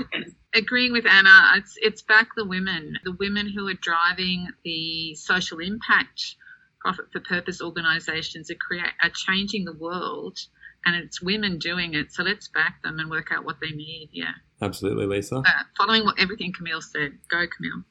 agreeing 0.54 0.92
with 0.92 1.04
Anna, 1.06 1.50
it's 1.56 1.74
it's 1.82 2.00
back 2.00 2.28
the 2.34 2.46
women, 2.46 2.98
the 3.04 3.12
women 3.12 3.46
who 3.54 3.68
are 3.68 3.74
driving 3.74 4.48
the 4.64 5.14
social 5.16 5.58
impact 5.58 6.36
profit 6.80 7.12
for 7.12 7.20
purpose 7.20 7.60
organisations 7.60 8.50
are 8.50 8.54
create 8.54 8.94
are 9.02 9.10
changing 9.10 9.66
the 9.66 9.74
world, 9.74 10.38
and 10.84 10.96
it's 10.96 11.22
women 11.22 11.58
doing 11.58 11.94
it. 11.94 12.12
So 12.12 12.22
let's 12.22 12.48
back 12.48 12.82
them 12.82 12.98
and 12.98 13.10
work 13.10 13.28
out 13.32 13.44
what 13.44 13.56
they 13.60 13.70
need. 13.70 14.10
Yeah, 14.12 14.32
absolutely, 14.60 15.06
Lisa. 15.06 15.36
Uh, 15.36 15.44
following 15.76 16.04
what 16.04 16.18
everything 16.18 16.52
Camille 16.52 16.80
said, 16.82 17.12
go 17.30 17.44
Camille 17.46 17.84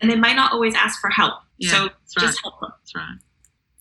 and 0.00 0.10
they 0.10 0.16
might 0.16 0.36
not 0.36 0.52
always 0.52 0.74
ask 0.74 1.00
for 1.00 1.10
help. 1.10 1.34
Yeah, 1.58 1.70
so 1.70 2.20
just 2.20 2.22
right. 2.22 2.34
help 2.42 2.60
them. 2.60 2.70
That's 2.80 2.94
right. 2.94 3.18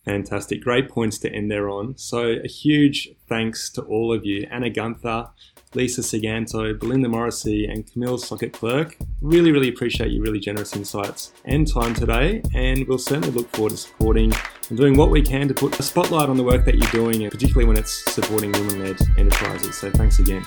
Fantastic. 0.06 0.64
Great 0.64 0.90
points 0.90 1.18
to 1.20 1.32
end 1.32 1.52
there 1.52 1.70
on. 1.70 1.98
So, 1.98 2.38
a 2.44 2.48
huge 2.48 3.10
thanks 3.28 3.70
to 3.72 3.82
all 3.82 4.14
of 4.14 4.26
you 4.26 4.48
Anna 4.50 4.70
Guenther, 4.70 5.32
Lisa 5.78 6.02
Siganto, 6.02 6.78
Belinda 6.78 7.08
Morrissey, 7.08 7.66
and 7.66 7.90
Camille 7.92 8.18
Socquet-Clerc. 8.18 8.98
Really, 9.22 9.52
really 9.52 9.70
appreciate 9.70 10.12
your 10.12 10.24
really 10.24 10.40
generous 10.40 10.76
insights 10.76 11.32
and 11.46 11.72
time 11.72 11.94
today. 11.94 12.42
And 12.56 12.88
we'll 12.88 12.98
certainly 12.98 13.30
look 13.30 13.48
forward 13.56 13.70
to 13.70 13.78
supporting 13.78 14.34
and 14.70 14.78
doing 14.78 14.98
what 14.98 15.12
we 15.12 15.22
can 15.22 15.48
to 15.48 15.54
put 15.54 15.80
a 15.80 15.84
spotlight 15.84 16.30
on 16.30 16.36
the 16.36 16.44
work 16.44 16.66
that 16.66 16.76
you're 16.76 16.92
doing, 16.92 17.22
and 17.22 17.32
particularly 17.32 17.68
when 17.68 17.78
it's 17.78 18.12
supporting 18.12 18.52
women 18.54 18.84
led 18.84 18.98
enterprises. 19.18 19.76
So, 19.76 19.92
thanks 19.92 20.18
again. 20.18 20.44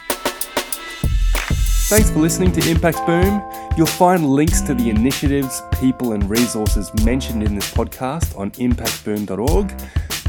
Thanks 1.90 2.10
for 2.10 2.18
listening 2.18 2.52
to 2.52 2.70
Impact 2.70 3.04
Boom. 3.06 3.42
You'll 3.76 3.86
find 3.86 4.28
links 4.28 4.60
to 4.62 4.74
the 4.74 4.90
initiatives, 4.90 5.62
people, 5.80 6.12
and 6.12 6.28
resources 6.28 6.92
mentioned 7.04 7.42
in 7.42 7.54
this 7.54 7.72
podcast 7.72 8.36
on 8.38 8.50
impactboom.org. 8.52 10.09